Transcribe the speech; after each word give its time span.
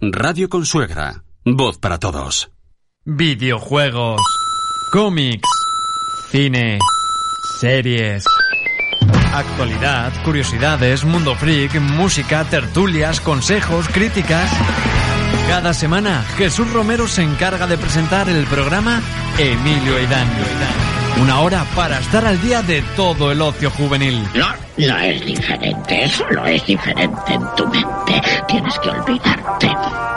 Radio 0.00 0.48
Consuegra, 0.48 1.24
voz 1.44 1.76
para 1.78 1.98
todos. 1.98 2.50
Videojuegos, 3.04 4.22
cómics, 4.90 5.48
cine, 6.30 6.78
series. 7.60 8.24
Actualidad, 9.34 10.12
curiosidades, 10.24 11.04
mundo 11.04 11.34
freak, 11.34 11.78
música, 11.78 12.44
tertulias, 12.44 13.20
consejos, 13.20 13.86
críticas. 13.88 14.50
Cada 15.48 15.74
semana, 15.74 16.22
Jesús 16.38 16.72
Romero 16.72 17.06
se 17.06 17.22
encarga 17.22 17.66
de 17.66 17.76
presentar 17.76 18.30
el 18.30 18.46
programa 18.46 19.02
Emilio 19.38 20.00
y 20.00 20.06
Dan. 20.06 20.93
Una 21.20 21.40
hora 21.40 21.64
para 21.76 21.98
estar 21.98 22.26
al 22.26 22.40
día 22.40 22.62
de 22.62 22.82
todo 22.96 23.30
el 23.30 23.40
ocio 23.40 23.70
juvenil. 23.70 24.22
No, 24.34 24.48
no 24.76 24.98
es 24.98 25.24
diferente, 25.24 26.08
solo 26.08 26.44
es 26.46 26.66
diferente 26.66 27.34
en 27.34 27.42
tu 27.56 27.66
mente. 27.68 28.20
Tienes 28.48 28.78
que 28.80 28.88
olvidarte 28.90 29.70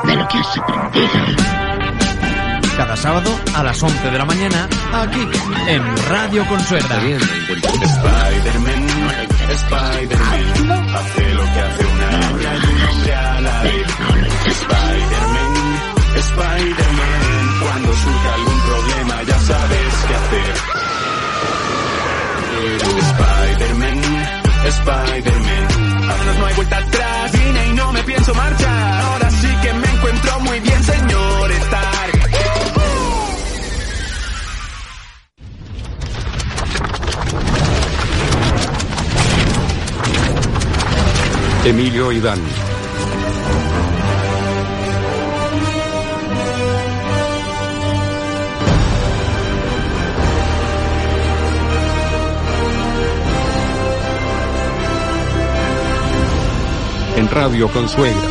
de 0.03 0.15
lo 0.15 0.27
que 0.27 0.37
has 0.37 0.57
aprendido. 0.57 1.07
Cada 2.75 2.95
sábado 2.95 3.31
a 3.55 3.63
las 3.63 3.81
11 3.81 4.11
de 4.11 4.17
la 4.17 4.25
mañana, 4.25 4.67
aquí 4.93 5.27
en 5.67 5.83
Radio 6.09 6.45
Consuegra. 6.47 6.97
Spider-Man, 6.97 8.87
Spider-Man, 9.49 10.95
hace 10.95 11.33
lo 11.33 11.43
que 11.43 11.59
hace 11.59 11.85
una 11.85 12.07
hora 12.31 12.55
y 12.55 12.67
un 12.67 12.81
hombre 12.89 13.15
a 13.15 13.41
la 13.41 13.61
vez. 13.63 13.87
Spider-Man, 14.45 15.53
Spider-Man, 16.15 17.59
cuando 17.61 17.93
surja 17.93 18.33
algún 18.33 18.61
problema 18.61 19.23
ya 19.23 19.39
sabes 19.39 19.93
qué 20.07 20.15
hacer. 20.15 20.86
Spider-Man, 24.67 26.09
ahora 26.09 26.33
no 26.39 26.45
hay 26.45 26.55
vuelta 26.55 26.77
atrás, 26.77 27.31
vine 27.31 27.67
y 27.67 27.73
no 27.73 27.93
me 27.93 28.03
pienso 28.03 28.33
marchar. 28.33 29.01
Ahora 29.01 29.31
sí 29.31 29.47
que 29.61 29.73
me 29.73 29.87
encuentro 29.87 30.39
muy 30.41 30.59
bien, 30.59 30.83
señor 30.83 31.51
Stark. 31.51 32.29
Emilio 41.65 42.11
y 42.11 42.19
Dan. 42.19 42.39
En 57.27 57.31
Radio 57.31 57.67
Consuegra. 57.69 58.29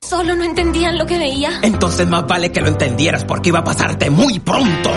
Solo 0.00 0.34
no 0.34 0.44
entendían 0.44 0.98
lo 0.98 1.06
que 1.06 1.18
veía. 1.18 1.60
Entonces 1.62 2.08
más 2.08 2.26
vale 2.26 2.50
que 2.50 2.60
lo 2.60 2.68
entendieras 2.68 3.24
porque 3.24 3.50
iba 3.50 3.60
a 3.60 3.64
pasarte 3.64 4.10
muy 4.10 4.38
pronto. 4.40 4.90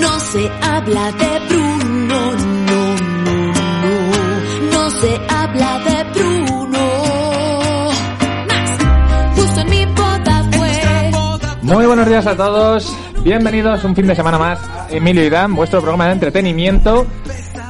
No 0.00 0.20
se 0.20 0.50
habla 0.62 1.12
de 1.12 1.40
Bruno, 1.48 2.32
no, 2.32 2.96
no, 3.26 3.44
no. 3.82 4.72
No 4.72 4.90
se 4.90 5.20
habla 5.28 5.78
de 5.80 6.04
Bruno. 6.14 6.78
Más. 8.48 9.36
Justo 9.36 9.60
en 9.60 9.70
mi 9.70 9.84
boda 9.86 10.50
fue. 10.52 11.10
Muy 11.62 11.86
buenos 11.86 12.08
días 12.08 12.26
a 12.26 12.36
todos. 12.36 12.96
Bienvenidos 13.22 13.84
un 13.84 13.94
fin 13.94 14.06
de 14.06 14.14
semana 14.14 14.38
más 14.38 14.58
Emilio 14.90 15.24
y 15.24 15.28
Dan, 15.28 15.54
vuestro 15.54 15.80
programa 15.80 16.06
de 16.06 16.12
entretenimiento. 16.12 17.06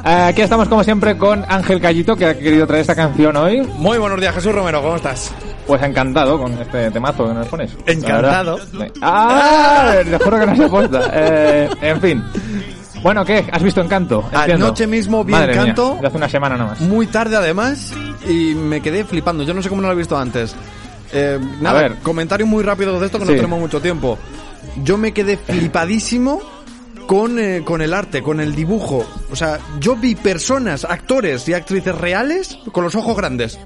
Aquí 0.04 0.42
estamos 0.42 0.68
como 0.68 0.82
siempre 0.84 1.16
con 1.16 1.44
Ángel 1.48 1.80
Callito, 1.80 2.16
que 2.16 2.26
ha 2.26 2.38
querido 2.38 2.66
traer 2.66 2.82
esta 2.82 2.94
canción 2.94 3.36
hoy. 3.36 3.60
Muy 3.76 3.98
buenos 3.98 4.20
días, 4.20 4.34
Jesús 4.34 4.54
Romero, 4.54 4.80
¿cómo 4.82 4.96
estás? 4.96 5.32
Pues 5.66 5.82
encantado 5.82 6.38
con 6.38 6.52
este 6.54 6.90
temazo 6.90 7.28
que 7.28 7.34
nos 7.34 7.46
pones. 7.48 7.70
Encantado. 7.86 8.58
¡Ah! 9.02 9.96
Te 10.04 10.18
juro 10.18 10.38
que 10.40 10.46
no 10.46 10.56
se 10.56 10.64
aposta. 10.64 11.10
Eh, 11.12 11.68
en 11.82 12.00
fin. 12.00 12.24
Bueno, 13.02 13.24
¿qué? 13.24 13.44
¿Has 13.52 13.62
visto 13.62 13.80
Encanto? 13.80 14.24
Entiendo. 14.32 14.66
Anoche 14.66 14.86
mismo 14.86 15.24
vi 15.24 15.32
Madre 15.32 15.52
mía, 15.52 15.62
Encanto. 15.62 15.98
de 16.00 16.06
hace 16.06 16.16
una 16.16 16.28
semana 16.28 16.56
nada 16.56 16.70
más. 16.70 16.80
Muy 16.80 17.06
tarde 17.06 17.36
además 17.36 17.92
y 18.26 18.54
me 18.54 18.80
quedé 18.80 19.04
flipando. 19.04 19.44
Yo 19.44 19.52
no 19.54 19.62
sé 19.62 19.68
cómo 19.68 19.82
no 19.82 19.88
lo 19.88 19.94
he 19.94 19.96
visto 19.96 20.16
antes. 20.16 20.54
Eh, 21.12 21.38
nada, 21.60 21.80
ver. 21.82 21.94
comentario 22.02 22.46
muy 22.46 22.62
rápido 22.62 22.98
de 22.98 23.06
esto 23.06 23.18
que 23.18 23.26
Sí. 23.26 23.30
no 23.32 23.36
tenemos 23.36 23.60
mucho 23.60 23.80
tiempo. 23.80 24.18
Yo 24.82 24.96
me 24.98 25.12
quedé 25.12 25.36
flipadísimo 25.36 26.40
con, 27.08 27.38
eh, 27.38 27.62
con 27.64 27.80
el 27.80 27.94
arte, 27.94 28.22
con 28.22 28.38
el 28.38 28.54
dibujo. 28.54 29.04
O 29.32 29.34
sea, 29.34 29.58
yo 29.80 29.96
vi 29.96 30.14
personas, 30.14 30.84
actores 30.84 31.48
y 31.48 31.54
actrices 31.54 31.94
reales 31.96 32.58
con 32.70 32.84
los 32.84 32.94
ojos 32.94 33.16
grandes. 33.16 33.58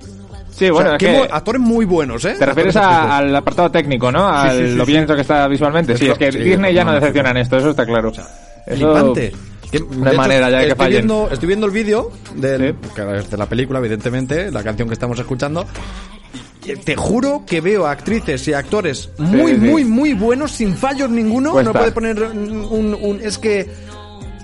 Sí, 0.53 0.69
O 0.71 0.75
bueno, 0.75 0.91
sea, 0.91 0.97
es 0.97 1.03
que 1.03 1.13
mo- 1.19 1.35
actores 1.35 1.61
muy 1.61 1.85
buenos, 1.85 2.25
¿eh? 2.25 2.37
te 2.39 2.47
refieres 2.47 2.77
a- 2.77 3.17
al 3.19 3.35
apartado 3.35 3.71
técnico, 3.73 4.13
¿no? 4.13 4.29
Al 4.29 4.57
sí, 4.59 4.67
sí, 4.69 4.75
lo 4.77 4.85
sí. 4.87 4.93
bien 4.93 5.05
hecho 5.05 5.17
que 5.17 5.23
está 5.23 5.49
visualmente. 5.49 5.97
Sí, 5.99 6.07
es 6.09 6.17
que 6.17 6.31
Disney 6.31 6.73
ya 6.73 6.85
no 6.85 6.93
decepciona 6.93 7.31
en 7.33 7.39
esto, 7.39 7.57
eso 7.57 7.71
está 7.71 7.85
claro. 7.85 8.13
Que, 8.13 9.81
No 9.81 10.05
de 10.05 10.11
hecho, 10.11 10.17
manera 10.17 10.51
ya 10.51 10.59
de 10.59 10.65
que 10.67 10.71
estoy 10.73 10.85
fallen. 10.87 10.93
viendo, 11.09 11.29
estoy 11.33 11.47
viendo 11.49 11.67
el 11.67 11.73
vídeo 11.73 12.13
del- 12.37 12.77
Sí. 12.83 12.89
que 12.95 13.03
de 13.03 13.37
la 13.37 13.47
película, 13.47 13.79
evidentemente, 13.81 14.53
la 14.53 14.63
canción 14.63 14.87
que 14.87 14.95
estamos 14.95 15.19
escuchando. 15.19 15.67
Y 16.65 16.77
Te 16.77 16.95
juro 16.97 17.43
que 17.47 17.61
veo 17.61 17.87
actrices 17.87 18.47
y 18.49 18.53
actores 18.53 19.11
muy, 19.19 19.53
sí. 19.53 19.59
muy, 19.59 19.84
muy 19.84 20.15
buenos, 20.15 20.53
sin 20.53 20.77
fallos 20.77 21.11
ninguno. 21.11 21.53
Cuesta. 21.53 21.73
No 21.73 21.78
puede 21.78 21.93
poner 21.93 22.23
un, 22.23 22.95
un- 23.00 23.21
Es 23.23 23.39
que... 23.39 23.69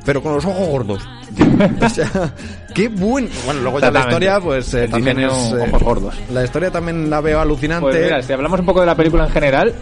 Pero 0.05 0.23
con 0.23 0.35
los 0.35 0.45
ojos 0.45 0.69
gordos. 0.69 1.03
o 1.83 1.89
sea, 1.89 2.35
qué 2.75 2.89
buen... 2.89 3.29
Bueno, 3.45 3.61
luego 3.61 3.79
ya 3.81 3.91
la 3.91 4.01
historia, 4.01 4.41
pues 4.41 4.73
eh, 4.75 4.89
también 4.89 5.21
es... 5.21 5.33
eh, 5.33 5.67
ojos 5.69 5.83
gordos. 5.83 6.15
La 6.33 6.45
historia 6.45 6.71
también 6.71 7.09
la 7.11 7.21
veo 7.21 7.41
alucinante. 7.41 7.83
Pues 7.91 8.03
mira, 8.03 8.23
si 8.23 8.33
hablamos 8.33 8.59
un 8.61 8.67
poco 8.67 8.81
de 8.81 8.87
la 8.87 8.95
película 8.97 9.25
en 9.27 9.31
general, 9.31 9.75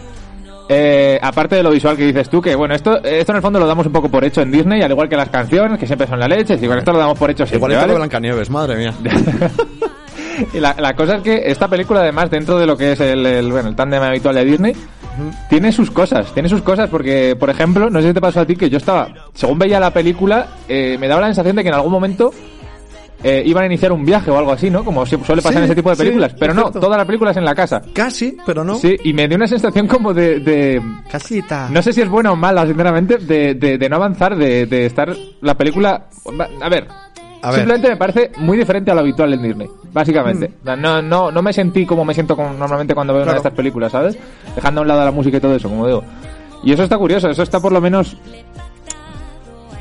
eh, 0.69 1.17
aparte 1.21 1.55
de 1.55 1.63
lo 1.63 1.71
visual 1.71 1.95
que 1.95 2.05
dices 2.05 2.29
tú, 2.29 2.41
que 2.41 2.53
bueno, 2.55 2.75
esto, 2.75 3.01
esto 3.03 3.31
en 3.31 3.35
el 3.37 3.41
fondo 3.41 3.57
lo 3.59 3.65
damos 3.65 3.85
un 3.85 3.93
poco 3.93 4.09
por 4.09 4.25
hecho 4.25 4.41
en 4.41 4.51
Disney, 4.51 4.81
al 4.81 4.91
igual 4.91 5.07
que 5.07 5.15
las 5.15 5.29
canciones, 5.29 5.79
que 5.79 5.87
siempre 5.87 6.07
son 6.07 6.19
la 6.19 6.27
leche, 6.27 6.55
y 6.61 6.67
con 6.67 6.77
esto 6.77 6.91
lo 6.91 6.99
damos 6.99 7.17
por 7.17 7.31
hecho 7.31 7.45
siempre, 7.45 7.57
Igual 7.57 7.71
esto 7.71 7.81
¿vale? 7.83 7.93
de 7.93 7.97
Blancanieves, 7.99 8.49
madre 8.49 8.75
mía. 8.75 8.93
Y 10.53 10.59
la, 10.59 10.75
la 10.79 10.95
cosa 10.95 11.15
es 11.17 11.21
que 11.23 11.41
esta 11.45 11.67
película, 11.67 12.01
además, 12.01 12.29
dentro 12.29 12.57
de 12.59 12.65
lo 12.65 12.77
que 12.77 12.91
es 12.93 12.99
el, 12.99 13.25
el, 13.25 13.51
bueno, 13.51 13.69
el 13.69 13.75
tándem 13.75 14.01
habitual 14.03 14.35
de 14.35 14.45
Disney, 14.45 14.73
tiene 15.49 15.71
sus 15.71 15.89
cosas, 15.91 16.31
tiene 16.33 16.47
sus 16.49 16.61
cosas, 16.61 16.89
porque, 16.89 17.35
por 17.39 17.49
ejemplo, 17.49 17.89
no 17.89 18.01
sé 18.01 18.09
si 18.09 18.13
te 18.13 18.21
pasó 18.21 18.41
a 18.41 18.45
ti, 18.45 18.55
que 18.55 18.69
yo 18.69 18.77
estaba, 18.77 19.07
según 19.33 19.57
veía 19.59 19.79
la 19.79 19.91
película, 19.91 20.47
eh, 20.67 20.97
me 20.99 21.07
daba 21.07 21.21
la 21.21 21.27
sensación 21.27 21.55
de 21.55 21.63
que 21.63 21.69
en 21.69 21.75
algún 21.75 21.91
momento 21.91 22.31
eh, 23.23 23.41
iban 23.47 23.63
a 23.63 23.65
iniciar 23.65 23.91
un 23.91 24.05
viaje 24.05 24.29
o 24.29 24.37
algo 24.37 24.51
así, 24.51 24.69
¿no? 24.69 24.85
Como 24.85 25.03
su- 25.07 25.17
suele 25.23 25.41
pasar 25.41 25.53
Sí, 25.53 25.57
en 25.57 25.63
ese 25.65 25.75
tipo 25.75 25.89
de 25.89 25.95
sí, 25.95 26.01
películas. 26.03 26.35
pero 26.39 26.53
no, 26.53 26.61
perfecto. 26.65 26.79
toda 26.81 26.97
la 26.97 27.05
película 27.05 27.31
es 27.31 27.37
en 27.37 27.45
la 27.45 27.55
casa. 27.55 27.81
Casi, 27.93 28.37
pero 28.45 28.63
no. 28.63 28.75
Sí, 28.75 28.95
y 29.05 29.11
me 29.13 29.27
dio 29.27 29.37
una 29.37 29.47
sensación 29.47 29.87
como 29.87 30.13
de... 30.13 30.39
de 30.39 30.79
Casita. 31.11 31.67
no 31.71 31.81
sé 31.81 31.93
si 31.93 32.01
es 32.01 32.09
buena 32.09 32.31
o 32.31 32.35
mala, 32.35 32.67
sinceramente, 32.67 33.17
de, 33.17 33.55
de, 33.55 33.79
de 33.79 33.89
no 33.89 33.95
avanzar, 33.95 34.35
de, 34.35 34.67
de 34.67 34.85
estar 34.85 35.11
la 35.41 35.55
película... 35.55 36.05
A 36.61 36.69
ver, 36.69 36.87
A 37.49 37.53
simplemente 37.53 37.89
me 37.89 37.97
parece 37.97 38.31
muy 38.37 38.57
diferente 38.57 38.91
a 38.91 38.93
lo 38.93 39.01
habitual 39.01 39.33
en 39.33 39.41
Disney, 39.43 39.67
básicamente. 39.93 40.51
Sea, 40.63 40.75
No, 40.75 41.01
no, 41.01 41.31
no 41.31 41.41
me 41.41 41.53
sentí 41.53 41.85
como 41.85 42.03
me 42.05 42.13
siento 42.13 42.35
con- 42.35 42.57
normalmente 42.57 42.93
cuando 42.93 43.13
veo 43.13 43.23
una 43.23 43.33
de 43.33 43.35
Claro. 43.37 43.47
estas 43.49 43.57
películas, 43.57 43.91
¿sabes? 43.91 44.17
Dejando 44.55 44.79
a 44.79 44.83
un 44.83 44.87
lado 44.87 45.05
la 45.05 45.11
música 45.11 45.37
y 45.37 45.39
todo 45.39 45.55
eso, 45.55 45.69
como 45.69 45.85
digo. 45.87 46.03
Y 46.63 46.71
eso 46.73 46.83
está 46.83 46.97
curioso, 46.97 47.29
eso 47.29 47.43
está 47.43 47.59
por 47.59 47.71
lo 47.71 47.79
menos... 47.81 48.17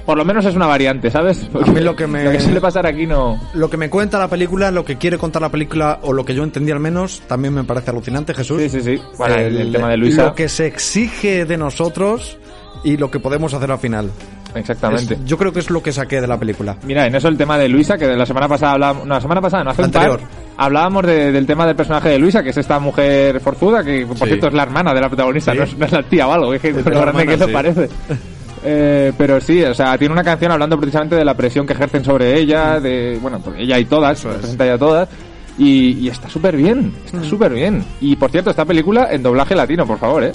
Por 0.05 0.17
lo 0.17 0.25
menos 0.25 0.45
es 0.45 0.55
una 0.55 0.67
variante, 0.69 1.11
¿sabes? 1.11 1.49
Porque 1.53 1.69
mí 1.73 1.81
lo 1.81 1.97
que 1.97 2.07
me- 2.07 2.39
suele 2.39 2.61
pasar 2.61 2.87
aquí 2.87 3.07
no... 3.07 3.41
Lo 3.55 3.69
que 3.69 3.77
me 3.77 3.91
cuenta 3.91 4.19
la 4.21 4.29
película, 4.29 4.71
lo 4.71 4.85
que 4.85 4.97
quiere 4.99 5.19
contar 5.19 5.43
la 5.43 5.49
película, 5.49 5.99
o 6.03 6.13
lo 6.13 6.25
que 6.25 6.33
yo 6.33 6.45
entendí 6.45 6.71
al 6.71 6.79
menos, 6.79 7.23
también 7.27 7.53
me 7.53 7.65
parece 7.65 7.91
alucinante, 7.91 8.33
Jesús. 8.33 8.63
Sí, 8.63 8.69
sí, 8.69 8.81
sí. 8.83 9.03
Bueno, 9.19 9.35
el, 9.35 9.57
el 9.57 9.73
tema 9.73 9.89
de 9.89 9.97
Luisa... 9.97 10.27
Lo 10.27 10.35
que 10.37 10.49
se 10.49 10.67
exige 10.67 11.45
de 11.45 11.57
nosotros 11.57 12.39
y 12.85 12.97
lo 12.99 13.11
que 13.11 13.19
podemos 13.19 13.53
hacer 13.53 13.73
al 13.73 13.79
final. 13.81 14.13
Exactamente. 14.57 15.15
Es- 15.15 15.25
yo 15.25 15.37
creo 15.39 15.53
que 15.53 15.61
es 15.61 15.71
lo 15.71 15.83
que 15.83 15.93
saqué 15.93 16.21
de 16.21 16.27
la 16.27 16.39
película. 16.39 16.77
Mira, 16.85 17.07
en 17.07 17.15
eso 17.15 17.29
el 17.29 17.37
tema 17.37 17.59
de 17.59 17.69
Luisa, 17.69 17.97
que 17.97 18.07
de 18.07 18.17
la 18.17 18.27
semana 18.27 18.49
pasada 18.49 18.73
hablábamos, 18.73 19.07
no, 19.07 19.15
la 19.15 19.21
semana 19.21 19.41
pasada, 19.41 19.65
no 19.65 19.71
hace 19.71 19.83
un 19.83 19.91
par, 19.91 20.19
hablábamos 20.57 21.07
de- 21.07 21.33
del 21.33 21.47
tema 21.47 21.67
del 21.67 21.77
personaje 21.77 22.09
de 22.09 22.19
Luisa, 22.19 22.43
que 22.43 22.51
es 22.51 22.57
esta 22.57 22.79
mujer 22.79 23.41
forzuda, 23.41 23.85
que 23.85 24.07
por 24.07 24.17
Sí. 24.19 24.25
cierto 24.27 24.49
es 24.49 24.55
la 24.55 24.63
hermana 24.65 24.93
de 24.95 25.01
la 25.01 25.09
protagonista, 25.09 25.53
Sí. 25.53 25.59
no, 25.59 25.65
es, 25.65 25.77
no 25.79 25.85
es 25.87 25.93
la 25.93 26.03
tía 26.03 26.27
o 26.29 26.33
algo, 26.33 26.55
es 26.55 26.61
que 26.61 26.69
Es 26.69 26.77
lo 26.77 26.83
grande 26.83 27.01
hermana, 27.09 27.27
que 27.27 27.35
eso 27.35 27.47
sí. 27.47 27.53
parece. 27.53 27.89
Eh, 28.69 29.13
pero 29.17 29.41
sí, 29.41 29.63
o 29.63 29.75
sea, 29.75 29.97
tiene 29.97 30.13
una 30.13 30.25
canción 30.25 30.51
hablando 30.51 30.77
precisamente 30.81 31.15
de 31.15 31.25
la 31.25 31.35
presión 31.35 31.65
que 31.67 31.73
ejercen 31.75 32.05
sobre 32.05 32.37
ella, 32.37 32.81
de, 32.81 33.17
bueno, 33.23 33.39
pues 33.39 33.57
ella 33.61 33.79
y 33.79 33.85
todas, 33.85 34.25
representa 34.25 34.65
ella 34.65 34.77
todas, 34.79 35.09
y, 35.57 35.93
y 36.01 36.09
está 36.09 36.29
súper 36.29 36.57
bien, 36.57 36.93
está 37.05 37.23
súper 37.23 37.53
bien. 37.53 37.85
Y 38.01 38.17
por 38.17 38.31
cierto, 38.31 38.51
esta 38.51 38.65
película 38.65 39.09
en 39.13 39.23
doblaje 39.23 39.55
latino, 39.55 39.87
por 39.87 39.99
favor, 39.99 40.25
¿eh? 40.25 40.33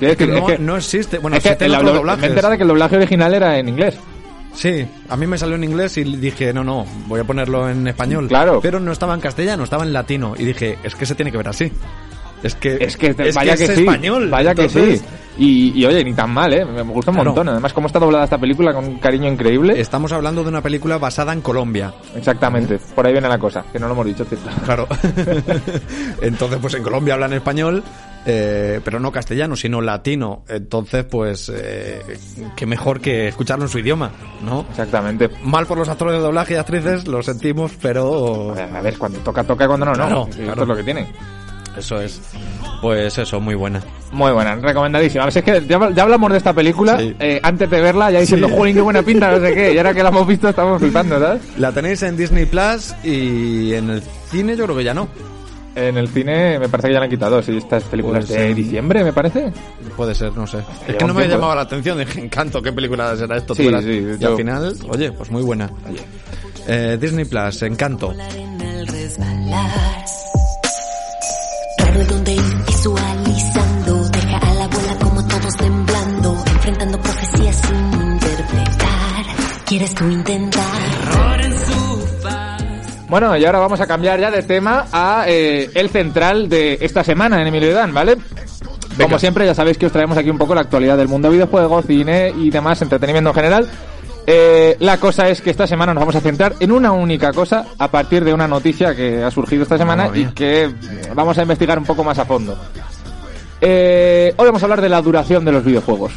Que- 0.00 0.16
Que 0.16 0.16
que- 0.16 0.26
no, 0.26 0.38
es 0.38 0.44
que- 0.56 0.58
no 0.58 0.76
existe. 0.76 1.18
Bueno, 1.18 1.36
es 1.36 1.42
que 1.42 1.50
el 1.50 1.70
otros 1.74 1.84
dobla- 1.90 1.92
doblajes. 1.98 2.20
me 2.22 2.26
he 2.26 2.30
enterado 2.30 2.52
de 2.52 2.56
que 2.58 2.62
el 2.64 2.68
doblaje 2.68 2.96
original 2.96 3.34
era 3.34 3.58
en 3.58 3.68
inglés. 3.68 3.98
Sí, 4.54 4.84
a 5.08 5.16
mí 5.16 5.26
me 5.28 5.38
salió 5.38 5.54
en 5.54 5.62
inglés 5.62 5.96
y 5.98 6.02
dije, 6.02 6.52
no, 6.52 6.64
no, 6.64 6.84
voy 7.06 7.20
a 7.20 7.24
ponerlo 7.24 7.68
en 7.70 7.86
español. 7.86 8.26
Claro. 8.26 8.58
Pero 8.60 8.80
no 8.80 8.90
estaba 8.90 9.14
en 9.14 9.20
castellano, 9.20 9.62
estaba 9.62 9.84
en 9.84 9.92
latino. 9.92 10.34
Y 10.36 10.44
dije, 10.44 10.76
es 10.82 10.96
que 10.96 11.06
se 11.06 11.14
tiene 11.14 11.30
que 11.30 11.36
ver 11.36 11.48
así. 11.48 11.70
Es 12.42 12.54
que 12.56 12.78
Es 12.80 12.96
que, 12.96 13.14
es 13.18 13.34
vaya 13.34 13.54
que, 13.54 13.64
es 13.64 13.74
sí, 13.74 13.80
español. 13.82 14.28
vaya 14.30 14.54
que 14.54 14.68
sí. 14.68 15.00
Y, 15.38 15.78
y, 15.80 15.84
oye, 15.86 16.02
ni 16.02 16.14
tan 16.14 16.30
mal, 16.30 16.52
¿eh? 16.52 16.64
Me 16.64 16.82
me 16.82 16.92
gusta 16.92 17.10
un 17.10 17.16
Claro. 17.16 17.30
montón. 17.30 17.48
Además, 17.50 17.72
cómo 17.72 17.86
está 17.86 17.98
doblada 17.98 18.24
esta 18.24 18.38
película 18.38 18.72
con 18.74 18.84
un 18.86 18.98
cariño 18.98 19.30
increíble. 19.30 19.78
Estamos 19.80 20.10
hablando 20.12 20.42
de 20.42 20.48
una 20.48 20.62
película 20.62 20.98
basada 20.98 21.32
en 21.32 21.42
Colombia. 21.42 21.92
Exactamente, 22.16 22.78
por 22.94 23.06
ahí 23.06 23.12
viene 23.12 23.28
la 23.28 23.38
cosa, 23.38 23.64
que 23.72 23.78
no 23.78 23.86
lo 23.86 23.92
hemos 23.92 24.06
dicho, 24.06 24.24
¿cierto? 24.24 24.48
Claro. 24.64 24.88
Entonces, 26.22 26.58
pues 26.60 26.74
en 26.74 26.82
Colombia 26.82 27.14
hablan 27.14 27.32
español, 27.34 27.82
eh, 28.26 28.80
pero 28.84 29.00
no 29.00 29.10
castellano, 29.12 29.56
sino 29.56 29.80
latino. 29.80 30.44
Entonces, 30.48 31.04
pues, 31.04 31.50
eh, 31.54 32.00
qué 32.56 32.66
mejor 32.66 33.00
que 33.00 33.28
escucharlo 33.28 33.64
en 33.64 33.70
su 33.70 33.78
idioma, 33.78 34.10
¿no? 34.44 34.66
Exactamente. 34.70 35.28
Mal 35.44 35.66
por 35.66 35.78
los 35.78 35.88
actores 35.88 36.14
de 36.14 36.20
doblaje 36.20 36.54
y 36.54 36.56
actrices, 36.56 37.06
lo 37.08 37.22
sentimos, 37.22 37.72
pero... 37.80 38.54
A 38.54 38.80
ver, 38.80 38.98
cuando 38.98 39.18
toca, 39.20 39.44
toca, 39.44 39.66
cuando 39.66 39.86
no, 39.86 39.92
no. 39.92 39.96
Claro, 40.06 40.26
Esto 40.30 40.42
claro. 40.44 40.62
es 40.62 40.68
lo 40.68 40.76
que 40.76 40.82
tienen. 40.84 41.06
Eso 41.76 42.00
es. 42.00 42.20
Pues 42.82 43.16
eso, 43.16 43.40
muy 43.40 43.54
buena. 43.54 43.80
Muy 44.10 44.32
buena, 44.32 44.56
recomendadísima. 44.56 45.22
A 45.22 45.26
ver, 45.26 45.32
si 45.32 45.38
es 45.38 45.44
que 45.44 45.66
ya, 45.66 45.90
ya 45.92 46.02
hablamos 46.02 46.32
de 46.32 46.38
esta 46.38 46.52
película 46.52 46.98
Sí. 46.98 47.14
eh, 47.20 47.38
antes 47.42 47.70
de 47.70 47.80
verla, 47.80 48.10
ya 48.10 48.20
diciendo, 48.20 48.48
Sí. 48.48 48.54
joder, 48.56 48.74
qué 48.74 48.80
buena 48.80 49.02
pinta, 49.02 49.30
no 49.30 49.38
sé 49.46 49.54
qué. 49.54 49.72
Y 49.74 49.76
ahora 49.78 49.94
que 49.94 50.02
la 50.02 50.08
hemos 50.08 50.26
visto, 50.26 50.48
estamos 50.48 50.80
flipando, 50.80 51.18
¿sabes? 51.20 51.42
La 51.58 51.70
tenéis 51.72 52.02
en 52.02 52.16
Disney 52.16 52.46
Plus 52.46 52.92
y 53.04 53.74
en 53.74 53.90
el 53.90 54.02
cine 54.30 54.56
yo 54.56 54.64
creo 54.64 54.76
que 54.78 54.84
ya 54.84 54.94
no. 54.94 55.08
En 55.74 55.96
el 55.96 56.08
cine 56.08 56.58
me 56.58 56.68
parece 56.68 56.88
que 56.88 56.94
ya 56.94 56.98
la 57.00 57.04
han 57.04 57.10
quitado, 57.10 57.40
sí, 57.42 57.56
estas 57.56 57.84
películas 57.84 58.26
Pues, 58.26 58.38
de 58.38 58.50
eh, 58.50 58.54
diciembre, 58.54 59.04
me 59.04 59.12
parece. 59.12 59.52
Puede 59.96 60.14
ser, 60.14 60.36
no 60.36 60.46
sé. 60.46 60.58
Es 60.88 60.96
que 60.96 61.04
no 61.04 61.14
me 61.14 61.22
ha 61.24 61.26
llamado 61.26 61.54
la 61.54 61.62
atención, 61.62 61.96
dije, 61.98 62.20
encanto, 62.20 62.60
¿qué 62.60 62.72
película 62.72 63.16
será 63.16 63.36
esto? 63.36 63.54
Sí, 63.54 63.68
sí, 63.82 63.90
y 63.90 64.18
yo- 64.18 64.30
al 64.30 64.36
final, 64.36 64.76
oye, 64.88 65.12
pues 65.12 65.30
muy 65.30 65.42
buena. 65.42 65.70
Eh, 66.66 66.98
Disney 67.00 67.24
Plus, 67.24 67.62
encanto. 67.62 68.12
en 68.12 68.60
el 68.60 68.86
resbalar. 68.86 69.70
Raro 71.78 72.04
donde 72.04 72.32
ir 72.34 72.56
visualizando. 72.66 74.08
Deja 74.10 74.36
a 74.38 74.54
la 74.54 74.64
abuela 74.64 74.96
como 75.02 75.26
todos 75.28 75.56
temblando. 75.56 76.44
Enfrentando 76.46 77.00
profecías 77.00 77.56
sin 77.56 78.02
interpretar. 78.12 79.24
¿Quieres 79.66 79.94
tú 79.94 80.04
intentar? 80.10 80.64
Bueno, 83.10 83.36
y 83.36 83.44
ahora 83.44 83.58
vamos 83.58 83.80
a 83.80 83.88
cambiar 83.88 84.20
ya 84.20 84.30
de 84.30 84.44
tema 84.44 84.86
a 84.92 85.24
eh, 85.26 85.68
el 85.74 85.90
central 85.90 86.48
de 86.48 86.78
esta 86.80 87.02
semana 87.02 87.40
en 87.40 87.48
Emilio 87.48 87.74
Dan, 87.74 87.92
¿vale? 87.92 88.16
Como 88.96 89.18
siempre, 89.18 89.44
ya 89.44 89.54
sabéis 89.54 89.78
que 89.78 89.86
os 89.86 89.92
traemos 89.92 90.16
aquí 90.16 90.30
un 90.30 90.38
poco 90.38 90.54
la 90.54 90.60
actualidad 90.60 90.96
del 90.96 91.08
mundo 91.08 91.28
videojuegos, 91.28 91.86
cine 91.86 92.32
y 92.38 92.50
demás, 92.50 92.80
entretenimiento 92.82 93.30
en 93.30 93.34
general. 93.34 93.68
Eh, 94.28 94.76
la 94.78 94.98
cosa 94.98 95.28
es 95.28 95.40
que 95.40 95.50
esta 95.50 95.66
semana 95.66 95.92
nos 95.92 96.02
vamos 96.02 96.14
a 96.14 96.20
centrar 96.20 96.54
en 96.60 96.70
una 96.70 96.92
única 96.92 97.32
cosa 97.32 97.66
a 97.78 97.90
partir 97.90 98.22
de 98.22 98.32
una 98.32 98.46
noticia 98.46 98.94
que 98.94 99.24
ha 99.24 99.30
surgido 99.32 99.64
esta 99.64 99.76
semana 99.76 100.08
y 100.14 100.26
que 100.26 100.66
eh, 100.66 100.72
vamos 101.12 101.36
a 101.36 101.42
investigar 101.42 101.80
un 101.80 101.86
poco 101.86 102.04
más 102.04 102.18
a 102.20 102.24
fondo. 102.24 102.56
Eh, 103.60 104.32
hoy 104.36 104.46
vamos 104.46 104.62
a 104.62 104.64
hablar 104.66 104.80
de 104.80 104.88
la 104.88 105.02
duración 105.02 105.44
de 105.44 105.52
los 105.52 105.64
videojuegos. 105.64 106.12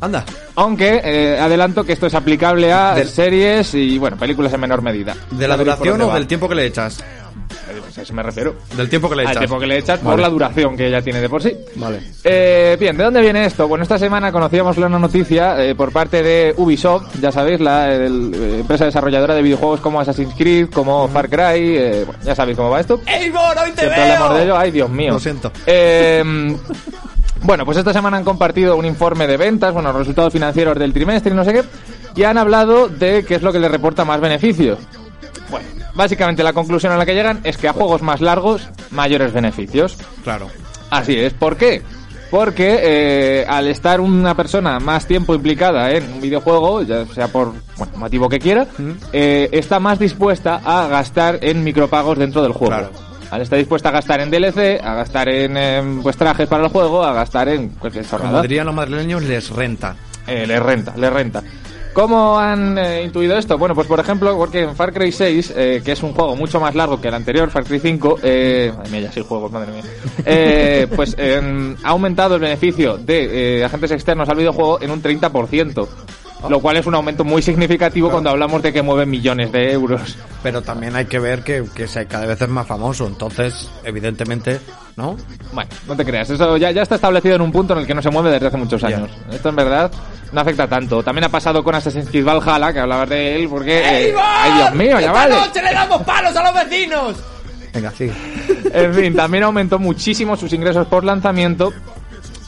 Anda. 0.00 0.24
Aunque 0.56 1.00
eh, 1.04 1.38
adelanto 1.40 1.84
que 1.84 1.92
esto 1.92 2.06
es 2.06 2.14
aplicable 2.14 2.72
a 2.72 2.94
Del- 2.94 3.08
series 3.08 3.72
y 3.74 3.96
bueno, 3.98 4.16
películas 4.16 4.52
en 4.52 4.60
menor 4.60 4.82
medida. 4.82 5.16
¿De 5.30 5.48
la 5.48 5.56
duración 5.56 6.00
o 6.02 6.12
del 6.12 6.26
tiempo 6.26 6.48
que 6.48 6.54
le 6.54 6.66
echas? 6.66 7.02
Eh, 7.70 7.80
pues 7.80 7.96
a 7.98 8.02
eso 8.02 8.12
me 8.14 8.22
refiero. 8.22 8.56
Del 8.76 8.88
tiempo 8.88 9.08
que 9.08 9.16
le 9.16 9.22
Al 9.22 9.28
echas. 9.28 9.38
tiempo 9.40 9.58
que 9.58 9.66
le 9.66 9.78
echas 9.78 9.98
por 10.00 10.10
Vale. 10.12 10.22
la 10.22 10.28
duración 10.28 10.76
que 10.76 10.88
ella 10.88 11.00
tiene 11.00 11.20
de 11.20 11.28
por 11.28 11.42
sí. 11.42 11.54
Vale. 11.76 12.00
Eh, 12.24 12.76
bien, 12.78 12.96
¿de 12.96 13.04
dónde 13.04 13.20
viene 13.20 13.44
esto? 13.46 13.68
Bueno, 13.68 13.82
esta 13.82 13.98
semana 13.98 14.32
conocíamos 14.32 14.76
una 14.78 14.88
noticia 14.98 15.62
eh, 15.64 15.74
por 15.74 15.92
parte 15.92 16.22
de 16.22 16.54
Ubisoft, 16.56 17.20
ya 17.20 17.30
sabéis, 17.32 17.60
la 17.60 17.92
el- 17.94 18.32
eh, 18.34 18.60
empresa 18.60 18.84
desarrolladora 18.84 19.34
de 19.34 19.42
videojuegos 19.42 19.80
como 19.80 20.00
Assassin's 20.00 20.34
Creed, 20.36 20.70
como 20.70 21.06
Far 21.08 21.28
Cry, 21.28 21.76
eh, 21.76 22.02
bueno, 22.04 22.20
ya 22.24 22.34
sabéis 22.34 22.56
cómo 22.56 22.70
va 22.70 22.80
esto. 22.80 23.00
¡Eivor, 23.06 23.56
hoy 23.62 23.70
te 23.72 23.82
Siempre 23.82 24.02
hablamos 24.02 24.36
de 24.36 24.42
ello, 24.44 24.56
ay 24.58 24.70
Dios 24.70 24.90
mío. 24.90 25.12
Lo 25.12 25.20
siento. 25.20 25.52
Eh, 25.66 26.22
bueno, 27.42 27.64
pues 27.64 27.78
esta 27.78 27.92
semana 27.92 28.16
han 28.16 28.24
compartido 28.24 28.76
un 28.76 28.84
informe 28.84 29.26
de 29.26 29.36
ventas, 29.36 29.72
bueno, 29.72 29.92
resultados 29.92 30.32
financieros 30.32 30.78
del 30.78 30.92
trimestre 30.92 31.32
y 31.32 31.36
no 31.36 31.44
sé 31.44 31.52
qué, 31.52 31.62
y 32.14 32.24
han 32.24 32.38
hablado 32.38 32.88
de 32.88 33.24
qué 33.24 33.36
es 33.36 33.42
lo 33.42 33.52
que 33.52 33.58
le 33.58 33.68
reporta 33.68 34.04
más 34.04 34.20
beneficios. 34.20 34.78
Bueno, 35.52 35.68
básicamente 35.94 36.42
la 36.42 36.52
conclusión 36.52 36.92
a 36.92 36.96
la 36.96 37.06
que 37.06 37.14
llegan 37.14 37.40
es 37.44 37.56
que 37.56 37.68
a 37.68 37.72
juegos 37.72 38.02
más 38.02 38.20
largos, 38.20 38.68
mayores 38.90 39.32
beneficios. 39.32 39.96
Claro. 40.24 40.48
Así 40.90 41.16
es, 41.16 41.32
¿por 41.34 41.56
qué? 41.56 41.82
Porque 42.30 42.80
eh, 42.82 43.46
al 43.46 43.68
estar 43.68 44.00
una 44.00 44.34
persona 44.34 44.80
más 44.80 45.06
tiempo 45.06 45.34
implicada 45.34 45.90
en 45.92 46.10
un 46.14 46.20
videojuego, 46.22 46.80
ya 46.82 47.04
sea 47.06 47.28
por 47.28 47.52
bueno, 47.76 47.92
motivo 47.96 48.28
que 48.30 48.38
quiera, 48.38 48.66
eh, 49.12 49.50
está 49.52 49.78
más 49.78 49.98
dispuesta 49.98 50.60
a 50.64 50.88
gastar 50.88 51.38
en 51.42 51.62
micropagos 51.62 52.18
dentro 52.18 52.42
del 52.42 52.52
juego. 52.52 52.74
Claro. 52.74 52.90
Al 53.30 53.42
estar 53.42 53.58
dispuesta 53.58 53.90
a 53.90 53.92
gastar 53.92 54.20
en 54.20 54.30
DLC, 54.30 54.80
a 54.82 54.94
gastar 54.94 55.28
en 55.28 55.56
em, 55.56 56.02
pues, 56.02 56.16
trajes 56.16 56.48
para 56.48 56.64
el 56.64 56.70
juego, 56.70 57.02
a 57.04 57.12
gastar 57.12 57.48
en 57.50 57.68
cualquier 57.70 58.04
Como 58.06 58.22
chorrada. 58.22 58.42
dirían 58.42 58.66
los 58.66 58.74
madrileños, 58.74 59.22
les 59.22 59.50
renta. 59.50 59.96
Eh, 60.26 60.46
le 60.46 60.60
renta, 60.60 60.94
le 60.96 61.10
renta. 61.10 61.42
¿Cómo 61.92 62.38
han 62.38 62.78
eh, 62.78 63.02
intuido 63.04 63.36
esto? 63.36 63.58
Bueno, 63.58 63.74
pues 63.74 63.86
por 63.86 64.00
ejemplo, 64.00 64.36
porque 64.36 64.62
en 64.62 64.74
Far 64.74 64.92
Cry 64.94 65.12
6, 65.12 65.52
eh, 65.54 65.82
que 65.84 65.92
es 65.92 66.02
un 66.02 66.12
juego 66.14 66.34
mucho 66.34 66.58
más 66.58 66.74
largo 66.74 67.00
que 67.00 67.08
el 67.08 67.14
anterior, 67.14 67.50
Far 67.50 67.64
Cry 67.64 67.80
5, 67.80 68.18
eh, 68.22 68.72
madre 68.74 68.90
mía, 68.90 69.00
ya 69.00 69.12
seis 69.12 69.26
juegos, 69.26 69.52
madre 69.52 69.72
mía, 69.72 69.82
eh, 70.24 70.86
pues 70.96 71.14
em, 71.18 71.76
ha 71.82 71.90
aumentado 71.90 72.36
el 72.36 72.40
beneficio 72.40 72.96
de 72.96 73.58
eh, 73.58 73.64
agentes 73.64 73.90
externos 73.90 74.28
al 74.28 74.36
videojuego 74.36 74.80
en 74.80 74.90
un 74.90 75.02
30%, 75.02 75.86
lo 76.48 76.60
cual 76.60 76.76
es 76.76 76.86
un 76.86 76.94
aumento 76.94 77.24
muy 77.24 77.40
significativo 77.42 78.10
cuando 78.10 78.30
hablamos 78.30 78.62
de 78.62 78.72
que 78.72 78.82
mueve 78.82 79.06
millones 79.06 79.52
de 79.52 79.72
euros. 79.72 80.16
Pero 80.42 80.60
también 80.62 80.96
hay 80.96 81.04
que 81.06 81.18
ver 81.18 81.42
que, 81.44 81.64
que 81.74 81.86
se- 81.86 82.06
cada 82.06 82.26
vez 82.26 82.40
es 82.42 82.48
más 82.48 82.66
famoso. 82.66 83.06
Entonces, 83.06 83.70
evidentemente, 83.84 84.60
¿no? 84.96 85.16
Bueno, 85.52 85.70
no 85.86 85.96
te 85.96 86.04
creas, 86.04 86.28
eso 86.30 86.56
ya, 86.56 86.70
ya 86.70 86.82
está 86.82 86.96
establecido 86.96 87.36
en 87.36 87.42
un 87.42 87.52
punto 87.52 87.72
en 87.74 87.80
el 87.80 87.86
que 87.86 87.94
no 87.94 88.02
se 88.02 88.10
mueve 88.10 88.30
desde 88.30 88.46
hace 88.48 88.56
muchos 88.56 88.80
Ya. 88.80 88.88
años. 88.88 89.10
Esto 89.30 89.48
en 89.50 89.56
verdad 89.56 89.90
no 90.32 90.40
afecta 90.40 90.66
tanto. 90.66 91.02
También 91.02 91.24
ha 91.24 91.28
pasado 91.28 91.62
con 91.62 91.74
Assassin's 91.74 92.08
Creed 92.08 92.24
Valhalla, 92.24 92.72
que 92.72 92.80
hablabas 92.80 93.08
de 93.08 93.36
él, 93.36 93.48
porque... 93.48 94.08
eh, 94.08 94.14
¡Ay, 94.20 94.52
Dios 94.54 94.74
mío, 94.74 94.98
ya 95.00 95.12
vale! 95.12 95.34
le 95.54 95.72
damos 95.74 96.02
palos 96.02 96.34
a 96.34 96.42
los 96.52 96.68
vecinos! 96.68 97.16
Venga, 97.74 97.90
sigue. 97.92 98.12
En 98.74 98.92
fin, 98.94 99.14
también 99.16 99.44
aumentó 99.44 99.78
muchísimo 99.78 100.36
sus 100.36 100.52
ingresos 100.52 100.86
por 100.88 101.04
lanzamiento 101.04 101.72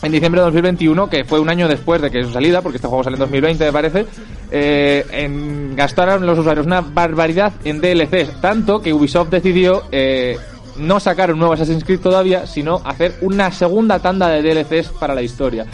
en 0.04 0.12
diciembre 0.12 0.40
de 0.40 0.46
2021, 0.46 1.08
que 1.08 1.25
fue 1.25 1.40
un 1.40 1.49
año 1.49 1.68
después 1.68 2.00
de 2.00 2.11
que 2.11 2.23
su 2.25 2.32
salida, 2.32 2.62
porque 2.62 2.76
este 2.76 2.88
juego 2.88 3.04
sale 3.04 3.16
en 3.16 3.20
2020, 3.20 3.64
me 3.64 3.73
parece, 3.73 4.06
eh, 4.50 5.04
en, 5.11 5.75
gastaron 5.75 6.26
los 6.26 6.38
usuarios 6.38 6.66
una 6.66 6.80
barbaridad 6.80 7.52
en 7.64 7.80
DLCs, 7.80 8.40
tanto 8.40 8.80
que 8.80 8.92
Ubisoft 8.92 9.30
decidió 9.30 9.84
eh, 9.90 10.37
no 10.76 11.00
sacar 11.00 11.32
un 11.32 11.38
nuevo 11.38 11.54
Assassin's 11.54 11.84
Creed 11.84 12.00
todavía, 12.00 12.46
sino 12.46 12.80
hacer 12.84 13.16
una 13.20 13.50
segunda 13.50 13.99
tanda 13.99 14.28
de 14.28 14.42
DLCs 14.42 14.88
para 14.88 15.14
la 15.14 15.23
historia. 15.23 15.66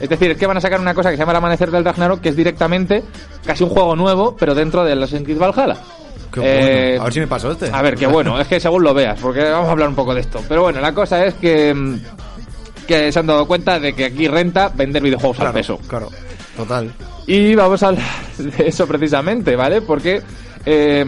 Es 0.00 0.08
decir, 0.08 0.30
es 0.30 0.36
que 0.36 0.46
van 0.46 0.56
a 0.56 0.60
sacar 0.60 0.80
una 0.80 0.94
cosa 0.94 1.10
que 1.10 1.16
se 1.16 1.20
llama 1.20 1.32
el 1.32 1.38
Amanecer 1.38 1.70
del 1.70 1.84
Ragnarok, 1.84 2.20
que 2.20 2.30
es 2.30 2.36
directamente 2.36 3.02
casi 3.44 3.64
un 3.64 3.70
juego 3.70 3.94
nuevo, 3.96 4.36
pero 4.38 4.54
dentro 4.54 4.84
del 4.84 5.02
Assassin's 5.02 5.24
Creed 5.24 5.38
Valhalla. 5.38 5.76
Qué 6.32 6.40
Eh, 6.40 6.88
bueno. 6.88 7.02
A 7.02 7.04
ver 7.04 7.12
si 7.12 7.20
me 7.20 7.26
pasó 7.26 7.52
este. 7.52 7.70
a 7.72 7.82
ver, 7.82 7.94
qué 7.94 8.06
bueno, 8.06 8.40
es 8.40 8.48
que 8.48 8.60
según 8.60 8.82
lo 8.82 8.92
veas, 8.94 9.18
porque 9.20 9.44
vamos 9.44 9.68
a 9.68 9.72
hablar 9.72 9.88
un 9.88 9.94
poco 9.94 10.14
de 10.14 10.20
esto. 10.20 10.40
Pero 10.48 10.62
bueno, 10.62 10.80
la 10.80 10.92
cosa 10.92 11.24
es 11.24 11.34
que, 11.34 11.72
mm, 11.72 12.00
que 12.86 13.10
se 13.12 13.18
han 13.18 13.26
dado 13.26 13.46
cuenta 13.46 13.78
de 13.80 13.92
que 13.94 14.04
aquí 14.06 14.28
renta 14.28 14.70
vender 14.74 15.02
videojuegos 15.02 15.36
claro, 15.36 15.50
al 15.50 15.54
peso. 15.54 15.78
Claro, 15.88 16.08
total. 16.56 16.92
Y 17.26 17.54
vamos 17.54 17.82
a 17.82 17.88
hablar 17.88 18.04
de 18.38 18.68
eso 18.68 18.86
precisamente, 18.86 19.56
¿vale? 19.56 19.82
Porque, 19.82 20.22
eh, 20.64 21.04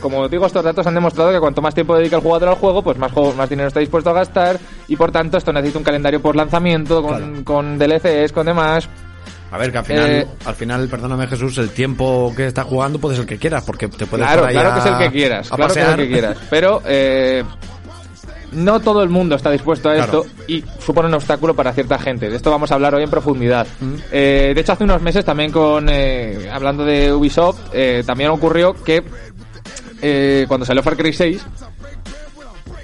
como 0.00 0.28
digo, 0.28 0.46
estos 0.46 0.64
datos 0.64 0.86
han 0.86 0.94
demostrado 0.94 1.32
que 1.32 1.38
cuanto 1.40 1.62
más 1.62 1.74
tiempo 1.74 1.96
dedica 1.96 2.16
el 2.16 2.22
jugador 2.22 2.48
al 2.50 2.54
juego, 2.56 2.82
pues 2.82 2.98
más, 2.98 3.12
juego- 3.12 3.32
más 3.34 3.48
dinero 3.48 3.68
está 3.68 3.80
dispuesto 3.80 4.10
a 4.10 4.14
gastar. 4.14 4.58
Y 4.88 4.96
por 4.96 5.12
tanto, 5.12 5.38
esto 5.38 5.52
necesita 5.52 5.78
un 5.78 5.84
calendario 5.84 6.20
por 6.20 6.34
lanzamiento, 6.36 7.02
con, 7.02 7.16
Claro. 7.18 7.44
con 7.44 7.78
DLCs, 7.78 8.32
con 8.32 8.46
demás. 8.46 8.88
A 9.52 9.58
ver, 9.58 9.72
que 9.72 9.78
al 9.78 9.84
final, 9.84 10.10
Eh, 10.10 10.26
al 10.44 10.54
final, 10.54 10.88
perdóname 10.88 11.26
Jesús, 11.26 11.58
el 11.58 11.70
tiempo 11.70 12.32
que 12.36 12.46
estás 12.46 12.64
jugando 12.66 13.00
puede 13.00 13.16
ser 13.16 13.22
el 13.22 13.28
que 13.28 13.38
quieras, 13.38 13.64
porque 13.64 13.88
te 13.88 14.06
puedes 14.06 14.24
Claro, 14.26 14.46
ahí 14.46 14.52
claro 14.54 14.70
a- 14.70 14.74
que 14.74 14.78
es 14.80 14.86
el 14.86 14.98
que 14.98 15.10
quieras, 15.10 15.48
claro 15.50 15.74
que 15.74 15.80
es 15.80 15.88
el 15.88 15.96
que 15.96 16.08
quieras. 16.08 16.36
Pero 16.50 16.82
eh, 16.86 17.42
no 18.52 18.80
todo 18.80 19.02
el 19.02 19.08
mundo 19.08 19.36
está 19.36 19.50
dispuesto 19.50 19.88
a 19.90 19.94
Claro. 19.94 20.22
esto 20.24 20.34
y 20.48 20.64
supone 20.84 21.08
un 21.08 21.14
obstáculo 21.14 21.54
para 21.54 21.72
cierta 21.72 21.98
gente. 21.98 22.28
De 22.28 22.36
esto 22.36 22.50
vamos 22.50 22.70
a 22.70 22.74
hablar 22.74 22.94
hoy 22.94 23.02
en 23.04 23.10
profundidad. 23.10 23.66
Mm. 23.80 23.94
Eh, 24.12 24.52
de 24.54 24.60
hecho, 24.60 24.72
hace 24.72 24.84
unos 24.84 25.00
meses 25.02 25.24
también 25.24 25.52
con 25.52 25.88
eh, 25.88 26.48
hablando 26.52 26.84
de 26.84 27.12
Ubisoft, 27.12 27.58
eh, 27.72 28.02
también 28.06 28.30
ocurrió 28.30 28.74
que 28.74 29.02
eh, 30.02 30.44
cuando 30.48 30.64
salió 30.66 30.82
Far 30.82 30.96
Cry 30.96 31.12
6, 31.12 31.46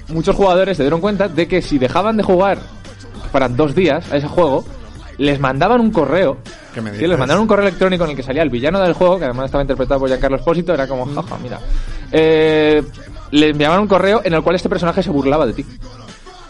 muchos 0.09 0.35
jugadores 0.35 0.77
se 0.77 0.83
dieron 0.83 1.01
cuenta 1.01 1.27
de 1.27 1.47
que 1.47 1.61
si 1.61 1.77
dejaban 1.77 2.17
de 2.17 2.23
jugar 2.23 2.59
para 3.31 3.49
dos 3.49 3.75
días 3.75 4.11
a 4.11 4.17
ese 4.17 4.27
juego, 4.27 4.63
les 5.17 5.39
mandaban 5.39 5.81
un 5.81 5.91
correo 5.91 6.37
¿Qué 6.73 6.81
me 6.81 6.95
Sí, 6.95 7.07
les 7.07 7.17
mandaron 7.17 7.41
un 7.41 7.47
correo 7.47 7.65
electrónico 7.67 8.03
en 8.03 8.11
el 8.11 8.15
que 8.15 8.21
salía 8.21 8.43
el 8.43 8.51
villano 8.51 8.79
del 8.79 8.93
juego, 8.93 9.17
que 9.17 9.25
además 9.25 9.45
estaba 9.45 9.63
interpretado 9.63 9.99
por 9.99 10.09
Giancarlo 10.09 10.37
Espósito, 10.37 10.73
era 10.75 10.87
como, 10.87 11.07
jaja, 11.07 11.37
mira. 11.41 11.59
Eh, 12.11 12.83
le 13.31 13.49
enviaban 13.49 13.79
un 13.79 13.87
correo 13.87 14.21
en 14.23 14.33
el 14.33 14.41
cual 14.41 14.55
este 14.55 14.69
personaje 14.69 15.03
se 15.03 15.09
burlaba 15.09 15.45
de 15.45 15.53
ti. 15.53 15.65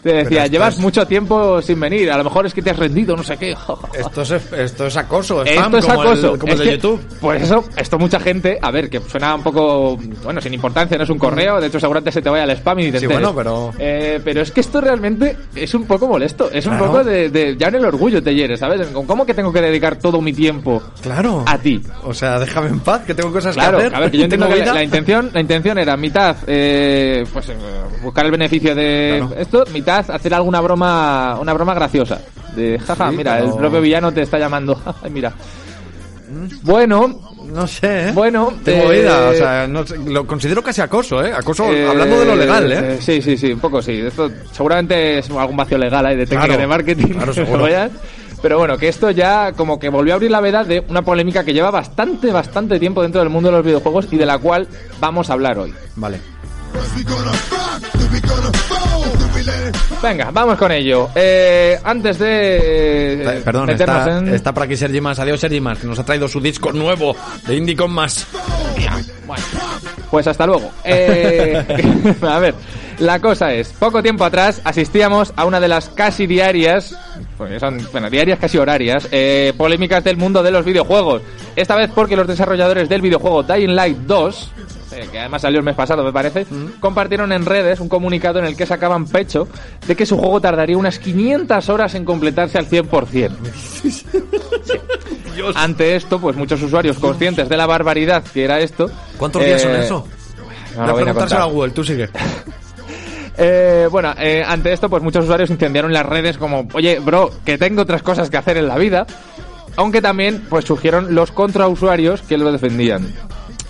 Te 0.08 0.18
decía, 0.24 0.48
llevas 0.48 0.76
es- 0.76 0.80
mucho 0.80 1.06
tiempo 1.06 1.62
sin 1.62 1.80
venir, 1.80 2.10
a 2.12 2.18
lo 2.18 2.24
mejor 2.24 2.46
es 2.46 2.54
que 2.54 2.62
te 2.62 2.70
has 2.72 2.78
rendido, 2.78 3.16
no 3.16 3.24
sé 3.24 3.38
qué. 3.38 3.56
jaja". 3.56 3.76
Esto 3.94 4.22
es, 4.22 4.32
esto 4.54 4.88
es 4.88 4.98
acoso, 4.98 5.44
spam, 5.46 5.66
Esto 5.66 5.78
es 5.78 5.86
como 5.86 6.02
acoso. 6.02 6.34
el, 6.34 6.40
como 6.40 6.54
Es 6.54 6.60
el 6.60 6.66
de 6.66 6.72
que, 6.72 6.78
YouTube. 6.78 7.02
Pues 7.20 7.44
eso, 7.44 7.64
esto 7.76 8.00
mucha 8.00 8.20
gente, 8.20 8.58
a 8.62 8.72
ver, 8.72 8.90
que 8.90 9.00
suena 9.02 9.36
un 9.36 9.44
poco, 9.44 9.98
bueno, 10.24 10.40
sin 10.42 10.54
importancia, 10.54 10.98
no 10.98 11.04
es 11.04 11.10
un 11.10 11.18
correo, 11.18 11.60
de 11.60 11.68
hecho 11.68 11.80
seguramente 11.80 12.12
se 12.12 12.22
te 12.22 12.30
vaya 12.30 12.44
al 12.44 12.52
spam 12.52 12.80
y 12.80 12.92
te 12.92 13.00
Sí, 13.00 13.06
enteres. 13.06 13.32
bueno, 13.34 13.36
pero- 13.36 13.74
Eh, 13.80 14.20
pero 14.24 14.42
es 14.42 14.52
que 14.52 14.62
esto 14.62 14.80
realmente 14.82 15.36
es 15.56 15.74
un 15.74 15.86
poco 15.86 16.08
molesto, 16.08 16.50
es 16.52 16.66
un 16.68 16.78
poco 16.78 17.04
de, 17.04 17.30
de- 17.30 17.56
ya 17.58 17.68
en 17.68 17.76
el 17.76 17.86
orgullo 17.86 18.22
te 18.22 18.34
hieres, 18.34 18.60
¿sabes? 18.60 18.88
¿Cómo 18.88 19.26
que 19.26 19.34
tengo 19.34 19.52
que 19.52 19.62
dedicar 19.62 19.98
todo 19.98 20.22
mi 20.22 20.34
tiempo 20.34 20.82
Claro. 21.02 21.44
a 21.48 21.58
ti? 21.58 21.82
O 22.04 22.14
sea, 22.14 22.40
déjame 22.40 22.70
en 22.70 22.80
paz, 22.80 23.02
que 23.06 23.14
tengo 23.14 23.32
cosas 23.32 23.56
Claro, 23.56 23.78
que 23.78 23.84
hacer. 23.86 23.96
a 23.96 24.00
ver, 24.00 24.12
que 24.12 24.18
yo 24.18 24.24
entiendo 24.26 24.48
que 24.48 24.66
la, 24.66 24.84
intención, 24.84 25.30
la 25.34 25.42
intención 25.42 25.78
era 25.78 25.98
mitad, 25.98 26.36
eh, 26.48 27.24
pues 27.34 27.50
eh, 27.50 27.56
buscar 28.04 28.26
el 28.26 28.32
beneficio 28.32 28.74
de 28.76 29.16
Claro. 29.20 29.36
esto, 29.42 29.64
mitad 29.74 29.97
hacer 30.00 30.34
alguna 30.34 30.62
broma, 30.62 31.38
una 31.39 31.54
broma 31.54 31.74
graciosa. 31.74 32.20
De 32.56 32.80
jaja, 32.80 33.10
Sí, 33.12 33.16
mira, 33.18 33.36
pero- 33.38 33.51
el 33.51 33.58
propio 33.58 33.82
villano 33.82 34.12
te 34.12 34.22
está 34.22 34.38
llamando. 34.39 34.80
mira. 35.12 35.34
Bueno, 36.63 37.22
No 37.54 37.66
sé, 37.66 38.10
¿eh? 38.10 38.12
Bueno, 38.12 38.51
tengo 38.63 38.92
eh, 38.92 39.00
vida, 39.00 39.30
o 39.30 39.34
sea, 39.34 39.68
no 39.68 39.86
sé, 39.88 39.98
lo 39.98 40.27
considero 40.27 40.62
casi 40.62 40.82
acoso, 40.82 41.24
¿eh? 41.24 41.32
Acoso, 41.34 41.72
Eh, 41.72 41.88
hablando 41.88 42.20
de 42.20 42.25
lo 42.25 42.36
legal, 42.36 42.70
¿eh? 42.72 42.98
Sí, 43.00 43.22
sí, 43.22 43.38
sí, 43.38 43.54
un 43.54 43.60
poco 43.60 43.82
sí. 43.82 43.94
Esto 44.01 44.30
seguramente 44.51 45.20
es 45.20 45.30
algún 45.30 45.56
vacío 45.56 45.77
legal 45.77 46.06
ahí 46.06 46.18
de 46.18 46.25
técnica 46.25 46.46
Claro, 46.48 46.62
de 46.62 46.68
marketing. 46.68 47.13
claro, 47.13 47.34
seguro. 47.34 47.66
Pero 48.42 48.58
bueno, 48.60 48.77
que 48.77 48.89
esto 48.89 49.10
ya 49.12 49.54
como 49.54 49.80
que 49.80 49.88
volvió 49.89 50.13
a 50.13 50.16
abrir 50.16 50.30
la 50.30 50.42
veda 50.42 50.63
de 50.66 50.84
una 50.89 51.01
polémica 51.01 51.44
que 51.46 51.54
lleva 51.54 51.72
bastante, 51.72 52.32
bastante 52.32 52.77
tiempo 52.80 53.01
dentro 53.01 53.22
del 53.22 53.30
mundo 53.30 53.50
de 53.50 53.56
los 53.58 53.66
videojuegos 53.66 54.08
y 54.12 54.18
de 54.18 54.25
la 54.25 54.38
cual 54.38 54.68
vamos 55.00 55.30
a 55.30 55.34
hablar 55.34 55.58
hoy. 55.58 55.74
Vale. 55.96 56.20
Venga, 60.02 60.30
vamos 60.32 60.58
con 60.58 60.72
ello. 60.72 61.10
Eh, 61.16 61.80
antes 61.84 62.20
de 62.20 62.58
eh, 62.58 63.38
Eh, 63.38 63.42
Perdón, 63.44 63.70
está, 63.70 64.18
en... 64.18 64.28
está 64.30 64.54
por 64.54 64.64
aquí 64.64 64.76
Sergi 64.76 65.02
Mas. 65.02 65.20
Adiós, 65.20 65.40
Sergi 65.40 65.60
Mas, 65.60 65.80
que 65.80 65.88
nos 65.88 66.00
ha 66.00 66.06
traído 66.06 66.28
su 66.28 66.40
disco 66.40 66.72
nuevo 66.72 67.16
de 67.46 67.56
Indie 67.56 67.76
con 67.76 67.92
más. 67.92 68.28
Bueno, 69.26 69.44
pues 70.10 70.28
hasta 70.28 70.46
luego. 70.46 70.72
Eh, 70.84 72.16
a 72.22 72.40
ver, 72.40 72.56
la 73.00 73.20
cosa 73.20 73.54
es, 73.54 73.70
poco 73.74 74.02
tiempo 74.02 74.24
atrás 74.26 74.62
asistíamos 74.64 75.34
a 75.36 75.46
una 75.46 75.60
de 75.60 75.68
las 75.68 75.90
casi 75.90 76.26
diarias, 76.28 76.96
son, 77.60 77.88
bueno, 77.92 78.10
diarias 78.10 78.40
casi 78.40 78.58
horarias, 78.58 79.08
eh, 79.12 79.54
polémicas 79.58 80.04
del 80.04 80.18
mundo 80.18 80.42
de 80.42 80.52
los 80.52 80.66
videojuegos. 80.66 81.22
Esta 81.56 81.76
vez 81.76 81.92
porque 81.94 82.16
los 82.16 82.28
desarrolladores 82.28 82.88
del 82.88 83.02
videojuego 83.02 83.44
Dying 83.44 83.76
Light 83.76 83.98
2, 83.98 84.52
eh, 84.98 85.08
que 85.12 85.20
además 85.20 85.44
salió 85.44 85.60
el 85.60 85.66
mes 85.66 85.75
pasado 85.75 86.04
me 86.04 86.12
parece, 86.12 86.46
compartieron 86.80 87.32
en 87.32 87.46
redes 87.46 87.80
un 87.80 87.88
comunicado 87.88 88.39
en 88.39 88.46
el 88.46 88.58
que 88.58 88.66
sacaban 88.66 89.06
pecho 89.06 89.48
de 89.86 89.96
que 89.96 90.06
su 90.06 90.18
juego 90.18 90.42
tardaría 90.42 90.77
unas 90.77 90.98
500 91.00 91.70
horas 91.70 91.94
en 91.96 92.04
completarse 92.04 92.58
al 92.58 92.68
100%. 92.68 93.32
Ante 95.56 95.96
esto, 95.96 96.20
pues 96.20 96.36
muchos 96.36 96.62
usuarios 96.63 96.98
conscientes 96.98 97.48
de 97.48 97.58
la 97.58 97.68
barbaridad 97.68 98.24
que 98.24 98.44
era 98.44 98.60
esto... 98.60 98.89
¿Cuántos 99.18 99.46
días 99.46 99.62
son 99.62 99.72
eh, 99.72 99.84
eso? 99.84 100.08
no 100.75 100.80
Voy 100.80 100.86
lo 100.86 100.92
a 100.92 100.94
voy 100.94 101.10
a 101.10 101.13
contar. 101.13 101.51
Google, 101.51 101.72
tú 101.72 101.84
sigue. 101.84 102.10
Eh, 103.39 103.88
bueno, 103.92 104.16
eh, 104.18 104.44
ante 104.44 104.74
esto, 104.74 104.89
pues 104.89 105.04
muchos 105.04 105.25
usuarios 105.25 105.51
incendiaron 105.51 105.94
las 105.94 106.04
redes 106.04 106.39
como, 106.39 106.68
oye, 106.74 106.98
bro, 107.00 107.30
que 107.46 107.60
tengo 107.60 107.84
otras 107.84 108.01
cosas 108.01 108.32
que 108.32 108.38
hacer 108.38 108.58
en 108.58 108.68
la 108.68 108.80
vida. 108.80 109.06
Aunque 109.75 110.01
también, 110.01 110.44
pues 110.50 110.66
surgieron 110.66 111.13
los 111.13 111.32
contrausuarios 111.32 112.24
que 112.24 112.36
lo 112.36 112.51
defendían. 112.51 113.13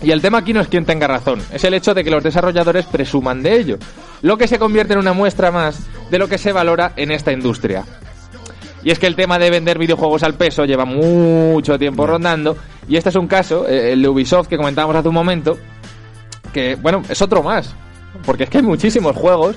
Y 0.02 0.12
el 0.12 0.22
tema 0.22 0.40
aquí 0.40 0.54
no 0.54 0.62
es 0.62 0.68
quien 0.68 0.86
tenga 0.86 1.08
razón, 1.08 1.42
es 1.52 1.64
el 1.64 1.74
hecho 1.74 1.94
de 1.94 2.04
que 2.04 2.12
los 2.12 2.24
desarrolladores 2.24 2.86
presuman 2.86 3.42
de 3.42 3.56
ello, 3.60 3.78
lo 4.22 4.38
que 4.38 4.48
se 4.48 4.60
convierte 4.60 4.94
en 4.94 5.00
una 5.00 5.14
muestra 5.14 5.52
más 5.52 5.80
de 6.12 6.20
lo 6.20 6.28
que 6.28 6.38
se 6.38 6.52
valora 6.52 6.94
en 6.96 7.12
esta 7.12 7.32
industria. 7.32 7.84
Y 8.84 8.92
es 8.92 9.00
que 9.00 9.08
el 9.08 9.16
tema 9.16 9.40
de 9.40 9.50
vender 9.50 9.80
videojuegos 9.80 10.24
al 10.24 10.36
peso 10.36 10.66
lleva 10.66 10.86
mucho 10.86 11.80
tiempo 11.80 12.06
rondando, 12.06 12.56
y 12.88 12.96
este 12.96 13.10
es 13.10 13.16
un 13.16 13.28
caso, 13.28 13.68
eh, 13.68 13.94
el 13.94 14.02
de 14.02 14.08
Ubisoft 14.08 14.48
que 14.48 14.56
comentábamos 14.56 14.96
hace 14.96 15.08
un 15.10 15.16
momento, 15.16 15.58
que, 16.54 16.76
bueno, 16.76 17.02
es 17.10 17.22
otro 17.22 17.44
más. 17.44 17.76
Porque 18.26 18.44
es 18.44 18.50
que 18.50 18.60
hay 18.60 18.64
muchísimos 18.64 19.16
juegos 19.16 19.56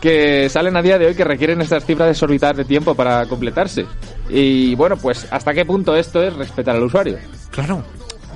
que 0.00 0.48
salen 0.48 0.76
a 0.76 0.82
día 0.82 0.98
de 0.98 1.06
hoy 1.06 1.14
que 1.14 1.24
requieren 1.24 1.60
estas 1.60 1.84
cifras 1.84 2.08
desorbitadas 2.08 2.58
de 2.58 2.64
tiempo 2.64 2.94
para 2.94 3.26
completarse. 3.26 3.86
Y 4.28 4.74
bueno, 4.74 4.96
pues 4.96 5.26
hasta 5.30 5.54
qué 5.54 5.64
punto 5.64 5.96
esto 5.96 6.22
es 6.22 6.34
respetar 6.34 6.76
al 6.76 6.82
usuario. 6.82 7.18
Claro. 7.50 7.82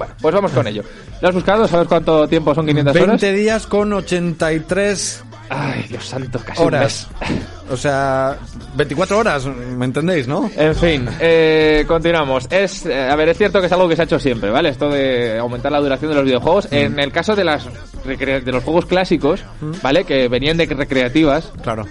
Bueno, 0.09 0.15
pues 0.21 0.35
vamos 0.35 0.53
con 0.53 0.67
ello. 0.67 0.83
¿Lo 1.21 1.29
has 1.29 1.35
buscado? 1.35 1.69
¿Sabes 1.69 1.87
cuánto 1.89 2.27
tiempo 2.29 2.55
son 2.55 2.67
500 2.67 2.95
horas? 2.97 3.07
20 3.21 3.33
días 3.33 3.67
con 3.67 3.93
83 3.93 5.25
Ay, 5.53 5.85
Dios 5.89 6.05
santo, 6.07 6.39
casi 6.45 6.61
un 6.63 6.69
horas. 6.69 7.09
mes. 7.21 7.31
O 7.71 7.77
sea, 7.77 8.37
24 8.77 9.19
horas, 9.19 9.47
¿me 9.47 9.85
entendéis, 9.85 10.29
no? 10.29 10.49
En 10.57 10.75
fin, 10.77 11.09
eh, 11.21 11.85
continuamos. 11.89 12.47
Es, 12.51 12.87
eh, 12.87 13.09
a 13.11 13.17
ver, 13.17 13.31
es 13.31 13.37
cierto 13.37 13.61
que 13.61 13.67
es 13.67 13.73
algo 13.73 13.89
que 13.89 13.97
se 13.97 14.03
ha 14.03 14.05
hecho 14.05 14.19
siempre, 14.21 14.49
¿vale? 14.51 14.69
Esto 14.69 14.89
de 14.89 15.39
aumentar 15.39 15.73
la 15.73 15.81
duración 15.81 16.11
de 16.11 16.15
los 16.17 16.25
videojuegos. 16.25 16.69
En 16.71 16.99
el 17.01 17.11
caso 17.13 17.35
de 17.35 17.43
las 17.45 17.67
de 18.05 18.43
los 18.53 18.63
juegos 18.65 18.87
clásicos, 18.87 19.45
¿vale? 19.83 20.05
Que 20.05 20.29
venían 20.29 20.57
de 20.57 20.67
recreativas, 20.67 21.53
Claro. 21.63 21.85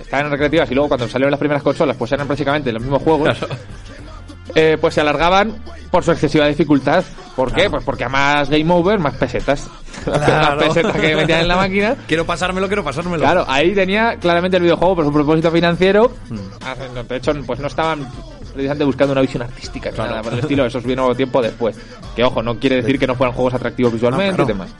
estaban 0.00 0.26
en 0.26 0.32
recreativas 0.32 0.68
y 0.70 0.74
luego 0.74 0.88
cuando 0.88 1.06
salieron 1.08 1.30
las 1.30 1.38
primeras 1.40 1.62
consolas, 1.62 1.96
pues 1.96 2.10
eran 2.12 2.26
prácticamente 2.26 2.72
los 2.72 2.82
mismos 2.82 3.02
juegos. 3.02 3.38
Eh, 4.54 4.76
pues 4.80 4.94
se 4.94 5.00
alargaban 5.00 5.56
por 5.90 6.04
su 6.04 6.12
excesiva 6.12 6.46
dificultad. 6.46 7.02
¿Por 7.34 7.52
qué? 7.52 7.68
Pues 7.70 7.82
porque 7.82 8.04
a 8.04 8.08
más 8.08 8.48
game 8.50 8.72
over, 8.72 8.98
más 8.98 9.14
pesetas. 9.14 9.68
Claro. 10.04 10.56
Las 10.56 10.64
pesetas 10.68 10.96
que 11.00 11.16
metían 11.16 11.40
en 11.40 11.48
la 11.48 11.56
máquina. 11.64 11.96
Quiero 12.06 12.26
pasármelo, 12.26 12.66
quiero 12.66 12.84
pasármelo. 12.84 13.22
Claro, 13.22 13.44
ahí 13.48 13.72
tenía 13.74 14.16
claramente 14.16 14.56
el 14.58 14.64
videojuego 14.64 14.96
por 14.96 15.04
su 15.06 15.12
propósito 15.12 15.50
financiero. 15.50 16.12
Mm. 16.28 16.36
Ah, 16.62 16.74
De 17.08 17.16
hecho, 17.16 17.32
pues 17.46 17.58
no 17.60 17.68
estaban 17.68 18.06
precisamente 18.52 18.84
buscando 18.84 19.12
una 19.12 19.22
visión 19.22 19.44
artística 19.44 19.90
Claro. 19.92 20.10
nada 20.10 20.22
por 20.22 20.32
el 20.34 20.40
estilo. 20.40 20.66
Eso 20.66 20.80
vino 20.82 21.14
tiempo 21.14 21.40
después. 21.40 21.76
Que 22.14 22.22
ojo, 22.24 22.42
no 22.42 22.58
quiere 22.58 22.76
decir 22.76 22.98
que 22.98 23.06
no 23.06 23.14
fueran 23.14 23.34
juegos 23.34 23.54
atractivos 23.54 23.92
visualmente 23.94 24.26
No, 24.26 24.32
y 24.32 24.36
claro. 24.36 24.48
demás. 24.48 24.74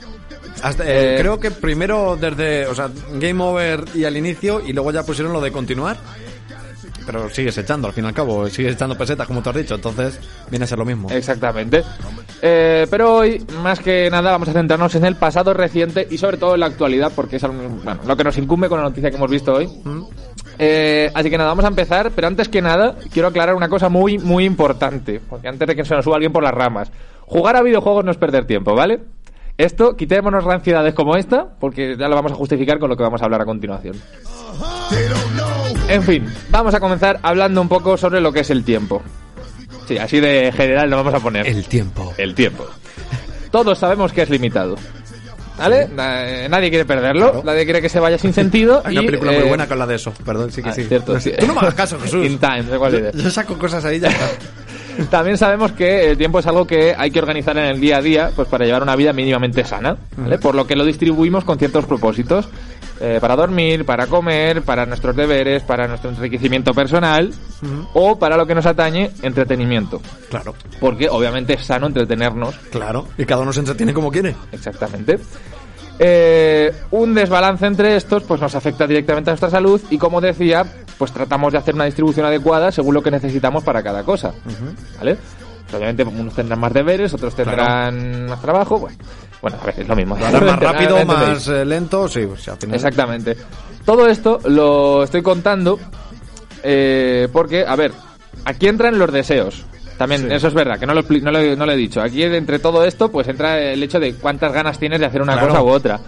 Hasta- 0.61 0.83
eh, 0.83 1.15
Eh, 1.15 1.17
creo 1.19 1.39
que 1.39 1.49
primero 1.51 2.15
desde, 2.19 2.67
o 2.67 2.75
sea, 2.75 2.89
Game 3.13 3.41
Over 3.43 3.85
y 3.95 4.03
al 4.03 4.15
inicio 4.17 4.61
y 4.65 4.73
luego 4.73 4.91
ya 4.91 5.03
pusieron 5.03 5.33
lo 5.33 5.41
de 5.41 5.51
continuar. 5.51 5.97
Pero 7.05 7.29
sigues 7.29 7.57
echando, 7.57 7.87
al 7.87 7.93
fin 7.93 8.03
y 8.03 8.07
al 8.07 8.13
cabo, 8.13 8.47
sigues 8.47 8.73
echando 8.73 8.97
pesetas 8.97 9.27
como 9.27 9.41
tú 9.41 9.49
has 9.49 9.55
dicho, 9.55 9.75
entonces 9.75 10.19
viene 10.49 10.65
a 10.65 10.67
ser 10.67 10.79
lo 10.79 10.85
mismo. 10.85 11.09
Exactamente. 11.09 11.83
Eh, 12.41 12.87
pero 12.89 13.17
hoy, 13.17 13.45
más 13.61 13.79
que 13.79 14.09
nada, 14.09 14.31
vamos 14.31 14.49
a 14.49 14.53
centrarnos 14.53 14.95
en 14.95 15.05
el 15.05 15.15
pasado 15.15 15.53
reciente 15.53 16.07
y 16.09 16.17
sobre 16.17 16.37
todo 16.37 16.55
en 16.55 16.61
la 16.61 16.65
actualidad, 16.67 17.11
porque 17.15 17.35
es 17.35 17.43
bueno, 17.43 18.01
lo 18.05 18.17
que 18.17 18.23
nos 18.23 18.37
incumbe 18.37 18.69
con 18.69 18.79
la 18.79 18.85
noticia 18.85 19.09
que 19.09 19.17
hemos 19.17 19.29
visto 19.29 19.53
hoy. 19.53 19.69
Eh, 20.57 21.11
así 21.13 21.29
que 21.29 21.37
nada, 21.37 21.49
vamos 21.49 21.65
a 21.65 21.69
empezar, 21.69 22.11
pero 22.15 22.27
antes 22.27 22.49
que 22.49 22.61
nada, 22.61 22.95
quiero 23.11 23.27
aclarar 23.27 23.55
una 23.55 23.69
cosa 23.69 23.89
muy, 23.89 24.17
muy 24.17 24.45
importante, 24.45 25.21
porque 25.29 25.47
antes 25.47 25.67
de 25.67 25.75
que 25.75 25.85
se 25.85 25.95
nos 25.95 26.05
suba 26.05 26.15
alguien 26.15 26.31
por 26.31 26.43
las 26.43 26.53
ramas, 26.53 26.91
jugar 27.21 27.55
a 27.55 27.61
videojuegos 27.61 28.05
no 28.05 28.11
es 28.11 28.17
perder 28.17 28.45
tiempo, 28.45 28.73
¿vale? 28.73 28.99
Esto, 29.57 29.95
quitémonos 29.95 30.43
ranciedades 30.43 30.93
como 30.93 31.15
esta, 31.15 31.47
porque 31.59 31.95
ya 31.97 32.09
lo 32.09 32.15
vamos 32.15 32.33
a 32.33 32.35
justificar 32.35 32.77
con 32.77 32.89
lo 32.89 32.97
que 32.97 33.03
vamos 33.03 33.21
a 33.21 33.25
hablar 33.25 33.41
a 33.41 33.45
continuación. 33.45 33.95
En 35.87 36.03
fin, 36.03 36.25
vamos 36.49 36.73
a 36.73 36.79
comenzar 36.79 37.19
hablando 37.21 37.61
un 37.61 37.69
poco 37.69 37.97
sobre 37.97 38.19
lo 38.21 38.31
que 38.31 38.41
es 38.41 38.49
el 38.49 38.63
tiempo. 38.63 39.01
Sí, 39.87 39.97
así 39.97 40.19
de 40.19 40.51
general 40.51 40.89
lo 40.89 40.97
vamos 40.97 41.13
a 41.13 41.19
poner. 41.19 41.47
El 41.47 41.65
tiempo. 41.67 42.13
El 42.17 42.33
tiempo. 42.33 42.65
Todos 43.51 43.77
sabemos 43.77 44.11
que 44.11 44.23
es 44.23 44.29
limitado. 44.29 44.75
¿Vale? 45.57 45.87
Na- 45.87 46.49
Nadie 46.49 46.69
quiere 46.69 46.83
perderlo, 46.85 47.31
Claro. 47.31 47.43
nadie 47.45 47.63
quiere 47.63 47.81
que 47.81 47.87
se 47.87 47.99
vaya 47.99 48.17
sin 48.17 48.33
sentido. 48.33 48.81
Hay 48.85 48.93
una 48.97 49.03
y, 49.03 49.05
película 49.05 49.33
eh, 49.33 49.39
muy 49.39 49.47
buena 49.47 49.67
que 49.67 49.73
habla 49.73 49.87
de 49.87 49.95
eso, 49.95 50.11
perdón, 50.25 50.51
sí 50.51 50.61
que 50.61 50.69
ah, 50.69 50.73
sí. 50.73 50.83
cierto, 50.83 51.17
sí. 51.19 51.31
Tú 51.39 51.47
no 51.47 51.53
me 51.53 51.61
hagas 51.61 51.75
caso, 51.75 51.97
Jesús. 52.03 52.25
In 52.25 52.39
time, 52.39 52.65
igual 52.73 52.91
yo, 52.91 53.11
yo 53.21 53.29
saco 53.29 53.57
cosas 53.57 53.85
ahí 53.85 53.99
ya 53.99 54.09
está. 54.09 54.27
También 55.09 55.37
sabemos 55.37 55.73
que 55.73 56.09
el 56.11 56.17
tiempo 56.17 56.39
es 56.39 56.47
algo 56.47 56.65
que 56.65 56.95
hay 56.97 57.11
que 57.11 57.19
organizar 57.19 57.57
en 57.57 57.65
el 57.65 57.79
día 57.81 57.97
a 57.97 58.01
día 58.01 58.31
pues 58.35 58.47
para 58.47 58.65
llevar 58.65 58.81
una 58.81 58.95
vida 58.95 59.11
mínimamente 59.13 59.63
sana, 59.65 59.97
¿vale? 60.15 60.39
Por 60.39 60.55
lo 60.55 60.65
que 60.65 60.75
lo 60.75 60.85
distribuimos 60.85 61.43
con 61.43 61.57
ciertos 61.59 61.85
propósitos. 61.85 62.47
Eh, 62.99 63.17
para 63.19 63.35
dormir, 63.35 63.85
para 63.85 64.07
comer, 64.07 64.61
para 64.61 64.85
nuestros 64.85 65.15
deberes, 65.15 65.63
para 65.63 65.87
nuestro 65.87 66.09
enriquecimiento 66.09 66.73
personal 66.73 67.33
o 67.93 68.17
para 68.17 68.37
lo 68.37 68.45
que 68.45 68.55
nos 68.55 68.65
atañe, 68.65 69.11
entretenimiento. 69.21 70.01
Claro, 70.29 70.55
Porque 70.79 71.09
obviamente 71.09 71.53
es 71.53 71.65
sano 71.65 71.87
entretenernos 71.87 72.55
claro. 72.71 73.07
Y 73.17 73.25
cada 73.25 73.41
uno 73.41 73.51
se 73.51 73.59
entretiene 73.59 73.93
como 73.93 74.11
quiere. 74.11 74.35
Exactamente. 74.51 75.19
Eh, 75.97 76.73
un 76.91 77.13
desbalance 77.13 77.65
entre 77.65 77.95
estos 77.95 78.23
pues 78.23 78.41
nos 78.41 78.53
afecta 78.53 78.85
directamente 78.85 79.29
a 79.29 79.33
nuestra 79.33 79.49
salud 79.49 79.81
y 79.89 79.97
como 79.97 80.19
decía, 80.19 80.65
pues 80.97 81.11
tratamos 81.11 81.53
de 81.53 81.59
hacer 81.59 81.73
una 81.75 81.85
distribución 81.85 82.25
adecuada 82.25 82.71
según 82.71 82.93
lo 82.93 83.03
que 83.03 83.11
necesitamos 83.11 83.63
para 83.63 83.81
cada 83.81 84.03
cosa. 84.03 84.33
¿Vale? 84.97 85.17
Obviamente 85.73 86.03
unos 86.03 86.33
tendrán 86.33 86.59
más 86.59 86.73
deberes, 86.73 87.13
otros 87.13 87.35
tendrán 87.35 88.25
más 88.27 88.41
trabajo. 88.41 88.79
Bueno, 88.79 88.97
bueno, 89.45 89.59
a 89.61 89.65
ver, 89.67 89.75
es 89.79 89.87
lo 89.87 89.95
mismo. 89.95 90.17
Lo 90.17 90.41
más 90.41 90.59
rápido, 90.59 91.05
más 91.05 91.47
eh, 91.49 91.63
lento, 91.63 92.07
sí, 92.07 92.25
pues. 92.25 92.47
Exactamente. 92.73 93.37
Todo 93.85 94.07
esto 94.07 94.39
lo 94.45 95.03
estoy 95.03 95.21
contando 95.21 95.77
eh, 96.63 97.27
porque, 97.31 97.63
a 97.63 97.75
ver, 97.75 97.91
aquí 98.43 98.67
entran 98.67 98.97
los 98.97 99.11
deseos. 99.11 99.63
También, 99.99 100.31
eso 100.31 100.47
es 100.47 100.53
verdad, 100.55 100.79
que 100.79 100.87
no 100.87 100.95
lo, 100.95 101.03
no, 101.03 101.31
lo, 101.31 101.55
no 101.55 101.65
lo 101.67 101.71
he 101.71 101.75
dicho. 101.77 102.01
Aquí, 102.01 102.23
entre 102.23 102.57
todo 102.57 102.83
esto, 102.83 103.11
pues 103.11 103.27
entra 103.27 103.59
el 103.61 103.83
hecho 103.83 103.99
de 103.99 104.15
cuántas 104.15 104.51
ganas 104.51 104.79
tienes 104.79 104.99
de 104.99 105.05
hacer 105.05 105.21
una 105.21 105.33
Claro. 105.33 105.49
cosa 105.49 105.61
u 105.61 105.69
otra. 105.69 105.99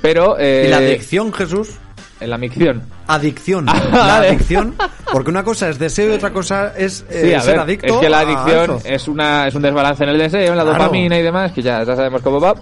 Pero... 0.00 0.36
eh, 0.38 0.64
¿Y 0.66 0.70
la 0.70 0.78
adicción, 0.78 1.30
Jesús? 1.30 1.72
En 2.20 2.30
la 2.30 2.38
micción. 2.38 2.82
Adicción. 3.06 3.66
Ah, 3.68 3.82
la 3.92 3.98
vale. 3.98 4.28
adicción. 4.28 4.74
Porque 5.12 5.30
una 5.30 5.42
cosa 5.44 5.68
es 5.68 5.78
deseo 5.78 6.10
y 6.12 6.14
otra 6.16 6.32
cosa 6.32 6.72
es 6.76 7.04
eh, 7.10 7.22
Sí, 7.28 7.34
a 7.34 7.40
ser 7.40 7.52
ver, 7.54 7.60
adicto. 7.60 7.86
es 7.94 8.00
que 8.00 8.08
la 8.08 8.20
adicción 8.20 8.78
es 8.84 9.08
una 9.08 9.46
es 9.46 9.54
un 9.54 9.62
desbalance 9.62 10.02
en 10.04 10.10
el 10.10 10.18
deseo, 10.18 10.50
en 10.52 10.56
la 10.56 10.64
Claro. 10.64 10.78
dopamina 10.78 11.18
y 11.18 11.22
demás, 11.22 11.52
que 11.52 11.62
ya, 11.62 11.82
ya 11.84 11.94
sabemos 11.96 12.20
cómo 12.22 12.40
va. 12.40 12.54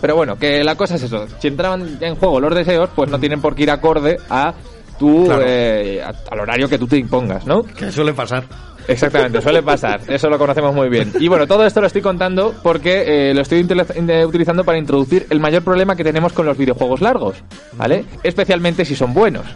Pero 0.00 0.16
bueno, 0.16 0.36
que 0.36 0.64
la 0.64 0.74
cosa 0.74 0.96
es 0.96 1.02
eso. 1.04 1.26
Si 1.38 1.46
entraban 1.48 1.98
en 2.00 2.16
juego 2.16 2.40
los 2.40 2.54
deseos, 2.54 2.90
pues 2.94 3.08
no 3.08 3.20
tienen 3.20 3.40
por 3.40 3.54
qué 3.54 3.62
ir 3.62 3.70
acorde 3.70 4.18
a 4.28 4.52
tu 4.98 5.26
Claro. 5.26 5.42
eh, 5.46 6.02
a- 6.02 6.12
al 6.32 6.40
horario 6.40 6.68
que 6.68 6.78
tú 6.78 6.86
te 6.88 6.96
impongas, 6.96 7.46
¿no? 7.46 7.62
Que 7.62 7.90
suele 7.92 8.12
pasar. 8.12 8.44
Exactamente, 8.88 9.40
suele 9.40 9.62
pasar. 9.62 10.00
Eso 10.08 10.28
lo 10.28 10.38
conocemos 10.38 10.74
muy 10.74 10.88
bien. 10.88 11.12
Y 11.20 11.28
bueno, 11.28 11.46
todo 11.46 11.64
esto 11.66 11.80
lo 11.80 11.86
estoy 11.86 12.02
contando 12.02 12.54
porque 12.62 13.30
eh, 13.30 13.34
lo 13.34 13.42
estoy 13.42 13.60
in- 13.60 14.10
utilizando 14.26 14.64
para 14.64 14.78
introducir 14.78 15.26
el 15.30 15.40
mayor 15.40 15.62
problema 15.62 15.94
que 15.96 16.04
tenemos 16.04 16.32
con 16.32 16.46
los 16.46 16.56
videojuegos 16.56 17.00
largos, 17.00 17.36
¿vale? 17.74 18.04
Especialmente 18.22 18.84
si 18.84 18.94
son 18.96 19.14
buenos. 19.14 19.46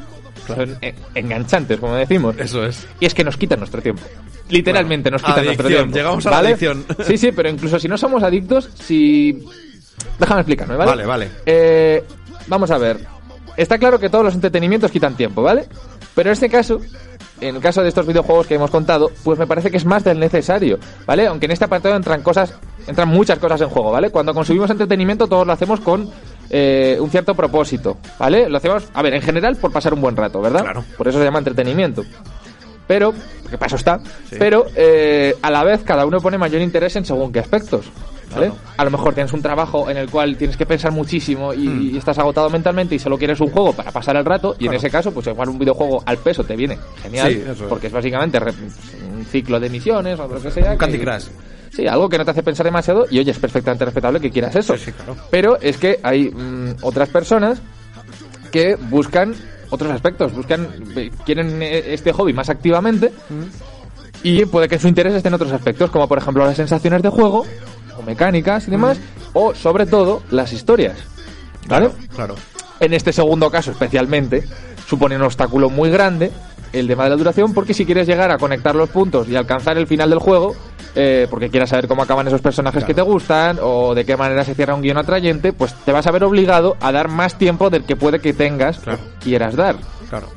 Son 0.47 0.77
eh, 0.81 0.95
enganchantes, 1.15 1.79
como 1.81 1.95
decimos. 1.97 2.37
Eso 2.39 2.65
es. 2.65 2.87
Y 3.01 3.07
es 3.07 3.15
que 3.15 3.25
nos 3.25 3.37
quitan 3.37 3.59
nuestro 3.59 3.83
tiempo. 3.83 4.03
Literalmente 4.49 5.11
nos 5.11 5.23
quitan 5.23 5.45
nuestro 5.45 5.67
tiempo. 5.69 5.97
llegamos 5.97 6.25
a 6.27 6.31
la 6.31 6.39
adicción. 6.39 6.85
Sí, 7.05 7.19
sí, 7.19 7.33
pero 7.33 7.49
incluso 7.49 7.79
si 7.81 7.89
no 7.89 7.99
somos 7.99 8.23
adictos, 8.23 8.71
si... 8.75 9.45
Déjame 10.21 10.43
explicarme, 10.43 10.77
¿vale? 10.77 10.91
Vale, 10.91 11.05
vale. 11.07 11.31
Eh, 11.45 12.05
vamos 12.47 12.71
a 12.71 12.79
ver. 12.79 12.99
Está 13.57 13.77
claro 13.79 13.99
que 13.99 14.09
todos 14.09 14.25
los 14.25 14.35
entretenimientos 14.35 14.91
quitan 14.93 15.17
tiempo, 15.17 15.43
¿vale? 15.43 15.67
Pero 16.15 16.29
en 16.31 16.35
este 16.35 16.49
caso, 16.49 16.81
en 17.41 17.57
el 17.57 17.63
caso 17.63 17.83
de 17.83 17.89
estos 17.89 18.07
videojuegos 18.07 18.47
que 18.47 18.55
hemos 18.55 18.71
contado, 18.71 19.11
pues 19.25 19.39
me 19.39 19.47
parece 19.47 19.71
que 19.71 19.77
es 19.77 19.85
más 19.85 20.05
del 20.05 20.19
necesario, 20.19 20.79
¿vale? 21.07 21.27
Aunque 21.27 21.47
en 21.47 21.53
este 21.53 21.65
apartado 21.65 21.97
entran 21.97 22.23
cosas, 22.23 22.55
entran 22.87 23.09
muchas 23.09 23.39
cosas 23.39 23.61
en 23.61 23.69
juego, 23.69 23.93
¿vale? 23.93 24.11
Cuando 24.11 24.33
consumimos 24.33 24.71
entretenimiento 24.71 25.27
todos 25.27 25.47
lo 25.47 25.53
hacemos 25.53 25.81
con 25.81 26.11
eh, 26.51 26.97
un 27.01 27.11
cierto 27.11 27.35
propósito, 27.35 27.99
¿vale? 28.19 28.49
Lo 28.49 28.57
hacemos, 28.57 28.89
a 28.95 29.03
ver, 29.03 29.15
en 29.15 29.23
general 29.23 29.57
por 29.57 29.73
pasar 29.73 29.93
un 29.95 30.01
buen 30.01 30.17
rato, 30.17 30.41
¿verdad? 30.41 30.63
Claro. 30.63 30.85
Por 30.97 31.09
eso 31.09 31.19
se 31.19 31.25
llama 31.25 31.39
entretenimiento. 31.39 32.03
Pero, 32.87 33.13
que 33.51 33.59
para 33.59 33.67
eso 33.67 33.77
está, 33.77 33.99
pero 34.39 34.67
eh, 34.77 35.35
a 35.43 35.51
la 35.51 35.65
vez 35.65 35.83
cada 35.83 36.07
uno 36.07 36.21
pone 36.21 36.39
mayor 36.39 36.63
interés 36.63 36.95
en 36.97 37.05
según 37.05 37.33
qué 37.33 37.41
aspectos. 37.41 37.87
¿Vale? 38.35 38.53
A 38.77 38.85
lo 38.85 38.91
mejor 38.91 39.15
tienes 39.15 39.33
un 39.33 39.41
trabajo 39.41 39.89
en 39.89 39.97
el 39.97 40.11
cual 40.11 40.37
tienes 40.37 40.57
que 40.57 40.67
pensar 40.67 40.91
muchísimo 40.93 41.55
y, 41.55 41.69
Hmm. 41.69 41.83
y 41.95 41.97
estás 41.97 42.19
agotado 42.19 42.51
mentalmente 42.51 42.95
y 42.95 42.99
solo 42.99 43.17
quieres 43.17 43.41
un 43.41 43.51
juego 43.51 43.73
para 43.73 43.91
pasar 43.93 44.17
el 44.17 44.25
rato 44.25 44.57
y 44.59 44.67
en 44.67 44.75
ese 44.75 44.91
caso 44.91 45.13
pues 45.13 45.27
igual 45.29 45.49
un 45.49 45.59
videojuego 45.59 46.03
al 46.05 46.19
peso 46.19 46.43
te 46.45 46.57
viene 46.57 46.77
genial 47.03 47.33
Sí, 47.33 47.41
eso 47.43 47.53
es. 47.53 47.69
porque 47.69 47.87
es 47.87 47.93
básicamente 47.93 48.39
un 48.39 49.25
ciclo 49.27 49.61
de 49.61 49.71
misiones 49.71 50.19
o 50.19 50.27
lo 50.29 50.41
que 50.43 50.51
sea. 50.51 50.73
Un 50.73 50.77
Candy 50.79 50.99
Crush. 50.99 51.25
Sí, 51.73 51.87
algo 51.87 52.09
que 52.09 52.19
no 52.19 52.25
te 52.25 52.31
hace 52.33 52.43
pensar 52.43 52.65
demasiado 52.67 53.07
y 53.11 53.19
oye, 53.19 53.31
es 53.31 53.39
perfectamente 53.39 53.85
respetable 53.85 54.19
que 54.21 54.31
quieras 54.31 54.57
eso. 54.57 54.75
Pero 55.31 55.59
es 55.61 55.77
que 55.79 56.01
hay 56.03 56.31
mm, 56.31 56.77
otras 56.83 57.09
personas 57.11 57.61
que 58.51 58.77
buscan 58.77 59.35
otros 59.71 59.91
aspectos, 59.93 60.33
buscan, 60.35 60.69
eh, 60.97 61.11
quieren 61.25 61.61
eh, 61.63 61.93
este 61.95 62.13
hobby 62.13 62.33
más 62.33 62.49
activamente 62.49 63.13
y 64.23 64.45
puede 64.47 64.69
que 64.69 64.79
su 64.79 64.89
interés 64.89 65.15
esté 65.15 65.29
en 65.29 65.35
otros 65.35 65.53
aspectos, 65.53 65.91
como 65.91 66.09
por 66.09 66.19
ejemplo 66.19 66.45
las 66.47 66.57
sensaciones 66.57 67.03
de 67.03 67.09
juego, 67.11 67.45
o 67.99 68.03
mecánicas 68.03 68.67
y 68.69 68.71
demás, 68.71 68.99
o 69.33 69.55
sobre 69.55 69.87
todo 69.87 70.23
las 70.31 70.53
historias. 70.53 70.97
¿Vale? 71.69 71.91
Claro. 72.15 72.35
En 72.81 72.93
este 72.93 73.13
segundo 73.13 73.51
caso 73.51 73.71
especialmente, 73.71 74.45
supone 74.87 75.17
un 75.17 75.23
obstáculo 75.23 75.71
muy 75.71 75.91
grande 75.91 76.31
el 76.73 76.87
tema 76.87 77.05
de 77.05 77.11
la 77.11 77.17
duración, 77.17 77.55
porque 77.55 77.75
si 77.75 77.87
quieres 77.87 78.07
llegar 78.07 78.31
a 78.31 78.39
conectar 78.39 78.75
los 78.75 78.91
puntos 78.91 79.29
y 79.29 79.37
alcanzar 79.37 79.79
el 79.79 79.87
final 79.87 80.11
del 80.11 80.19
juego, 80.19 80.55
eh, 80.95 81.27
porque 81.31 81.49
quieras 81.49 81.71
saber 81.71 81.89
cómo 81.89 82.03
acaban 82.03 82.27
esos 82.27 82.41
personajes 82.41 82.85
que 82.85 82.93
te 82.95 83.03
gustan 83.03 83.59
o 83.63 83.95
de 83.95 84.05
qué 84.05 84.17
manera 84.17 84.45
se 84.45 84.55
cierra 84.55 84.75
un 84.75 84.83
guion 84.83 84.99
atrayente, 84.99 85.53
pues 85.53 85.75
te 85.85 85.93
vas 85.93 86.07
a 86.07 86.11
ver 86.11 86.25
obligado 86.25 86.77
a 86.81 86.93
dar 86.93 87.09
más 87.09 87.39
tiempo 87.39 87.71
del 87.71 87.85
que 87.85 87.97
puede 87.97 88.21
que 88.21 88.33
tengas 88.35 88.79
Claro. 88.79 88.99
o 89.03 89.21
quieras 89.23 89.57
dar. 89.57 89.77
Claro. 90.11 90.29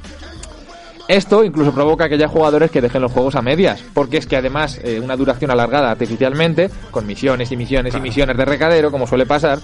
Esto 1.09 1.43
incluso 1.43 1.73
provoca 1.73 2.07
que 2.07 2.13
haya 2.15 2.27
jugadores 2.27 2.69
que 2.69 2.81
dejen 2.81 3.01
los 3.01 3.11
juegos 3.11 3.35
a 3.35 3.41
medias, 3.41 3.83
porque 3.95 4.17
es 4.17 4.27
que 4.27 4.37
además 4.37 4.79
eh, 4.83 4.99
una 5.03 5.15
duración 5.17 5.49
alargada 5.49 5.89
artificialmente, 5.89 6.69
con 6.91 7.07
misiones 7.07 7.51
y 7.51 7.57
misiones 7.57 7.95
y 7.95 7.99
misiones 7.99 8.37
de 8.37 8.45
recadero, 8.45 8.91
como 8.91 9.07
suele 9.07 9.25
pasar, 9.25 9.57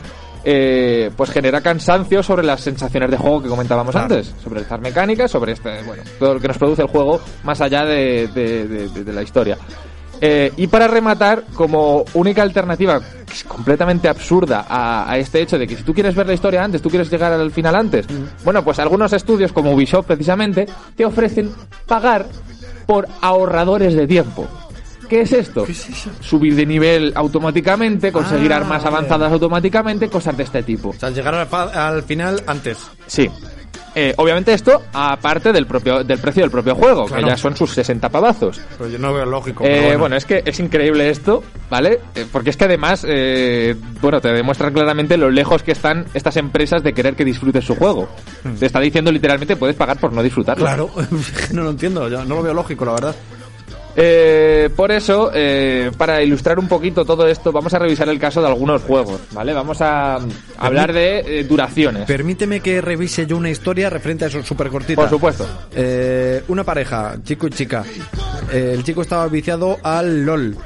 eh, 0.44 1.12
pues 1.16 1.30
genera 1.30 1.62
cansancio 1.62 2.24
sobre 2.24 2.44
las 2.44 2.62
sensaciones 2.62 3.12
de 3.12 3.18
juego 3.18 3.44
que 3.44 3.50
comentábamos 3.50 3.92
Claro. 3.94 4.16
antes, 4.16 4.34
sobre 4.44 4.62
estas 4.62 4.82
mecánicas, 4.82 5.30
sobre 5.30 5.52
este, 5.54 5.84
bueno, 5.84 6.02
todo 6.18 6.34
lo 6.34 6.40
que 6.40 6.48
nos 6.48 6.58
produce 6.58 6.82
el 6.82 6.88
juego 6.88 7.22
más 7.44 7.62
allá 7.62 7.86
de, 7.86 8.28
de- 8.34 8.68
de- 8.68 8.90
de- 8.90 9.04
de 9.04 9.14
la 9.14 9.22
historia. 9.22 9.56
Eh, 10.22 10.52
y 10.58 10.68
para 10.68 10.88
rematar, 10.88 11.44
como 11.54 12.06
única 12.14 12.42
alternativa 12.42 13.00
que 13.26 13.34
es 13.34 13.44
completamente 13.44 14.08
absurda 14.08 14.66
a, 14.68 15.10
a 15.12 15.18
este 15.18 15.42
hecho 15.42 15.58
de 15.58 15.68
que 15.68 15.76
si 15.76 15.84
tú 15.84 15.94
quieres 15.94 16.16
ver 16.16 16.28
la 16.28 16.34
historia 16.34 16.64
antes, 16.64 16.82
tú 16.82 16.90
quieres 16.90 17.10
llegar 17.12 17.34
al 17.34 17.52
final 17.52 17.76
antes, 17.76 18.06
bueno, 18.44 18.64
pues 18.64 18.80
algunos 18.80 19.12
estudios 19.14 19.52
como 19.52 19.72
Ubisoft 19.74 20.06
precisamente 20.08 20.66
te 20.96 21.06
ofrecen 21.06 21.52
pagar 21.86 22.26
por 22.86 23.08
ahorradores 23.22 23.94
de 23.96 24.08
tiempo. 24.08 24.48
¿Qué 25.10 25.22
es 25.22 25.34
esto? 25.34 25.68
Subir 26.20 26.56
de 26.56 26.66
nivel 26.66 27.14
automáticamente, 27.16 28.12
conseguir 28.12 28.52
Ah, 28.54 28.58
armas 28.58 28.84
avanzadas 28.86 29.32
automáticamente, 29.32 30.10
cosas 30.10 30.36
de 30.36 30.44
este 30.44 30.64
tipo. 30.64 30.90
O 30.90 30.94
sea, 30.94 31.12
llegar 31.12 31.36
al, 31.36 31.48
al 31.78 32.04
final 32.04 32.42
antes. 32.48 32.78
Sí. 33.06 33.30
Eh, 33.96 34.14
obviamente 34.18 34.54
esto 34.54 34.84
aparte 34.94 35.54
del 35.54 35.66
propio 35.66 36.04
del 36.04 36.20
precio 36.20 36.44
del 36.44 36.52
propio 36.52 36.76
juego, 36.76 37.06
Claro. 37.06 37.24
que 37.24 37.30
ya 37.30 37.38
son 37.38 37.56
sus 37.56 37.72
60 37.72 38.10
pavazos. 38.10 38.60
Pero 38.78 38.90
yo 38.90 39.00
no 39.00 39.14
veo 39.14 39.26
lógico. 39.26 39.64
Eh, 39.64 39.82
bueno. 39.84 40.00
bueno. 40.00 40.16
es 40.18 40.26
que 40.26 40.44
es 40.46 40.60
increíble 40.60 41.10
esto, 41.10 41.44
¿vale? 41.70 42.00
Eh, 42.14 42.26
porque 42.32 42.50
es 42.50 42.58
que 42.58 42.66
además, 42.66 43.06
eh, 43.08 43.76
bueno, 44.02 44.20
te 44.20 44.30
demuestra 44.34 44.70
claramente 44.72 45.16
lo 45.18 45.30
lejos 45.30 45.64
que 45.64 45.72
están 45.72 46.06
estas 46.14 46.36
empresas 46.38 46.84
de 46.84 46.94
querer 46.94 47.16
que 47.16 47.24
disfrutes 47.24 47.64
su 47.64 47.76
juego. 47.76 48.10
Te 48.60 48.66
está 48.66 48.80
diciendo 48.80 49.12
literalmente 49.12 49.56
puedes 49.56 49.76
pagar 49.76 49.98
por 49.98 50.12
no 50.12 50.22
disfrutarlo. 50.22 50.66
Hmm. 50.66 50.68
Claro, 50.68 50.90
no 51.54 51.64
lo 51.64 51.70
entiendo, 51.70 52.10
yo 52.10 52.26
no 52.26 52.36
lo 52.36 52.44
veo 52.44 52.54
lógico, 52.54 52.84
la 52.86 52.92
verdad. 52.94 53.16
Eh, 53.98 54.70
por 54.76 54.92
eso, 54.92 55.32
eh, 55.34 55.92
para 55.98 56.22
ilustrar 56.22 56.60
un 56.60 56.68
poquito 56.68 57.06
todo 57.06 57.28
esto, 57.28 57.52
vamos 57.52 57.74
a 57.74 57.80
revisar 57.80 58.10
el 58.10 58.20
caso 58.20 58.42
de 58.42 58.48
algunos 58.48 58.82
juegos, 58.84 59.22
¿vale? 59.32 59.54
Vamos 59.54 59.82
a 59.82 60.20
hablar 60.58 60.92
de 60.92 61.20
eh, 61.40 61.44
duraciones. 61.46 62.06
Permíteme 62.06 62.60
que 62.60 62.82
revise 62.82 63.26
yo 63.26 63.38
una 63.38 63.50
historia 63.50 63.90
referente 63.90 64.26
a 64.26 64.28
eso 64.28 64.44
súper 64.44 64.70
cortita. 64.70 65.02
Por 65.02 65.10
supuesto. 65.10 65.48
Eh, 65.74 66.44
una 66.50 66.64
pareja, 66.64 67.16
chico 67.24 67.48
y 67.48 67.52
chica. 67.52 67.84
Eh, 68.52 68.74
el 68.74 68.84
chico 68.84 69.02
estaba 69.02 69.28
viciado 69.28 69.78
al 69.84 70.26
LOL. 70.26 70.58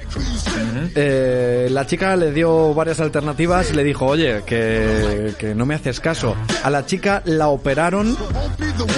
Eh, 0.96 1.68
la 1.72 1.86
chica 1.86 2.16
le 2.16 2.32
dio 2.32 2.74
varias 2.74 3.00
alternativas 3.00 3.72
y 3.72 3.76
le 3.76 3.84
dijo, 3.84 4.06
oye, 4.06 4.44
que, 4.46 5.34
que 5.38 5.56
no 5.56 5.66
me 5.66 5.76
haces 5.76 6.00
caso. 6.00 6.36
A 6.64 6.70
la 6.70 6.86
chica 6.86 7.22
la 7.26 7.50
operaron, 7.50 8.16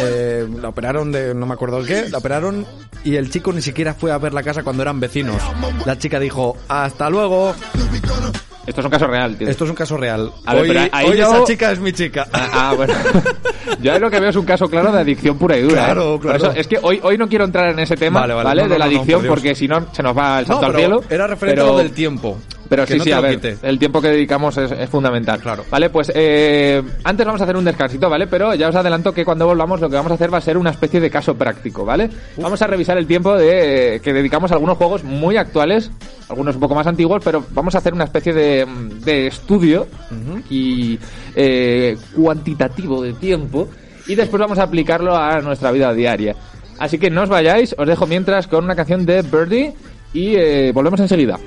eh, 0.01 0.47
la 0.61 0.69
operaron 0.69 1.11
de 1.11 1.33
no 1.33 1.45
me 1.45 1.53
acuerdo 1.53 1.79
el 1.79 1.87
qué, 1.87 2.09
la 2.09 2.19
operaron 2.19 2.65
y 3.03 3.15
el 3.15 3.29
chico 3.29 3.51
ni 3.53 3.61
siquiera 3.61 3.93
fue 3.93 4.11
a 4.11 4.17
ver 4.17 4.33
la 4.33 4.43
casa 4.43 4.63
cuando 4.63 4.83
eran 4.83 4.99
vecinos. 4.99 5.41
La 5.85 5.97
chica 5.97 6.19
dijo, 6.19 6.57
hasta 6.67 7.09
luego. 7.09 7.55
Esto 8.65 8.81
es 8.81 8.85
un 8.85 8.91
caso 8.91 9.07
real, 9.07 9.35
tío. 9.37 9.49
Esto 9.49 9.63
es 9.63 9.69
un 9.71 9.75
caso 9.75 9.97
real. 9.97 10.31
A 10.45 10.53
hoy 10.55 10.67
pero 10.67 11.13
yo- 11.15 11.33
esa 11.35 11.43
chica 11.45 11.71
es 11.71 11.79
mi 11.79 11.91
chica. 11.93 12.27
Ah, 12.31 12.49
ah, 12.53 12.73
bueno. 12.75 12.93
Yo 13.81 13.93
ahí 13.93 13.99
lo 13.99 14.11
que 14.11 14.19
veo 14.19 14.29
es 14.29 14.35
un 14.35 14.45
caso 14.45 14.67
claro 14.69 14.91
de 14.91 14.99
adicción 14.99 15.37
pura 15.37 15.57
y 15.57 15.61
dura. 15.61 15.85
Claro, 15.85 16.01
¿eh? 16.15 16.19
Por 16.19 16.21
claro. 16.21 16.37
eso 16.37 16.51
es 16.51 16.67
que 16.67 16.77
hoy, 16.81 16.99
hoy 17.01 17.17
no 17.17 17.27
quiero 17.27 17.45
entrar 17.45 17.69
en 17.71 17.79
ese 17.79 17.95
tema, 17.95 18.19
Vale, 18.21 18.33
¿vale? 18.35 18.45
vale. 18.45 18.61
No, 18.63 18.67
no, 18.67 18.73
de 18.73 18.79
la 18.79 18.85
no, 18.85 18.91
adicción, 18.91 19.21
por 19.21 19.29
porque 19.29 19.55
si 19.55 19.67
no 19.67 19.87
se 19.91 20.03
nos 20.03 20.15
va 20.15 20.39
el 20.39 20.47
No, 20.47 20.53
salto 20.53 20.65
al 20.67 20.71
pero 20.73 20.79
cielo. 20.99 21.03
era 21.09 21.27
referente 21.27 21.61
pero- 21.61 21.69
a 21.69 21.71
lo 21.73 21.77
del 21.79 21.91
tiempo. 21.91 22.37
Pero 22.71 22.85
Que 22.85 22.93
sí, 22.93 22.99
no 22.99 23.03
sí, 23.03 23.11
a 23.11 23.19
ver, 23.19 23.35
quite. 23.35 23.57
el 23.63 23.77
tiempo 23.77 23.99
que 23.99 24.07
dedicamos 24.07 24.55
es, 24.55 24.71
es 24.71 24.89
fundamental. 24.89 25.41
Claro. 25.41 25.65
Vale, 25.69 25.89
pues 25.89 26.09
eh, 26.15 26.81
antes 27.03 27.25
vamos 27.25 27.41
a 27.41 27.43
hacer 27.43 27.57
un 27.57 27.65
descansito, 27.65 28.09
¿vale? 28.09 28.27
Pero 28.27 28.55
ya 28.55 28.69
os 28.69 28.75
adelanto 28.75 29.13
que 29.13 29.25
cuando 29.25 29.45
volvamos 29.45 29.81
lo 29.81 29.89
que 29.89 29.97
vamos 29.97 30.09
a 30.13 30.15
hacer 30.15 30.33
va 30.33 30.37
a 30.37 30.41
ser 30.41 30.57
una 30.57 30.69
especie 30.69 31.01
de 31.01 31.09
caso 31.09 31.35
práctico, 31.35 31.83
¿vale? 31.83 32.09
Vamos 32.37 32.61
a 32.61 32.67
revisar 32.67 32.97
el 32.97 33.07
tiempo 33.07 33.35
de, 33.35 33.99
que 34.01 34.13
dedicamos 34.13 34.51
a 34.51 34.53
algunos 34.53 34.77
juegos 34.77 35.03
muy 35.03 35.35
actuales, 35.35 35.91
algunos 36.29 36.55
un 36.55 36.61
poco 36.61 36.73
más 36.73 36.87
antiguos, 36.87 37.21
pero 37.25 37.43
vamos 37.49 37.75
a 37.75 37.79
hacer 37.79 37.93
una 37.93 38.05
especie 38.05 38.31
de, 38.31 38.65
de 39.03 39.27
estudio 39.27 39.87
y 40.49 40.97
eh, 41.35 41.97
cuantitativo 42.15 43.01
de 43.01 43.11
tiempo 43.11 43.67
y 44.07 44.15
después 44.15 44.39
vamos 44.39 44.59
a 44.59 44.63
aplicarlo 44.63 45.13
a 45.13 45.41
nuestra 45.41 45.73
vida 45.73 45.93
diaria. 45.93 46.37
Así 46.79 46.97
que 46.97 47.09
no 47.09 47.23
os 47.23 47.29
vayáis, 47.29 47.75
os 47.77 47.85
dejo 47.85 48.07
mientras 48.07 48.47
con 48.47 48.63
una 48.63 48.77
canción 48.77 49.05
de 49.05 49.23
Birdie 49.23 49.73
y 50.13 50.35
eh, 50.37 50.71
volvemos 50.73 51.01
enseguida. 51.01 51.37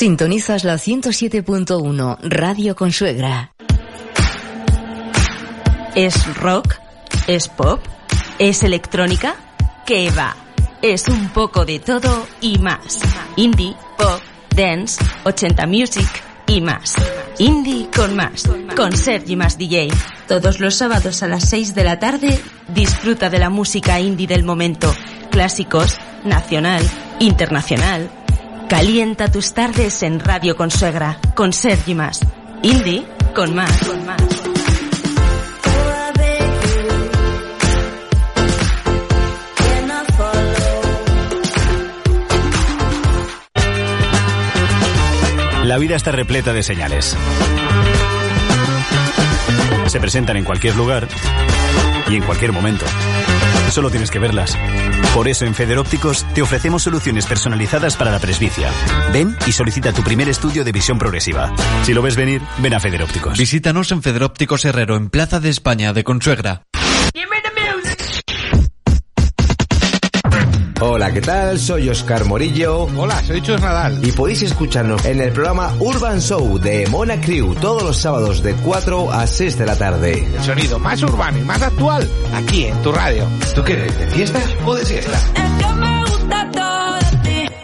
Sintonizas 0.00 0.64
la 0.64 0.76
107.1 0.76 2.20
Radio 2.22 2.74
Consuegra. 2.74 3.52
¿Es 5.94 6.36
rock? 6.38 6.76
¿Es 7.26 7.48
pop? 7.48 7.80
¿Es 8.38 8.62
electrónica? 8.62 9.34
¿Qué 9.84 10.10
va? 10.10 10.34
Es 10.80 11.06
un 11.06 11.28
poco 11.28 11.66
de 11.66 11.80
todo 11.80 12.26
y 12.40 12.58
más. 12.60 13.00
Indie, 13.36 13.76
pop, 13.98 14.22
dance, 14.56 15.04
80 15.24 15.66
music 15.66 16.08
y 16.46 16.62
más. 16.62 16.94
Indie 17.38 17.90
con 17.94 18.16
más. 18.16 18.48
Con 18.74 18.96
Sergi 18.96 19.36
Más 19.36 19.58
DJ. 19.58 19.90
Todos 20.26 20.60
los 20.60 20.76
sábados 20.76 21.22
a 21.22 21.28
las 21.28 21.46
6 21.50 21.74
de 21.74 21.84
la 21.84 21.98
tarde 21.98 22.40
disfruta 22.68 23.28
de 23.28 23.38
la 23.38 23.50
música 23.50 24.00
indie 24.00 24.26
del 24.26 24.44
momento. 24.44 24.94
Clásicos, 25.30 25.98
nacional, 26.24 26.82
internacional. 27.18 28.10
Calienta 28.70 29.26
tus 29.26 29.52
tardes 29.52 30.00
en 30.04 30.20
Radio 30.20 30.56
Consuegra. 30.56 31.18
Con 31.34 31.52
Sergi 31.52 31.92
Más. 31.92 32.20
Indie 32.62 33.04
con 33.34 33.52
más. 33.52 33.84
Con 33.84 34.06
más. 34.06 34.22
La 45.64 45.76
vida 45.78 45.96
está 45.96 46.12
repleta 46.12 46.52
de 46.52 46.62
señales. 46.62 47.16
Se 49.86 49.98
presentan 49.98 50.36
en 50.36 50.44
cualquier 50.44 50.76
lugar 50.76 51.08
y 52.08 52.14
en 52.14 52.22
cualquier 52.22 52.52
momento. 52.52 52.86
Solo 53.70 53.88
tienes 53.88 54.10
que 54.10 54.18
verlas. 54.18 54.58
Por 55.14 55.28
eso 55.28 55.44
en 55.44 55.54
Federópticos 55.54 56.26
te 56.34 56.42
ofrecemos 56.42 56.82
soluciones 56.82 57.26
personalizadas 57.26 57.96
para 57.96 58.10
la 58.10 58.18
presbicia. 58.18 58.70
Ven 59.12 59.36
y 59.46 59.52
solicita 59.52 59.92
tu 59.92 60.02
primer 60.02 60.28
estudio 60.28 60.64
de 60.64 60.72
visión 60.72 60.98
progresiva. 60.98 61.52
Si 61.84 61.94
lo 61.94 62.02
ves 62.02 62.16
venir, 62.16 62.42
ven 62.58 62.74
a 62.74 62.80
Federópticos. 62.80 63.38
Visítanos 63.38 63.92
en 63.92 64.02
Federópticos 64.02 64.64
Herrero, 64.64 64.96
en 64.96 65.08
Plaza 65.08 65.38
de 65.38 65.50
España 65.50 65.92
de 65.92 66.02
Consuegra. 66.02 66.64
Hola, 70.82 71.12
¿qué 71.12 71.20
tal? 71.20 71.58
Soy 71.58 71.90
Oscar 71.90 72.24
Morillo. 72.24 72.84
Hola, 72.96 73.22
soy 73.22 73.42
Chus 73.42 73.60
Nadal. 73.60 74.02
Y 74.02 74.12
podéis 74.12 74.40
escucharnos 74.40 75.04
en 75.04 75.20
el 75.20 75.30
programa 75.30 75.74
Urban 75.78 76.22
Show 76.22 76.58
de 76.58 76.86
Mona 76.86 77.20
Crew 77.20 77.54
todos 77.56 77.82
los 77.82 77.98
sábados 77.98 78.42
de 78.42 78.54
4 78.54 79.12
a 79.12 79.26
6 79.26 79.58
de 79.58 79.66
la 79.66 79.76
tarde. 79.76 80.26
El 80.34 80.42
sonido 80.42 80.78
más 80.78 81.02
urbano 81.02 81.36
y 81.36 81.42
más 81.42 81.60
actual 81.60 82.08
aquí 82.32 82.64
en 82.64 82.80
tu 82.80 82.92
radio. 82.92 83.28
¿Tú 83.54 83.62
qué 83.62 83.74
eres? 83.74 83.98
¿De 83.98 84.06
fiesta 84.06 84.40
o 84.64 84.74
de 84.74 84.86
siesta? 84.86 85.20
me 85.76 86.00
gusta 86.00 86.50
todo 86.50 86.94
de 86.94 87.28
ti. 87.28 87.54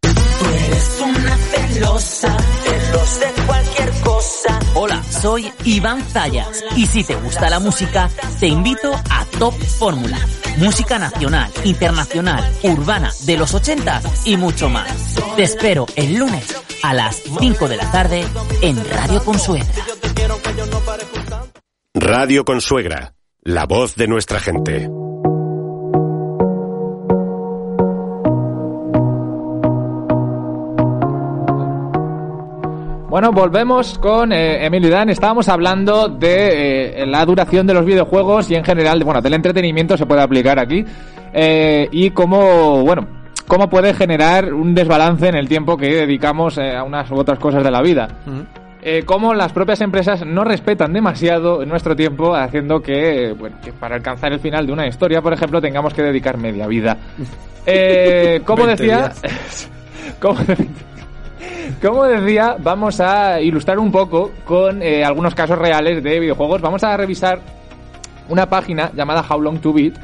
Tú 0.00 0.46
eres 0.54 1.02
una 1.04 1.36
celosa, 1.36 2.36
celos 2.64 3.20
de 3.20 3.42
cualquier 3.44 3.90
cosa. 4.00 4.58
Hola, 4.74 5.02
soy 5.04 5.52
Iván 5.64 6.00
Zayas 6.00 6.64
y 6.76 6.86
si 6.86 7.04
te 7.04 7.14
gusta 7.16 7.50
la 7.50 7.60
música, 7.60 8.08
te 8.40 8.46
invito 8.46 8.94
a 8.94 9.26
Top 9.38 9.54
Fórmula. 9.78 10.18
Música 10.56 10.98
nacional, 10.98 11.50
internacional, 11.64 12.50
urbana, 12.62 13.10
de 13.26 13.36
los 13.36 13.52
80 13.52 14.00
y 14.24 14.36
mucho 14.36 14.70
más. 14.70 15.14
Te 15.36 15.42
espero 15.42 15.86
el 15.96 16.14
lunes 16.14 16.56
a 16.82 16.94
las 16.94 17.22
5 17.38 17.68
de 17.68 17.76
la 17.76 17.90
tarde 17.90 18.24
en 18.62 18.76
Radio 18.88 19.22
Consuegra. 19.22 19.68
Radio 21.94 22.44
Consuegra, 22.44 23.14
la 23.42 23.66
voz 23.66 23.96
de 23.96 24.08
nuestra 24.08 24.40
gente. 24.40 24.88
Bueno, 33.16 33.32
volvemos 33.32 33.98
con 33.98 34.30
eh, 34.30 34.66
Emilio 34.66 34.90
Dan. 34.90 35.08
Estábamos 35.08 35.48
hablando 35.48 36.06
de 36.06 37.02
eh, 37.02 37.06
la 37.06 37.24
duración 37.24 37.66
de 37.66 37.72
los 37.72 37.82
videojuegos 37.82 38.50
y 38.50 38.56
en 38.56 38.62
general, 38.62 39.02
bueno, 39.04 39.22
del 39.22 39.32
entretenimiento 39.32 39.96
se 39.96 40.04
puede 40.04 40.20
aplicar 40.20 40.58
aquí. 40.58 40.84
eh, 41.32 41.88
y 41.92 42.10
cómo, 42.10 42.82
bueno, 42.82 43.08
cómo 43.46 43.70
puede 43.70 43.94
generar 43.94 44.52
un 44.52 44.74
desbalance 44.74 45.28
en 45.28 45.34
el 45.34 45.48
tiempo 45.48 45.78
que 45.78 45.86
dedicamos 45.94 46.58
eh, 46.58 46.76
a 46.76 46.84
unas 46.84 47.10
u 47.10 47.14
otras 47.14 47.38
cosas 47.38 47.64
de 47.64 47.70
la 47.70 47.80
vida. 47.80 48.06
Eh, 48.82 49.04
cómo 49.06 49.32
las 49.32 49.50
propias 49.50 49.80
empresas 49.80 50.26
no 50.26 50.44
respetan 50.44 50.92
demasiado 50.92 51.64
nuestro 51.64 51.96
tiempo, 51.96 52.34
haciendo 52.34 52.82
que, 52.82 53.32
bueno, 53.32 53.56
que 53.64 53.72
para 53.72 53.96
alcanzar 53.96 54.34
el 54.34 54.40
final 54.40 54.66
de 54.66 54.74
una 54.74 54.86
historia, 54.86 55.22
por 55.22 55.32
ejemplo, 55.32 55.58
tengamos 55.62 55.94
que 55.94 56.02
dedicar 56.02 56.36
media 56.36 56.66
vida. 56.66 56.98
Eh, 57.68 58.42
como 58.44 58.64
20 58.64 58.80
decía, 58.80 59.10
como, 60.20 60.38
como 61.82 62.04
decía, 62.04 62.56
vamos 62.58 63.00
a 63.00 63.40
ilustrar 63.40 63.78
un 63.78 63.90
poco 63.92 64.32
con 64.44 64.82
eh, 64.82 65.04
algunos 65.04 65.34
casos 65.34 65.58
reales 65.58 66.02
de 66.02 66.20
videojuegos. 66.20 66.60
Vamos 66.60 66.82
a 66.84 66.96
revisar 66.96 67.40
una 68.28 68.46
página 68.48 68.90
llamada 68.94 69.24
How 69.28 69.40
Long 69.40 69.58
to 69.60 69.72
Beat 69.72 69.94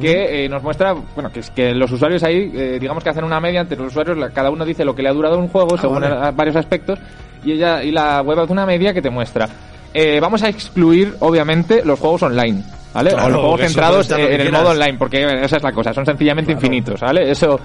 que 0.00 0.44
eh, 0.44 0.48
nos 0.48 0.62
muestra, 0.62 0.94
bueno, 1.14 1.30
que 1.30 1.40
es 1.40 1.50
que 1.50 1.74
los 1.74 1.90
usuarios 1.92 2.22
ahí, 2.22 2.50
eh, 2.54 2.78
digamos 2.80 3.04
que 3.04 3.10
hacen 3.10 3.24
una 3.24 3.38
media 3.40 3.60
entre 3.60 3.76
los 3.76 3.88
usuarios, 3.88 4.16
la- 4.16 4.30
cada 4.30 4.50
uno 4.50 4.64
dice 4.64 4.84
lo 4.84 4.94
que 4.94 5.02
le 5.02 5.08
ha 5.10 5.12
durado 5.12 5.38
un 5.38 5.48
juego 5.48 5.76
según 5.76 6.00
vale. 6.00 6.14
a- 6.16 6.30
varios 6.30 6.56
aspectos 6.56 6.98
y 7.44 7.52
ella 7.52 7.82
y 7.84 7.90
la 7.92 8.22
web 8.22 8.40
hace 8.40 8.52
una 8.52 8.66
media 8.66 8.92
que 8.94 9.02
te 9.02 9.10
muestra. 9.10 9.48
Eh, 9.94 10.18
vamos 10.20 10.42
a 10.42 10.48
excluir, 10.48 11.14
obviamente, 11.20 11.84
los 11.84 12.00
juegos 12.00 12.22
online. 12.22 12.62
¿Vale? 12.94 13.10
o 13.10 13.14
Claro, 13.14 13.28
los 13.30 13.40
juegos 13.40 13.60
centrados 13.62 14.10
en 14.10 14.20
el 14.20 14.26
quieras. 14.42 14.52
modo 14.62 14.70
online, 14.72 14.98
porque 14.98 15.22
esa 15.44 15.56
es 15.56 15.62
la 15.62 15.72
cosa, 15.72 15.94
son 15.94 16.04
sencillamente 16.04 16.52
infinitos, 16.52 17.00
¿vale? 17.00 17.30
Eso 17.30 17.58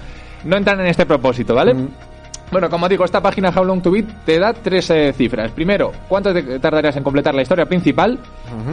no 0.44 0.56
entran 0.56 0.80
en 0.80 0.86
este 0.86 1.04
propósito, 1.04 1.54
¿vale? 1.54 1.74
Mm. 1.74 1.88
Bueno, 2.50 2.70
como 2.70 2.88
digo, 2.88 3.04
esta 3.04 3.20
página 3.20 3.50
How 3.54 3.62
Long 3.62 3.82
to 3.82 3.90
Beat 3.90 4.06
te 4.24 4.38
da 4.38 4.54
tres 4.54 4.88
eh, 4.88 5.12
cifras. 5.12 5.50
Primero, 5.52 5.92
¿cuánto 6.08 6.32
te 6.32 6.58
tardarías 6.58 6.96
en 6.96 7.02
completar 7.02 7.34
la 7.34 7.42
historia 7.42 7.66
principal? 7.66 8.18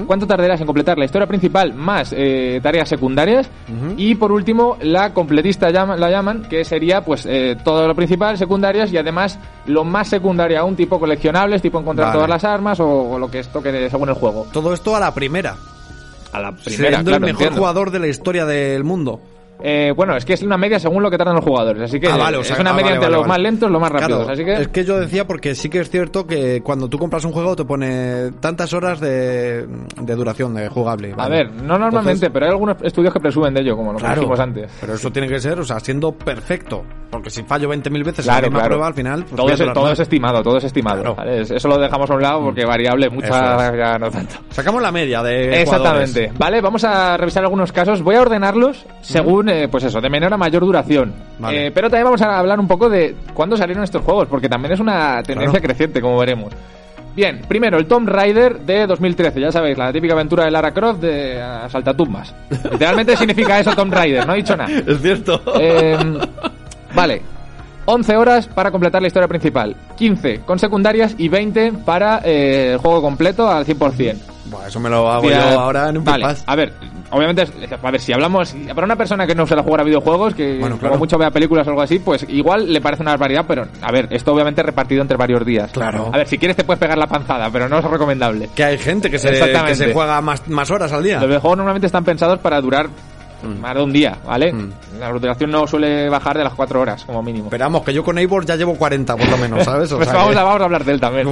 ¿Cuánto 0.07 0.25
tardarías 0.25 0.61
en 0.61 0.65
completar 0.65 0.97
la 0.97 1.03
historia 1.03 1.27
principal 1.27 1.73
más 1.73 2.13
eh, 2.15 2.61
tareas 2.63 2.88
secundarias? 2.88 3.49
Y 3.97 4.15
por 4.15 4.31
último, 4.31 4.77
la 4.81 5.13
completista 5.13 5.71
llama- 5.71 5.97
la 5.97 6.09
llaman, 6.09 6.43
que 6.49 6.63
sería 6.63 7.01
pues 7.01 7.25
eh, 7.25 7.57
todo 7.65 7.85
lo 7.85 7.93
principal, 7.95 8.38
secundarias 8.38 8.93
y 8.93 8.97
además 8.97 9.38
lo 9.65 9.83
más 9.83 10.07
secundario 10.07 10.57
aún, 10.59 10.77
tipo 10.77 10.97
coleccionables, 10.97 11.61
tipo 11.61 11.77
encontrar 11.79 12.07
Vale. 12.07 12.17
todas 12.17 12.29
las 12.29 12.43
armas 12.45 12.79
o, 12.79 12.88
o 12.88 13.19
lo 13.19 13.29
que 13.29 13.39
es 13.39 13.49
toque 13.49 13.89
según 13.89 14.07
el 14.07 14.15
juego. 14.15 14.47
Todo 14.53 14.73
esto 14.73 14.95
a 14.95 15.01
la 15.01 15.13
primera. 15.13 15.55
A 16.31 16.39
la 16.39 16.51
primera, 16.53 16.89
Siendo 16.89 17.11
claro, 17.11 17.15
el 17.17 17.21
mejor 17.33 17.41
entiendo. 17.41 17.57
jugador 17.57 17.91
de 17.91 17.99
la 17.99 18.07
historia 18.07 18.45
del 18.45 18.83
mundo. 18.85 19.19
Eh, 19.63 19.94
bueno, 19.96 20.15
es 20.15 20.26
que 20.26 20.34
es 20.34 20.44
una 20.44 20.58
media 20.58 20.80
según 20.80 21.02
lo 21.02 21.10
que 21.10 21.18
tardan 21.18 21.36
los 21.36 21.44
jugadores, 21.46 21.82
así 21.84 22.00
que 22.00 22.08
Ah, 22.08 22.18
vale, 22.18 22.38
o 22.38 22.44
sea, 22.44 22.56
es 22.56 22.60
una 22.62 22.72
ah, 22.72 22.74
media 22.74 22.86
vale, 22.91 22.96
entre 22.96 23.10
vale, 23.10 23.18
los 23.20 23.28
más 23.28 23.39
lentos, 23.39 23.72
los 23.72 23.82
más 23.82 23.91
rápidos, 23.91 24.26
Claro, 24.26 24.34
así 24.34 24.44
que... 24.46 24.54
Es 24.62 24.68
que 24.68 24.84
yo 24.84 25.00
decía 25.00 25.26
porque 25.26 25.56
sí 25.56 25.70
que 25.70 25.80
es 25.80 25.89
cierto 25.89 26.28
que 26.28 26.62
cuando 26.62 26.88
tú 26.89 26.98
compras 27.00 27.24
un 27.26 27.32
juego 27.32 27.56
te 27.56 27.63
pone 27.65 28.32
tantas 28.41 28.74
horas 28.74 29.00
de, 29.00 29.65
de 30.02 30.15
duración 30.15 30.54
de 30.56 30.68
jugable. 30.70 31.13
A 31.18 31.30
ver, 31.30 31.52
no 31.52 31.78
normalmente, 31.80 32.00
Entonces, 32.12 32.30
pero 32.34 32.46
hay 32.46 32.52
algunos 32.52 32.78
estudios 32.84 33.13
que 33.13 33.20
presumen 33.20 33.54
de 33.54 33.62
ello, 33.62 33.76
como 33.78 33.91
lo 33.94 33.98
que 33.98 34.04
Claro, 34.04 34.22
dijimos 34.22 34.39
antes. 34.39 34.72
pero 34.82 34.94
eso 34.94 35.12
tiene 35.12 35.28
que 35.28 35.39
ser, 35.39 35.60
o 35.60 35.63
sea, 35.63 35.80
siendo 35.80 36.12
perfecto. 36.12 36.84
Porque 37.10 37.30
si 37.30 37.44
fallo 37.44 37.70
20.000 37.70 38.04
veces 38.04 38.20
en 38.20 38.24
Claro, 38.26 38.41
la 38.41 38.48
misma 38.48 38.60
claro. 38.60 38.68
prueba, 38.70 38.88
al 38.88 38.94
final... 38.94 39.24
pues 39.24 39.36
todo 39.36 39.50
es, 39.50 39.74
todo 39.74 39.91
es 39.91 40.00
estimado, 40.00 40.44
todo 40.44 40.58
es 40.58 40.63
estimado. 40.65 41.15
Eso 41.26 41.68
lo 41.70 41.78
dejamos 41.78 42.10
a 42.10 42.13
un 42.15 42.22
lado 42.22 42.41
porque 42.44 42.65
variable, 42.65 43.10
mucha 43.10 43.70
es. 43.70 43.78
ya 43.78 43.98
no 43.98 44.12
tanto. 44.12 44.36
Sacamos 44.50 44.82
la 44.82 44.91
media 44.91 45.24
de 45.24 45.62
Exactamente. 45.62 46.12
jugadores. 46.28 46.38
Vale, 46.38 46.62
vamos 46.62 46.84
a 46.84 47.15
revisar 47.15 47.44
algunos 47.44 47.72
casos. 47.72 48.02
Voy 48.02 48.15
a 48.15 48.22
ordenarlos 48.22 48.86
según, 49.02 49.44
eh, 49.49 49.67
pues 49.69 49.84
eso, 49.84 49.99
de 50.01 50.10
menor 50.10 50.34
a 50.34 50.38
mayor 50.38 50.63
duración. 50.63 51.13
Vale. 51.39 51.67
Eh, 51.67 51.71
pero 51.71 51.89
también 51.89 52.05
vamos 52.05 52.21
a 52.21 52.38
hablar 52.39 52.60
un 52.60 52.67
poco 52.67 52.89
de 52.89 53.15
cuándo 53.34 53.55
salieron 53.58 53.84
estos 53.84 54.03
juegos, 54.03 54.27
porque 54.27 54.49
también 54.49 54.73
es 54.73 54.79
una 54.79 55.21
tendencia 55.23 55.60
Claro. 55.60 55.63
creciente, 55.67 56.01
como 56.01 56.17
veremos. 56.17 56.53
Bien, 57.15 57.41
primero, 57.47 57.77
el 57.77 57.86
Tomb 57.86 58.10
Raider 58.10 58.60
de 58.60 58.86
2013. 58.88 59.39
Ya 59.39 59.51
sabéis, 59.51 59.77
la 59.77 59.93
típica 59.93 60.13
aventura 60.13 60.43
de 60.43 60.51
Lara 60.51 60.71
Croft 60.73 60.99
de 60.99 61.41
saltatumbas. 61.69 62.36
Literalmente 62.71 63.15
significa 63.17 63.58
eso 63.60 63.73
Tomb 63.73 63.93
Raider, 63.93 64.27
no 64.27 64.34
he 64.34 64.38
dicho 64.38 64.55
nada. 64.58 64.69
Es 64.86 65.01
cierto. 65.01 65.41
Eh, 65.60 65.97
vale. 66.93 67.21
11 67.88 68.15
horas 68.17 68.47
para 68.47 68.71
completar 68.71 68.99
la 69.01 69.08
historia 69.08 69.27
principal, 69.27 69.75
15 69.95 70.39
con 70.39 70.58
secundarias 70.58 71.13
y 71.19 71.29
20 71.29 71.71
para 71.86 72.19
eh, 72.25 72.71
el 72.73 72.77
juego 72.79 72.99
completo 73.01 73.47
al 73.47 73.63
100%. 73.63 74.15
Buah, 74.45 74.67
eso 74.67 74.79
me 74.79 74.89
lo 74.89 75.10
hago 75.12 75.23
Mira, 75.23 75.51
yo 75.53 75.60
ahora 75.60 75.89
en 75.89 75.97
un 75.97 76.03
Vale, 76.03 76.36
a 76.45 76.55
ver, 76.55 76.73
obviamente, 77.10 77.47
a 77.81 77.91
ver, 77.91 77.99
si 77.99 78.13
hablamos, 78.13 78.55
para 78.73 78.86
una 78.86 78.95
persona 78.95 79.25
que 79.25 79.34
no 79.34 79.47
suele 79.47 79.63
jugar 79.63 79.81
a 79.81 79.84
videojuegos, 79.84 80.36
que 80.36 80.58
Bueno, 80.60 80.77
como 80.79 80.97
mucho 80.97 81.17
vea 81.17 81.31
películas 81.31 81.65
o 81.65 81.71
algo 81.71 81.81
así, 81.81 81.99
pues 81.99 82.25
igual 82.29 82.71
le 82.71 82.79
parece 82.81 83.01
una 83.01 83.12
barbaridad, 83.12 83.45
pero 83.47 83.65
a 83.81 83.91
ver, 83.91 84.08
esto 84.12 84.34
obviamente 84.34 84.62
repartido 84.62 85.01
entre 85.01 85.17
varios 85.17 85.43
días. 85.45 85.71
Claro. 85.71 86.10
A 86.13 86.17
ver, 86.17 86.27
si 86.27 86.38
quieres 86.38 86.55
te 86.58 86.63
puedes 86.63 86.79
pegar 86.79 86.97
la 86.97 87.08
panzada, 87.08 87.49
pero 87.49 87.67
no 87.67 87.79
es 87.79 87.84
recomendable. 87.86 88.49
Que 88.55 88.63
hay 88.63 88.77
gente 88.77 89.10
que 89.10 89.17
se, 89.17 89.29
Exactamente. 89.29 89.69
que 89.71 89.75
se 89.75 89.93
juega 89.93 90.21
más, 90.21 90.47
más 90.47 90.69
horas 90.69 90.91
al 90.93 91.03
día. 91.03 91.17
Los 91.19 91.27
videojuegos 91.27 91.58
normalmente 91.58 91.88
están 91.88 92.03
pensados 92.03 92.39
para 92.39 92.62
durar 92.62 92.88
Mm. 93.43 93.60
más 93.60 93.75
de 93.75 93.84
un 93.84 93.91
día, 93.93 94.17
¿vale? 94.25 94.51
La 94.97 95.12
duración 95.12 95.51
no 95.51 95.67
suele 95.67 96.10
bajar 96.10 96.38
de 96.38 96.43
las 96.43 96.53
4 96.53 96.81
horas, 96.81 97.03
como 97.05 97.21
mínimo. 97.21 97.49
Pero 97.49 97.65
vamos, 97.65 97.84
que 97.84 97.93
yo 97.93 98.03
con 98.03 98.17
Eivor 98.17 98.43
ya 98.45 98.55
llevo 98.55 98.75
40 98.75 99.15
por 99.15 99.27
lo 99.27 99.38
menos, 99.38 99.63
¿sabes? 99.63 99.91
O 99.91 99.97
pues 99.97 100.08
sea 100.10 100.17
vamos, 100.17 100.34
que- 100.34 100.39
a, 100.39 100.43
vamos 100.43 100.62
a 100.62 100.63
hablar 100.63 100.84
de 100.86 100.91
él 100.93 100.99
también. 101.01 101.27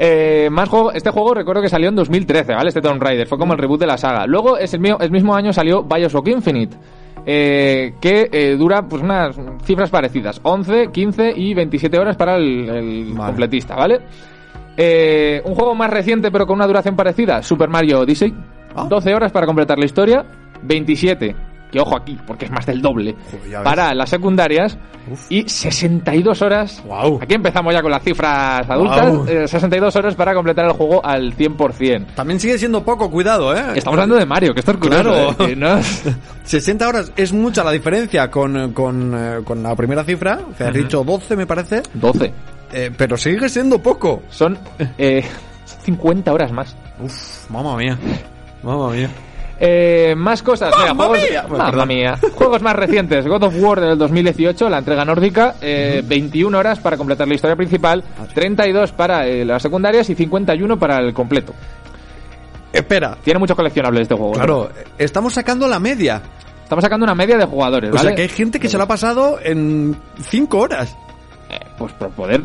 Eh, 0.00 0.48
más 0.50 0.68
juego, 0.68 0.92
este 0.92 1.10
juego 1.10 1.34
recuerdo 1.34 1.60
que 1.60 1.68
salió 1.68 1.88
en 1.88 1.96
2013, 1.96 2.54
¿vale? 2.54 2.68
Este 2.68 2.80
Tomb 2.80 3.02
Raider, 3.02 3.26
fue 3.26 3.36
como 3.36 3.52
el 3.52 3.58
reboot 3.58 3.80
de 3.80 3.86
la 3.86 3.98
saga. 3.98 4.26
Luego, 4.26 4.56
es 4.56 4.72
el, 4.74 4.80
el 5.00 5.10
mismo 5.10 5.34
año 5.34 5.52
salió 5.52 5.82
Bioshock 5.82 6.28
Infinite, 6.28 6.76
eh, 7.26 7.94
que 8.00 8.28
eh, 8.30 8.56
dura 8.56 8.82
pues 8.82 9.02
unas 9.02 9.36
cifras 9.64 9.90
parecidas, 9.90 10.40
11, 10.42 10.90
15 10.92 11.32
y 11.36 11.52
27 11.52 11.98
horas 11.98 12.16
para 12.16 12.36
el, 12.36 12.68
el 12.68 13.14
completista, 13.16 13.74
¿vale? 13.74 14.00
Eh, 14.76 15.42
un 15.44 15.56
juego 15.56 15.74
más 15.74 15.90
reciente 15.90 16.30
pero 16.30 16.46
con 16.46 16.54
una 16.54 16.66
duración 16.68 16.94
parecida, 16.94 17.42
Super 17.42 17.68
Mario 17.68 18.00
Odyssey, 18.00 18.32
Ah. 18.74 18.86
12 18.88 19.14
horas 19.14 19.32
para 19.32 19.46
completar 19.46 19.78
la 19.78 19.86
historia, 19.86 20.24
27, 20.62 21.34
que 21.70 21.80
ojo 21.80 21.96
aquí, 21.96 22.18
porque 22.26 22.46
es 22.46 22.50
más 22.50 22.64
del 22.66 22.80
doble, 22.80 23.14
para 23.62 23.94
las 23.94 24.08
secundarias 24.10 24.78
y 25.28 25.48
62 25.48 26.42
horas. 26.42 26.82
Aquí 27.20 27.34
empezamos 27.34 27.72
ya 27.74 27.82
con 27.82 27.90
las 27.90 28.02
cifras 28.02 28.68
adultas. 28.68 29.10
Guau. 29.10 29.26
eh, 29.28 29.46
62 29.48 29.94
horas 29.96 30.14
para 30.14 30.34
completar 30.34 30.64
el 30.66 30.72
juego 30.72 31.04
al 31.04 31.34
100%. 31.36 32.06
También 32.14 32.40
sigue 32.40 32.58
siendo 32.58 32.82
poco, 32.84 33.10
cuidado, 33.10 33.54
¿eh? 33.56 33.62
Estamos 33.74 33.96
hablando 33.98 34.16
de 34.16 34.26
Mario, 34.26 34.54
que 34.54 34.60
esto 34.60 34.72
es 34.72 34.78
curioso. 34.78 35.02
Claro. 35.02 35.30
eh, 35.30 35.46
que 35.48 35.56
no- 35.56 35.78
60 36.44 36.88
horas 36.88 37.12
es 37.16 37.32
mucha 37.32 37.62
la 37.64 37.70
diferencia 37.72 38.30
con, 38.30 38.72
con, 38.72 39.14
eh, 39.14 39.40
con 39.44 39.62
la 39.62 39.74
primera 39.76 40.04
cifra, 40.04 40.38
que 40.56 40.64
has 40.64 40.74
dicho 40.74 41.04
12 41.04 41.36
me 41.36 41.46
parece. 41.46 41.82
12. 41.94 42.32
Eh, 42.72 42.90
pero 42.96 43.16
sigue 43.16 43.48
siendo 43.48 43.78
poco. 43.78 44.22
Son 44.30 44.58
eh, 44.98 45.24
50 45.84 46.32
horas 46.32 46.52
más. 46.52 46.76
Uf, 47.02 47.48
mamma 47.50 47.76
mía. 47.76 47.98
Mamma 48.62 48.90
mía. 48.90 49.08
Eh, 49.60 50.14
más 50.16 50.42
cosas. 50.42 50.72
Mira, 50.76 50.94
¡Mamma 50.94 51.06
juegos, 51.08 51.28
mía! 51.30 51.42
Bueno, 51.42 51.58
Mamma 51.58 51.70
perdón. 51.70 51.88
mía. 51.88 52.18
Juegos 52.34 52.62
más 52.62 52.76
recientes. 52.76 53.26
God 53.26 53.42
of 53.42 53.54
War 53.60 53.80
del 53.80 53.98
2018, 53.98 54.68
la 54.68 54.78
entrega 54.78 55.04
nórdica. 55.04 55.54
eh, 55.60 56.02
21 56.06 56.56
horas 56.56 56.78
para 56.78 56.96
completar 56.96 57.26
la 57.26 57.34
historia 57.34 57.56
principal. 57.56 58.04
32 58.34 58.92
para 58.92 59.26
eh, 59.26 59.44
las 59.44 59.60
secundarias 59.62 60.08
y 60.10 60.14
51 60.14 60.78
para 60.78 60.98
el 60.98 61.12
completo. 61.12 61.52
Espera. 62.72 63.16
Tiene 63.24 63.40
muchos 63.40 63.56
coleccionables 63.56 64.02
este 64.02 64.14
juego. 64.14 64.32
¿no? 64.32 64.38
Claro, 64.38 64.70
estamos 64.98 65.32
sacando 65.34 65.66
la 65.66 65.80
media. 65.80 66.22
Estamos 66.62 66.82
sacando 66.84 67.04
una 67.04 67.14
media 67.14 67.38
de 67.38 67.46
jugadores, 67.46 67.90
O 67.90 67.94
¿vale? 67.94 68.08
sea 68.08 68.14
que 68.14 68.22
hay 68.22 68.28
gente 68.28 68.60
que 68.60 68.68
se 68.68 68.76
lo 68.76 68.84
ha 68.84 68.88
pasado 68.88 69.38
en 69.42 69.96
5 70.28 70.58
horas. 70.58 70.94
pues 71.78 71.92
por 71.94 72.10
poder 72.10 72.42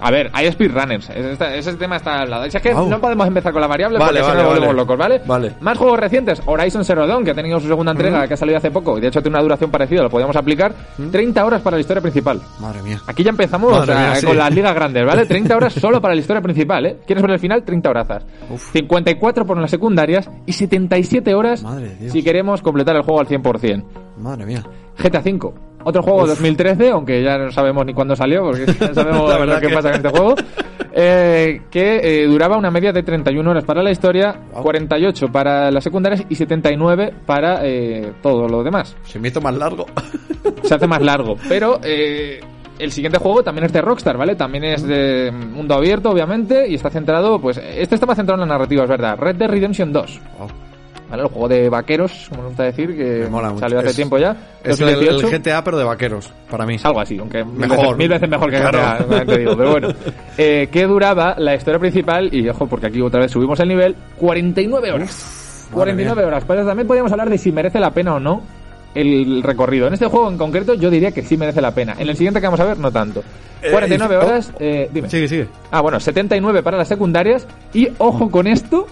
A 0.00 0.10
ver, 0.10 0.30
hay 0.32 0.50
speedrunners. 0.50 1.10
Ese, 1.10 1.74
tema 1.74 1.96
está 1.96 2.20
al 2.22 2.30
lado. 2.30 2.44
Es 2.44 2.54
que 2.60 2.72
no 2.72 3.00
podemos 3.00 3.26
empezar 3.26 3.52
con 3.52 3.60
la 3.60 3.66
variable 3.66 3.98
Vale, 3.98 4.20
porque 4.20 4.32
si 4.32 4.36
no 4.36 4.42
nos 4.42 4.52
volvemos 4.54 4.74
locos, 4.76 4.98
¿vale? 4.98 5.20
Vale. 5.26 5.52
Más 5.60 5.78
juegos 5.78 5.98
recientes. 5.98 6.42
Horizon 6.46 6.84
Zero 6.84 7.06
Dawn, 7.06 7.24
que 7.24 7.32
ha 7.32 7.34
tenido 7.34 7.60
su 7.60 7.68
segunda 7.68 7.92
entrega, 7.92 8.26
que 8.26 8.34
ha 8.34 8.36
salido 8.36 8.58
hace 8.58 8.70
poco. 8.70 8.98
Y 8.98 9.00
de 9.00 9.08
hecho 9.08 9.20
tiene 9.20 9.36
una 9.36 9.42
duración 9.42 9.70
parecida, 9.70 10.02
lo 10.02 10.10
podíamos 10.10 10.36
aplicar. 10.36 10.74
30 11.10 11.44
horas 11.44 11.60
para 11.60 11.76
la 11.76 11.80
historia 11.80 12.00
principal. 12.00 12.40
Madre 12.60 12.82
mía. 12.82 13.00
Aquí 13.06 13.22
ya 13.22 13.30
empezamos 13.30 13.70
Madre 13.72 13.92
o 13.92 13.94
sea, 13.94 14.06
mía, 14.06 14.14
sí. 14.16 14.26
con 14.26 14.36
las 14.36 14.54
ligas 14.54 14.74
grandes, 14.74 15.06
¿vale? 15.06 15.26
30 15.30 15.56
horas 15.56 15.72
solo 15.74 16.00
para 16.00 16.14
la 16.14 16.20
historia 16.20 16.42
principal, 16.42 16.86
¿eh? 16.86 16.96
¿Quieres 17.06 17.22
ver 17.22 17.32
el 17.32 17.38
final? 17.38 17.62
30 17.64 17.90
horazas. 17.90 18.24
54 18.72 19.44
por 19.44 19.58
las 19.58 19.70
secundarias 19.70 20.30
y 20.46 20.52
77 20.52 21.34
horas 21.34 21.62
Madre 21.62 22.10
si 22.10 22.22
queremos 22.22 22.62
completar 22.62 22.96
el 22.96 23.02
juego 23.02 23.20
al 23.20 23.26
100%. 23.28 23.84
Madre 24.18 24.46
mía. 24.46 24.64
GTA 24.98 25.20
V. 25.20 25.69
Otro 25.84 26.02
juego 26.02 26.22
de 26.22 26.28
2013, 26.30 26.90
aunque 26.90 27.22
ya 27.22 27.38
no 27.38 27.50
sabemos 27.50 27.84
ni 27.86 27.94
cuándo 27.94 28.14
salió, 28.16 28.42
porque 28.42 28.66
ya 28.66 28.94
sabemos 28.94 29.28
La 29.28 29.34
lo 29.34 29.40
verdad 29.40 29.60
que, 29.60 29.68
que- 29.68 29.74
pasa 29.74 29.88
con 29.90 29.96
este 29.96 30.08
juego. 30.10 30.34
Eh, 30.92 31.62
que 31.70 32.00
eh, 32.02 32.26
duraba 32.26 32.56
una 32.56 32.68
media 32.72 32.92
de 32.92 33.04
31 33.04 33.48
horas 33.48 33.62
para 33.64 33.80
la 33.80 33.92
historia, 33.92 34.34
48 34.60 35.28
para 35.28 35.70
las 35.70 35.84
secundarias 35.84 36.24
y 36.28 36.34
79 36.34 37.14
para 37.24 37.64
eh, 37.64 38.12
todo 38.20 38.48
lo 38.48 38.64
demás. 38.64 38.96
Se 39.04 39.20
me 39.20 39.28
hizo 39.28 39.40
más 39.40 39.54
largo. 39.56 39.86
Se 40.64 40.74
hace 40.74 40.88
más 40.88 41.00
largo. 41.00 41.36
Pero 41.48 41.78
eh, 41.84 42.40
el 42.80 42.90
siguiente 42.90 43.18
juego 43.20 43.44
también 43.44 43.66
es 43.66 43.72
de 43.72 43.80
Rockstar, 43.82 44.16
¿vale? 44.16 44.34
También 44.34 44.64
es 44.64 44.82
de 44.82 45.30
mundo 45.30 45.74
abierto, 45.76 46.10
obviamente, 46.10 46.66
y 46.68 46.74
está 46.74 46.90
centrado, 46.90 47.40
pues, 47.40 47.58
este 47.58 47.94
está 47.94 48.06
más 48.06 48.16
centrado 48.16 48.42
en 48.42 48.48
la 48.48 48.54
narrativa, 48.56 48.82
es 48.82 48.88
verdad. 48.90 49.16
Red 49.16 49.36
Dead 49.36 49.48
Redemption 49.48 49.92
2. 49.92 50.20
¿Vale? 51.10 51.22
El 51.24 51.28
juego 51.28 51.48
de 51.48 51.68
vaqueros, 51.68 52.26
como 52.28 52.42
nos 52.42 52.50
gusta 52.52 52.62
decir, 52.64 52.96
que 52.96 53.26
mola 53.28 53.52
salió 53.58 53.80
hace 53.80 53.88
Es- 53.88 53.96
tiempo 53.96 54.16
ya. 54.18 54.36
Es 54.62 54.78
el, 54.80 54.86
2018. 54.94 55.26
el 55.26 55.32
GTA, 55.42 55.64
pero 55.64 55.78
de 55.78 55.84
vaqueros, 55.84 56.32
para 56.50 56.64
mí. 56.64 56.76
Algo 56.82 57.00
así, 57.00 57.18
aunque 57.18 57.42
mil 57.44 57.56
Mejor. 57.68 57.78
veces, 57.78 57.96
mil 57.96 58.08
veces 58.08 58.28
mejor 58.28 58.50
que 58.50 58.60
Claro. 58.60 58.78
GTA, 59.08 59.24
te 59.26 59.38
digo, 59.38 59.56
pero 59.56 59.70
bueno. 59.72 59.88
Eh, 60.38 60.68
que 60.70 60.86
duraba 60.86 61.34
la 61.36 61.54
historia 61.54 61.78
principal, 61.80 62.32
y 62.32 62.48
ojo, 62.48 62.66
porque 62.66 62.86
aquí 62.86 63.00
otra 63.02 63.20
vez 63.20 63.30
subimos 63.32 63.58
el 63.60 63.68
nivel, 63.68 63.94
49 64.16 64.92
horas. 64.92 65.68
49 65.72 66.24
horas. 66.24 66.44
Pues 66.44 66.64
también 66.66 66.86
podríamos 66.86 67.12
hablar 67.12 67.28
de 67.28 67.38
si 67.38 67.52
merece 67.52 67.78
la 67.80 67.90
pena 67.90 68.14
o 68.14 68.20
no 68.20 68.42
el 68.94 69.42
recorrido. 69.42 69.86
En 69.86 69.92
este 69.94 70.06
juego 70.06 70.28
en 70.30 70.36
concreto 70.38 70.74
yo 70.74 70.90
diría 70.90 71.12
que 71.12 71.22
sí 71.22 71.36
merece 71.36 71.60
la 71.60 71.72
pena. 71.72 71.94
En 71.98 72.08
el 72.08 72.16
siguiente 72.16 72.40
que 72.40 72.46
vamos 72.46 72.60
a 72.60 72.64
ver, 72.64 72.78
no 72.78 72.90
tanto. 72.90 73.22
Eh, 73.62 73.70
49 73.70 74.14
y- 74.14 74.16
oh. 74.16 74.26
horas, 74.26 74.52
eh, 74.58 74.90
dime. 74.92 75.08
Sigue, 75.10 75.28
sigue. 75.28 75.48
Ah, 75.70 75.80
bueno, 75.80 76.00
79 76.00 76.62
para 76.62 76.78
las 76.78 76.88
secundarias 76.88 77.46
y 77.74 77.88
ojo 77.98 78.30
con 78.30 78.46
esto, 78.46 78.86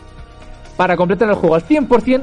para 0.79 0.97
completar 0.97 1.29
el 1.29 1.35
juego 1.35 1.57
al 1.57 1.67
100%, 1.67 2.23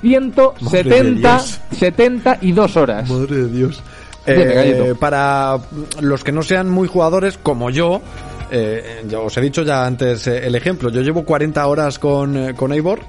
170, 0.00 1.36
Dios. 1.36 1.60
72 1.78 2.76
horas. 2.78 3.08
Madre 3.10 3.36
de 3.36 3.48
Dios. 3.48 3.82
Eh, 4.24 4.94
para 4.98 5.58
los 6.00 6.24
que 6.24 6.32
no 6.32 6.42
sean 6.42 6.70
muy 6.70 6.88
jugadores, 6.88 7.36
como 7.36 7.68
yo, 7.68 8.00
eh, 8.52 9.02
ya 9.08 9.18
os 9.20 9.36
he 9.36 9.40
dicho 9.40 9.62
ya 9.62 9.86
antes 9.86 10.26
eh, 10.26 10.46
el 10.46 10.54
ejemplo. 10.54 10.90
Yo 10.90 11.00
llevo 11.00 11.24
40 11.24 11.66
horas 11.66 11.98
con, 11.98 12.36
eh, 12.36 12.54
con 12.54 12.72
Eivor 12.72 13.00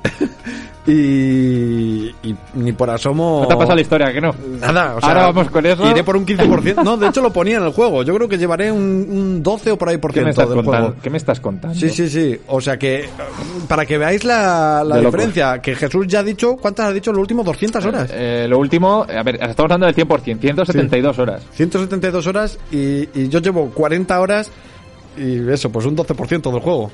y, 0.88 2.08
y 2.08 2.36
ni 2.56 2.72
por 2.74 2.90
asomo. 2.90 3.40
¿No 3.42 3.48
te 3.48 3.54
ha 3.54 3.58
pasado 3.58 3.76
la 3.76 3.82
historia, 3.82 4.12
que 4.14 4.22
no? 4.22 4.34
Nada, 4.60 4.96
o 4.96 5.00
sea, 5.00 5.10
Ahora 5.10 5.22
vamos 5.28 5.50
con 5.50 5.66
eso. 5.66 5.90
Iré 5.90 6.04
por 6.04 6.18
un 6.18 6.26
15%. 6.26 6.84
No, 6.84 6.98
de 6.98 7.08
hecho 7.08 7.22
lo 7.22 7.32
ponía 7.32 7.58
en 7.58 7.64
el 7.64 7.72
juego. 7.72 8.04
Yo 8.04 8.16
creo 8.16 8.28
que 8.28 8.38
llevaré 8.38 8.72
un, 8.72 8.82
un 8.82 9.44
12 9.44 9.72
o 9.72 9.78
por 9.78 9.90
ahí 9.90 9.98
por 9.98 10.14
¿Qué 10.14 10.22
me 10.22 10.34
ciento 10.34 10.54
del 10.54 10.64
contando? 10.64 10.88
juego. 10.88 11.02
¿Qué 11.02 11.10
me 11.10 11.18
estás 11.18 11.40
contando? 11.40 11.78
Sí, 11.80 11.90
sí, 11.90 12.10
sí. 12.10 12.40
O 12.48 12.60
sea 12.62 12.78
que, 12.78 13.10
para 13.68 13.86
que 13.86 13.98
veáis 13.98 14.24
la, 14.24 14.84
la 14.86 15.00
diferencia, 15.00 15.60
que 15.62 15.76
Jesús 15.76 16.08
ya 16.08 16.20
ha 16.20 16.24
dicho, 16.24 16.58
¿cuántas 16.58 16.88
ha 16.88 16.94
dicho 16.94 17.12
lo 17.12 17.20
último? 17.20 17.44
200 17.44 17.86
horas. 17.86 18.10
Eh, 18.14 18.46
lo 18.50 18.60
último, 18.60 19.06
a 19.08 19.24
ver, 19.24 19.36
estamos 19.36 19.72
hablando 19.72 19.86
del 19.88 19.96
100%, 19.96 20.40
172 20.40 21.20
horas. 21.20 21.44
172 21.54 22.28
horas 22.28 22.60
y, 22.72 23.08
y 23.20 23.30
yo 23.30 23.40
llevo 23.40 23.70
40 23.72 24.20
horas 24.20 24.52
y 25.18 25.50
eso, 25.52 25.72
pues 25.72 25.86
un 25.86 25.96
12% 25.96 26.52
del 26.52 26.62
juego. 26.62 26.92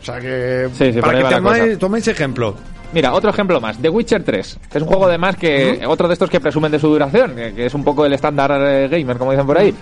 O 0.00 0.04
sea 0.04 0.18
que, 0.18 0.68
Sí, 0.72 0.92
sí, 0.92 1.00
para 1.00 1.22
que 1.28 1.34
tomáis, 1.34 1.64
cosa. 1.64 1.78
toméis 1.78 2.08
ejemplo. 2.08 2.54
Mira, 2.92 3.12
otro 3.12 3.30
ejemplo 3.30 3.60
más, 3.60 3.78
The 3.78 3.88
Witcher 3.88 4.24
3, 4.24 4.58
que 4.70 4.78
es 4.78 4.82
un 4.82 4.88
juego 4.88 5.06
además 5.06 5.36
que, 5.36 5.82
otro 5.86 6.08
de 6.08 6.14
estos 6.14 6.28
que 6.28 6.40
presumen 6.40 6.72
de 6.72 6.78
su 6.80 6.88
duración, 6.88 7.36
que, 7.36 7.54
que 7.54 7.66
es 7.66 7.74
un 7.74 7.84
poco 7.84 8.04
el 8.04 8.12
estándar 8.12 8.50
eh, 8.62 8.88
gamer, 8.88 9.16
como 9.16 9.30
dicen 9.30 9.46
por 9.46 9.58
ahí. 9.58 9.72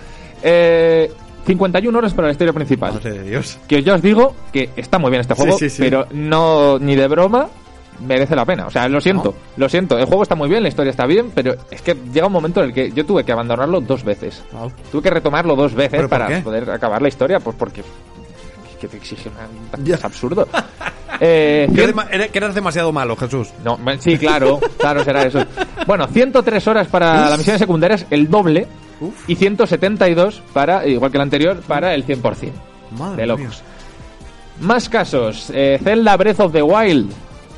Eh, 0.43 1.11
51 1.45 1.97
horas 1.97 2.13
para 2.13 2.27
la 2.27 2.31
historia 2.33 2.53
principal. 2.53 2.93
Madre 2.93 3.11
de 3.13 3.23
Dios. 3.23 3.57
Que 3.67 3.81
yo 3.81 3.95
os 3.95 4.01
digo 4.03 4.35
que 4.53 4.69
está 4.75 4.99
muy 4.99 5.09
bien 5.09 5.21
este 5.21 5.33
Sí, 5.33 5.41
juego, 5.41 5.57
sí, 5.57 5.69
sí. 5.69 5.81
pero 5.81 6.05
no 6.11 6.77
ni 6.77 6.95
de 6.95 7.07
broma 7.07 7.47
merece 8.05 8.35
la 8.35 8.45
pena. 8.45 8.67
O 8.67 8.69
sea, 8.71 8.87
lo 8.87 8.99
siento, 9.01 9.33
lo 9.57 9.67
siento. 9.69 9.97
El 9.97 10.05
juego 10.05 10.23
está 10.23 10.35
muy 10.35 10.49
bien, 10.49 10.63
la 10.63 10.69
historia 10.69 10.91
está 10.91 11.05
bien, 11.05 11.31
pero 11.33 11.55
es 11.69 11.81
que 11.81 11.95
llega 12.13 12.27
un 12.27 12.33
momento 12.33 12.61
en 12.61 12.67
el 12.67 12.73
que 12.73 12.91
yo 12.91 13.05
tuve 13.05 13.23
que 13.23 13.31
abandonarlo 13.31 13.81
dos 13.81 14.03
veces. 14.03 14.43
Tuve 14.91 15.01
que 15.03 15.09
retomarlo 15.09 15.55
dos 15.55 15.73
veces 15.73 15.91
¿Pero 15.91 16.03
por 16.09 16.19
para 16.19 16.27
qué? 16.27 16.41
poder 16.41 16.69
acabar 16.69 17.01
la 17.01 17.07
historia, 17.07 17.39
pues 17.39 17.55
porque 17.57 17.83
que 18.79 18.87
te 18.87 18.95
exige 18.97 19.29
una... 19.29 19.95
es 19.95 20.03
absurdo. 20.03 20.47
Eh, 21.21 21.67
Que, 21.75 21.85
cien- 21.93 22.29
que 22.31 22.37
eres 22.37 22.55
demasiado 22.55 22.93
malo, 22.93 23.13
Jesús. 23.17 23.49
no, 23.65 23.77
sí, 23.99 24.17
claro, 24.17 24.57
claro, 24.77 25.03
será 25.03 25.23
eso. 25.23 25.43
Bueno, 25.85 26.07
103 26.07 26.65
horas 26.67 26.87
para 26.87 27.29
las 27.29 27.37
misiones 27.37 27.59
secundarias, 27.59 28.05
el 28.09 28.29
doble, 28.29 28.67
y 29.27 29.35
172 29.35 30.41
para, 30.53 30.87
igual 30.87 31.11
que 31.11 31.17
el 31.17 31.21
anterior, 31.23 31.61
para 31.67 31.93
el 31.93 32.05
100%. 32.05 32.51
Madre 32.97 33.21
de 33.23 33.27
locos. 33.27 33.61
Más 34.61 34.87
casos, 34.87 35.49
eh, 35.53 35.77
Zelda 35.83 36.15
Breath 36.15 36.39
of 36.39 36.53
the 36.53 36.61
Wild, 36.61 37.11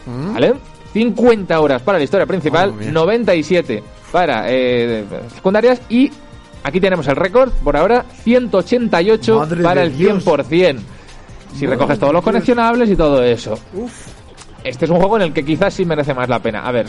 ¿vale? 0.05 0.53
50 0.93 1.59
horas 1.59 1.81
para 1.81 1.97
la 1.97 2.03
historia 2.03 2.25
principal, 2.25 2.73
mía. 2.73 2.91
97 2.91 3.83
para 4.11 4.43
eh, 4.47 5.05
secundarias 5.33 5.81
y 5.89 6.11
aquí 6.63 6.81
tenemos 6.81 7.07
el 7.07 7.15
récord 7.15 7.51
por 7.63 7.77
ahora, 7.77 8.05
188 8.23 9.39
Madre 9.39 9.63
para 9.63 9.83
el 9.83 9.97
Dios. 9.97 10.25
100%. 10.25 10.79
Si 11.53 11.65
Madre 11.65 11.67
recoges 11.67 11.99
todos 11.99 12.13
los 12.13 12.23
coleccionables 12.23 12.89
y 12.89 12.95
todo 12.95 13.23
eso. 13.23 13.57
Este 14.63 14.85
es 14.85 14.91
un 14.91 14.97
juego 14.97 15.15
en 15.17 15.23
el 15.23 15.33
que 15.33 15.43
quizás 15.43 15.73
sí 15.73 15.85
merece 15.85 16.13
más 16.13 16.29
la 16.29 16.39
pena. 16.39 16.61
A 16.61 16.71
ver, 16.71 16.87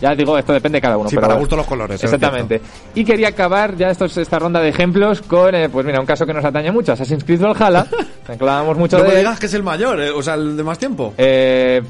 ya 0.00 0.14
digo, 0.14 0.38
esto 0.38 0.52
depende 0.52 0.76
de 0.76 0.82
cada 0.82 0.96
uno. 0.96 1.08
Sí, 1.08 1.16
pero 1.16 1.26
para 1.28 1.40
gusto 1.40 1.56
los 1.56 1.66
colores. 1.66 2.02
Exactamente. 2.02 2.60
Y 2.94 3.04
quería 3.04 3.28
acabar 3.28 3.76
ya 3.76 3.90
esto 3.90 4.04
es 4.04 4.16
esta 4.16 4.38
ronda 4.38 4.60
de 4.60 4.68
ejemplos 4.68 5.22
con, 5.22 5.54
eh, 5.54 5.68
pues 5.68 5.84
mira, 5.84 6.00
un 6.00 6.06
caso 6.06 6.24
que 6.24 6.32
nos 6.32 6.44
atañe 6.44 6.70
mucho, 6.70 6.92
Assassin's 6.92 7.24
Creed 7.24 7.40
Valhalla. 7.40 7.86
hablábamos 8.28 8.76
mucho 8.78 8.98
No 8.98 9.04
de 9.04 9.08
me 9.10 9.16
digas 9.16 9.38
que 9.40 9.46
es 9.46 9.54
el 9.54 9.62
mayor, 9.62 10.00
eh, 10.00 10.10
o 10.10 10.22
sea, 10.22 10.34
el 10.34 10.56
de 10.56 10.62
más 10.62 10.78
tiempo. 10.78 11.14
Eh, 11.18 11.82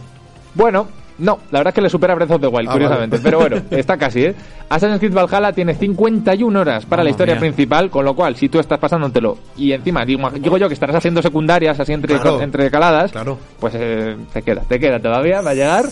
bueno, 0.59 0.87
no, 1.19 1.39
la 1.51 1.61
verdad 1.61 1.69
es 1.69 1.75
que 1.75 1.81
le 1.81 1.89
supera 1.89 2.15
Breath 2.15 2.31
of 2.33 2.41
the 2.41 2.47
Wild, 2.47 2.69
Ah, 2.69 2.73
curiosamente. 2.73 3.17
vale. 3.17 3.25
Pero 3.25 3.39
bueno, 3.39 3.57
está 3.71 3.97
casi, 3.97 4.25
¿eh? 4.27 4.35
Assassin's 4.69 4.99
Creed 5.01 5.15
Valhalla 5.15 5.53
tiene 5.53 5.75
51 5.75 6.61
horas 6.61 6.85
para 6.85 7.03
la 7.03 7.11
historia 7.11 7.35
mía. 7.35 7.41
principal, 7.41 7.91
con 7.91 8.05
lo 8.05 8.15
cual, 8.15 8.37
si 8.37 8.49
tú 8.49 8.59
estás 8.61 8.79
pasándotelo 8.79 9.39
y 9.57 9.73
encima, 9.73 10.05
digo, 10.05 10.29
digo 10.31 10.59
yo 10.59 10.69
que 10.69 10.75
estarás 10.75 10.97
haciendo 10.97 11.23
secundarias 11.23 11.81
así 11.81 11.93
entre, 11.93 12.15
Claro. 12.21 12.41
entre 12.43 12.71
caladas, 12.71 13.11
Claro. 13.13 13.39
pues 13.59 13.73
eh, 13.77 14.17
te 14.33 14.43
queda, 14.43 14.61
te 14.63 14.79
queda 14.79 15.01
todavía, 15.01 15.41
va 15.41 15.51
a 15.51 15.55
llegar. 15.55 15.85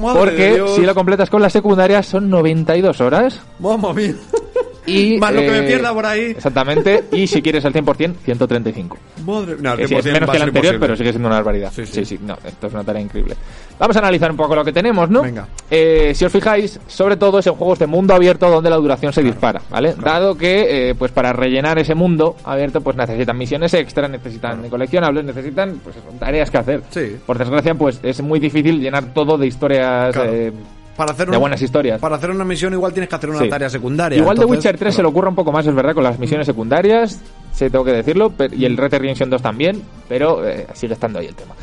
Madre 0.00 0.18
porque 0.20 0.64
si 0.76 0.82
lo 0.82 0.94
completas 0.94 1.28
con 1.28 1.42
las 1.42 1.52
secundarias 1.52 2.06
son 2.06 2.30
92 2.30 3.00
horas. 3.00 3.40
Mamma 3.58 3.92
mía. 3.92 4.14
Y, 4.86 5.18
Más 5.20 5.32
lo 5.32 5.40
que 5.40 5.50
me 5.50 5.58
eh, 5.58 5.62
pierda 5.62 5.92
por 5.92 6.06
ahí. 6.06 6.20
Exactamente, 6.30 7.04
y 7.12 7.26
si 7.26 7.42
quieres 7.42 7.64
el 7.64 7.72
100%, 7.72 8.14
135. 8.24 8.98
Madre 9.26 9.56
No, 9.60 9.76
Que 9.76 9.86
sí, 9.86 9.94
es 9.94 10.04
100% 10.06 10.12
menos 10.12 10.30
que 10.30 10.36
el 10.36 10.42
anterior, 10.42 10.74
imposible. 10.74 10.78
pero 10.78 10.96
sigue 10.96 11.10
siendo 11.10 11.28
una 11.28 11.36
barbaridad. 11.36 11.72
Sí 11.72 12.04
sí. 12.04 12.18
no, 12.22 12.38
esto 12.44 12.66
es 12.66 12.72
una 12.72 12.84
tarea 12.84 13.02
increíble. 13.02 13.36
Vamos 13.78 13.96
a 13.96 13.98
analizar 14.00 14.30
un 14.30 14.36
poco 14.36 14.54
lo 14.54 14.64
que 14.64 14.72
tenemos, 14.72 15.08
¿no? 15.08 15.22
Venga. 15.22 15.46
Eh, 15.70 16.12
si 16.14 16.24
os 16.24 16.32
fijáis, 16.32 16.78
sobre 16.86 17.16
todo 17.16 17.38
es 17.38 17.46
en 17.46 17.54
juegos 17.54 17.78
de 17.78 17.86
mundo 17.86 18.14
abierto 18.14 18.50
donde 18.50 18.70
la 18.70 18.76
duración 18.76 19.12
se 19.12 19.22
dispara, 19.22 19.62
¿vale? 19.70 19.94
Dado 19.94 20.36
que, 20.36 20.90
eh, 20.90 20.94
pues 20.94 21.12
para 21.12 21.32
rellenar 21.32 21.78
ese 21.78 21.94
mundo 21.94 22.36
abierto, 22.44 22.80
pues 22.80 22.96
necesitan 22.96 23.38
misiones 23.38 23.72
extra, 23.74 24.08
necesitan 24.08 24.68
coleccionables, 24.68 25.24
necesitan 25.24 25.80
pues, 25.82 25.96
tareas 26.18 26.50
que 26.50 26.58
hacer. 26.58 26.82
Sí. 26.90 27.16
Por 27.24 27.38
desgracia, 27.38 27.74
pues 27.74 28.00
es 28.02 28.20
muy 28.20 28.38
difícil 28.40 28.80
llenar 28.80 29.14
todo 29.14 29.38
de 29.38 29.46
historias, 29.46 30.14
eh, 30.16 30.52
Para 31.00 31.12
hacer 31.12 31.28
de 31.30 31.36
un- 31.36 31.40
buenas 31.40 31.62
historias. 31.62 32.00
Para 32.00 32.16
hacer 32.16 32.30
una 32.30 32.44
misión 32.44 32.72
igual 32.74 32.92
tienes 32.92 33.08
que 33.08 33.16
hacer 33.16 33.30
una 33.30 33.38
Sí. 33.40 33.48
tarea 33.48 33.68
secundaria. 33.70 34.18
Igual 34.18 34.36
de 34.36 34.44
Witcher 34.44 34.76
3 34.76 34.94
se 34.94 35.02
le 35.02 35.08
ocurre 35.08 35.28
un 35.28 35.34
poco 35.34 35.50
más, 35.50 35.66
es 35.66 35.74
verdad, 35.74 35.94
con 35.94 36.04
las 36.04 36.18
misiones 36.18 36.46
secundarias, 36.46 37.20
sí, 37.52 37.70
tengo 37.70 37.84
que 37.84 37.92
decirlo, 37.92 38.32
y 38.56 38.64
el 38.66 38.76
Red 38.76 38.90
Dead 38.90 39.00
Redemption 39.00 39.30
2 39.30 39.40
también, 39.40 39.82
pero 40.08 40.46
eh, 40.46 40.66
sigue 40.74 40.92
estando 40.94 41.18
ahí 41.18 41.26
el 41.26 41.34
tema. 41.34 41.54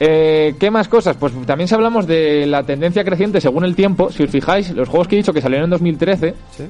Eh, 0.00 0.56
¿Qué 0.58 0.70
más 0.72 0.88
cosas? 0.88 1.16
Pues 1.16 1.32
también 1.46 1.68
si 1.68 1.74
hablamos 1.76 2.06
de 2.06 2.46
la 2.46 2.64
tendencia 2.64 3.04
creciente 3.04 3.40
según 3.40 3.64
el 3.64 3.76
tiempo, 3.76 4.10
si 4.10 4.24
os 4.24 4.30
fijáis, 4.30 4.70
los 4.72 4.88
juegos 4.88 5.06
que 5.06 5.14
he 5.14 5.18
dicho 5.18 5.32
que 5.32 5.40
salieron 5.40 5.64
en 5.66 5.70
2013, 5.70 6.34
Sí. 6.50 6.64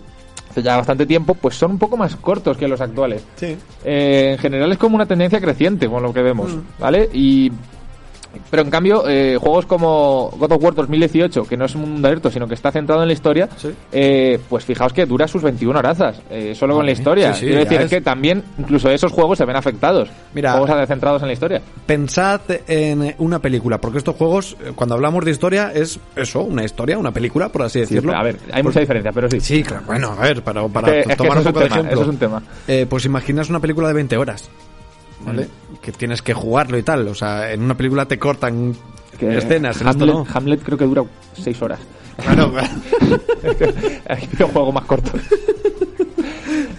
hace 0.51 0.62
ya 0.62 0.77
bastante 0.77 1.07
tiempo, 1.07 1.35
pues 1.35 1.55
son 1.57 1.71
un 1.73 1.79
poco 1.79 1.97
más 1.97 2.17
cortos 2.17 2.59
que 2.59 2.69
los 2.69 2.83
actuales. 2.83 3.25
Sí. 3.37 3.57
Eh, 3.83 4.33
en 4.33 4.38
general 4.38 4.71
es 4.73 4.77
como 4.79 4.97
una 4.97 5.07
tendencia 5.07 5.40
creciente 5.40 5.88
con 5.88 6.03
lo 6.03 6.12
que 6.12 6.21
vemos, 6.23 6.55
¿vale? 6.79 7.09
Y 7.14 7.51
pero 8.51 8.62
en 8.62 8.70
cambio, 8.70 9.09
eh, 9.09 9.37
juegos 9.40 9.66
como 9.66 10.31
God 10.38 10.53
of 10.53 10.62
War 10.62 10.75
2018, 10.75 11.44
que 11.44 11.57
no 11.57 11.64
es 11.64 11.75
un 11.75 11.83
mundo 11.83 12.09
abierto, 12.09 12.31
sino 12.31 12.47
que 12.47 12.55
está 12.55 12.70
centrado 12.73 13.03
en 13.03 13.09
la 13.09 13.14
historia, 13.14 13.49
eh, 13.92 14.38
pues 14.48 14.65
fijaos 14.65 14.92
que 14.92 15.06
dura 15.06 15.27
sus 15.29 15.42
21 15.42 15.79
horazas, 15.79 16.21
eh, 16.31 16.54
solo 16.54 16.75
con 16.77 16.87
la 16.87 16.92
historia. 16.92 17.33
Sí, 17.35 17.40
sí, 17.40 17.46
Quiero 17.46 17.61
decir 17.65 17.81
es. 17.83 17.90
que 17.90 18.00
también, 18.00 18.42
incluso 18.58 18.90
esos 18.90 19.13
juegos 19.13 19.38
se 19.38 19.44
ven 19.44 19.56
afectados. 19.56 20.08
Mira- 20.35 20.52
juegos 20.52 20.88
centrados 20.88 21.23
en 21.23 21.29
la 21.29 21.33
historia. 21.35 21.61
Pensad 21.87 22.40
en 22.69 23.15
una 23.19 23.38
película, 23.38 23.79
porque 23.79 23.98
estos 23.98 24.17
juegos, 24.17 24.56
eh, 24.65 24.73
cuando 24.75 24.94
hablamos 24.94 25.25
de 25.25 25.31
historia, 25.31 25.73
es 25.75 25.98
eso, 26.17 26.42
una 26.42 26.65
historia, 26.65 26.98
una 26.98 27.13
película, 27.13 27.48
por 27.48 27.63
así 27.63 27.75
Sí, 27.75 27.94
decirlo. 27.94 28.15
a 28.15 28.23
ver, 28.23 28.38
hay 28.52 28.63
mucha 28.63 28.81
diferencia, 28.81 29.13
pero 29.13 29.29
sí. 29.31 29.40
Sí, 29.40 29.63
claro, 29.63 29.83
bueno, 29.87 30.11
a 30.19 30.23
ver, 30.23 30.42
para, 30.42 30.67
para 30.69 30.88
Es 30.88 30.92
que- 30.94 31.00
es 31.00 31.06
que 31.08 31.17
tomar 31.17 31.38
eso 31.38 31.40
un 31.40 31.40
es 31.40 31.46
un 31.46 31.52
poco 31.52 31.61
de 31.61 31.67
ejemplo. 31.67 31.92
eso 31.92 32.02
es 32.02 32.08
un 32.08 32.17
tema. 32.19 32.42
Eh, 32.69 32.87
pues 32.88 33.04
imaginas 33.04 33.48
una 33.50 33.61
película 33.61 33.88
de 33.88 33.94
20 33.94 34.17
horas. 34.17 34.48
¿Vale? 35.25 35.48
Que 35.83 35.92
tienes 35.92 36.22
que 36.22 36.35
jugarlo 36.35 36.79
y 36.79 36.83
tal. 36.83 37.08
O 37.08 37.14
sea, 37.14 37.52
en 37.52 37.62
una 37.62 37.77
película 37.77 38.06
te 38.06 38.18
cortan 38.18 38.75
Que 39.18 39.37
escenas, 39.38 39.81
en 39.81 39.88
esto 39.88 40.04
Hamlet, 40.04 40.14
no. 40.14 40.27
Hamlet 40.33 40.62
creo 40.62 40.79
que 40.79 40.85
dura 40.85 41.04
seis 41.35 41.60
horas. 41.62 41.81
Claro, 42.16 42.52
un 44.40 44.52
juego 44.52 44.72
más 44.72 44.85
corto. 44.85 45.10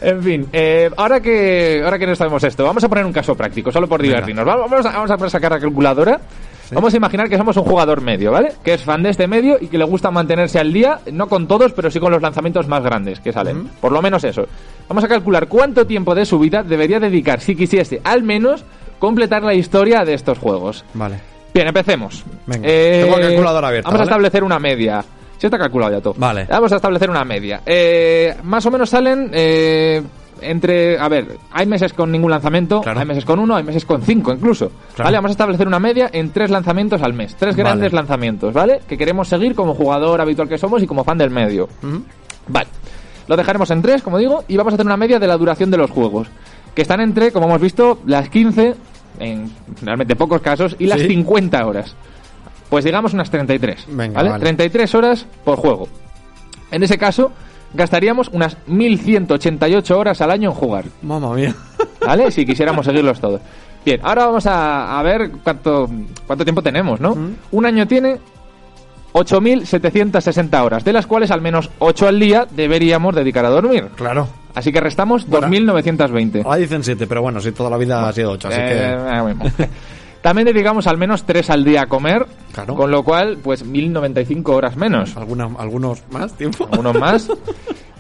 En 0.01 0.21
fin, 0.23 0.47
eh, 0.53 0.89
ahora 0.97 1.19
que 1.19 1.81
ahora 1.83 1.97
que 1.97 2.05
no 2.05 2.15
sabemos 2.15 2.43
esto, 2.43 2.63
vamos 2.63 2.83
a 2.83 2.89
poner 2.89 3.05
un 3.05 3.11
caso 3.11 3.35
práctico, 3.35 3.71
solo 3.71 3.87
por 3.87 4.01
divertirnos. 4.01 4.45
Vamos, 4.45 4.69
vamos 4.69 4.85
a, 4.85 4.91
vamos 4.91 5.11
a 5.11 5.29
sacar 5.29 5.51
la 5.51 5.59
calculadora. 5.59 6.21
Vamos 6.72 6.93
a 6.93 6.97
imaginar 6.97 7.30
que 7.30 7.38
somos 7.38 7.55
un 7.57 7.63
jugador 7.63 8.01
medio, 8.01 8.32
¿vale? 8.32 8.53
Que 8.63 8.74
es 8.74 8.84
fan 8.84 9.03
de 9.03 9.09
este 9.09 9.28
medio 9.28 9.57
y 9.59 9.68
que 9.68 9.78
le 9.78 9.86
gusta 9.86 10.11
mantenerse 10.11 10.59
al 10.59 10.74
día, 10.74 10.99
no 11.11 11.28
con 11.28 11.47
todos, 11.47 11.74
pero 11.74 11.91
sí 11.91 11.99
con 11.99 12.11
los 12.11 12.22
lanzamientos 12.22 12.68
más 12.68 12.84
grandes 12.84 13.20
que 13.20 13.32
salen. 13.32 13.70
Por 13.80 13.91
lo 13.91 14.01
menos 14.01 14.24
eso. 14.24 14.47
Vamos 14.88 15.03
a 15.03 15.07
calcular 15.07 15.47
cuánto 15.47 15.86
tiempo 15.86 16.16
de 16.16 16.26
su 16.26 16.39
vida 16.39 16.63
debería 16.63 16.99
dedicar 16.99 17.39
si 17.41 17.55
quisiese 17.55 18.01
al 18.03 18.24
menos 18.24 18.63
completar 18.99 19.43
la 19.43 19.53
historia 19.53 20.03
de 20.05 20.13
estos 20.13 20.38
juegos. 20.39 20.84
Vale. 20.93 21.20
Bien, 21.53 21.68
empecemos. 21.68 22.24
Venga. 22.45 22.68
Eh, 22.68 23.01
Tengo 23.03 23.18
la 23.18 23.28
calculadora 23.28 23.68
abierta, 23.70 23.89
Vamos 23.89 24.01
a 24.01 24.03
establecer 24.03 24.43
una 24.43 24.59
media. 24.59 25.03
Sí 25.38 25.47
está 25.47 25.57
calculado 25.57 25.91
ya 25.93 26.01
todo. 26.01 26.16
Vale. 26.18 26.45
Vamos 26.49 26.72
a 26.72 26.78
establecer 26.78 27.09
una 27.09 27.24
media. 27.24 27.61
Eh, 27.66 28.36
más 28.43 28.66
o 28.66 28.72
menos 28.72 28.89
salen 28.89 29.30
eh, 29.34 30.01
entre... 30.49 30.97
A 30.99 31.07
ver, 31.09 31.37
hay 31.51 31.65
meses 31.65 31.93
con 31.93 32.11
ningún 32.11 32.31
lanzamiento, 32.31 32.81
hay 32.85 33.05
meses 33.05 33.25
con 33.25 33.39
uno, 33.39 33.55
hay 33.55 33.63
meses 33.63 33.85
con 33.85 34.01
cinco 34.01 34.31
incluso. 34.33 34.69
Claro. 34.95 35.07
Vale, 35.07 35.17
vamos 35.17 35.29
a 35.29 35.33
establecer 35.33 35.67
una 35.67 35.79
media 35.79 36.09
en 36.11 36.31
tres 36.31 36.49
lanzamientos 36.49 37.01
al 37.01 37.13
mes. 37.13 37.35
Tres 37.35 37.55
Vale. 37.55 37.63
grandes 37.69 37.93
lanzamientos, 37.93 38.53
¿vale? 38.53 38.81
Que 38.87 38.97
queremos 38.97 39.27
seguir 39.27 39.55
como 39.55 39.73
jugador 39.73 40.21
habitual 40.21 40.47
que 40.49 40.57
somos 40.57 40.81
y 40.83 40.87
como 40.87 41.03
fan 41.03 41.17
del 41.17 41.29
medio. 41.29 41.67
Vale. 42.47 42.67
Lo 43.27 43.35
dejaremos 43.35 43.71
en 43.71 43.81
tres, 43.81 44.01
como 44.03 44.17
digo, 44.19 44.43
y 44.47 44.55
vamos 44.57 44.73
a 44.73 44.75
hacer 44.75 44.85
una 44.85 44.97
media 44.97 45.19
de 45.19 45.27
la 45.27 45.37
duración 45.37 45.71
de 45.71 45.77
los 45.77 45.89
juegos. 45.89 46.27
Que 46.75 46.81
están 46.83 47.01
entre, 47.01 47.31
como 47.31 47.47
hemos 47.47 47.61
visto, 47.61 47.99
las 48.05 48.29
15, 48.29 48.75
en 49.19 49.51
realmente 49.81 50.15
pocos 50.15 50.41
casos, 50.41 50.75
y 50.77 50.85
las 50.85 50.99
Sí. 51.01 51.07
50 51.07 51.65
horas. 51.65 51.95
Pues 52.69 52.83
digamos 52.85 53.13
unas 53.13 53.29
33. 53.31 53.85
Venga, 53.89 54.15
¿vale? 54.15 54.29
vale. 54.29 54.41
33 54.43 54.93
horas 54.95 55.25
por 55.43 55.57
juego. 55.57 55.87
En 56.71 56.83
ese 56.83 56.97
caso, 56.97 57.31
gastaríamos 57.74 58.30
unas 58.30 58.57
1188 58.68 59.97
horas 59.99 60.22
al 60.22 60.32
año 60.32 60.49
en 60.51 60.55
jugar. 60.55 60.86
Mamma 61.01 61.34
mía. 61.34 61.55
¿Vale? 62.05 62.32
Si 62.32 62.45
quisiéramos 62.45 62.86
seguirlos 62.86 63.20
todos. 63.20 63.41
Bien, 63.86 63.99
ahora 64.03 64.26
vamos 64.26 64.45
a, 64.47 64.99
a 64.99 65.03
ver 65.03 65.32
cuánto, 65.43 65.89
cuánto 66.26 66.43
tiempo 66.43 66.61
tenemos, 66.63 66.99
¿no? 66.99 67.16
Un 67.51 67.66
año 67.66 67.86
tiene 67.88 68.18
8.760 69.13 70.63
horas, 70.63 70.84
de 70.84 70.93
las 70.93 71.05
cuales 71.07 71.32
al 71.32 71.41
menos 71.41 71.70
8 71.80 72.07
al 72.07 72.20
día 72.20 72.47
deberíamos 72.49 73.16
dedicar 73.16 73.45
a 73.45 73.49
dormir. 73.49 73.89
Claro. 73.95 74.28
Así 74.55 74.72
que 74.72 74.80
restamos 74.80 75.30
2.920. 75.30 76.43
Ahora 76.45 76.57
dicen 76.57 76.84
7, 76.84 77.07
pero 77.07 77.22
bueno, 77.22 77.39
si 77.41 77.51
toda 77.51 77.70
la 77.70 77.78
vida 77.78 78.07
ha 78.07 78.13
sido 78.13 78.32
8, 78.32 78.47
así 78.47 78.57
Eh, 78.61 78.97
que... 79.57 79.70
También 80.26 80.47
dedicamos 80.47 80.88
al 80.88 80.97
menos 80.97 81.23
3 81.23 81.51
al 81.51 81.63
día 81.63 81.84
a 81.84 81.86
comer, 81.86 82.26
con 82.65 82.89
lo 82.89 83.03
cual, 83.03 83.38
pues 83.43 83.63
1.095 83.63 84.49
horas 84.49 84.76
menos. 84.76 85.15
¿Alguna, 85.15 85.47
¿Algunos 85.59 86.01
más 86.09 86.34
tiempo? 86.34 86.67
Algunos 86.71 86.95
más. 86.99 87.30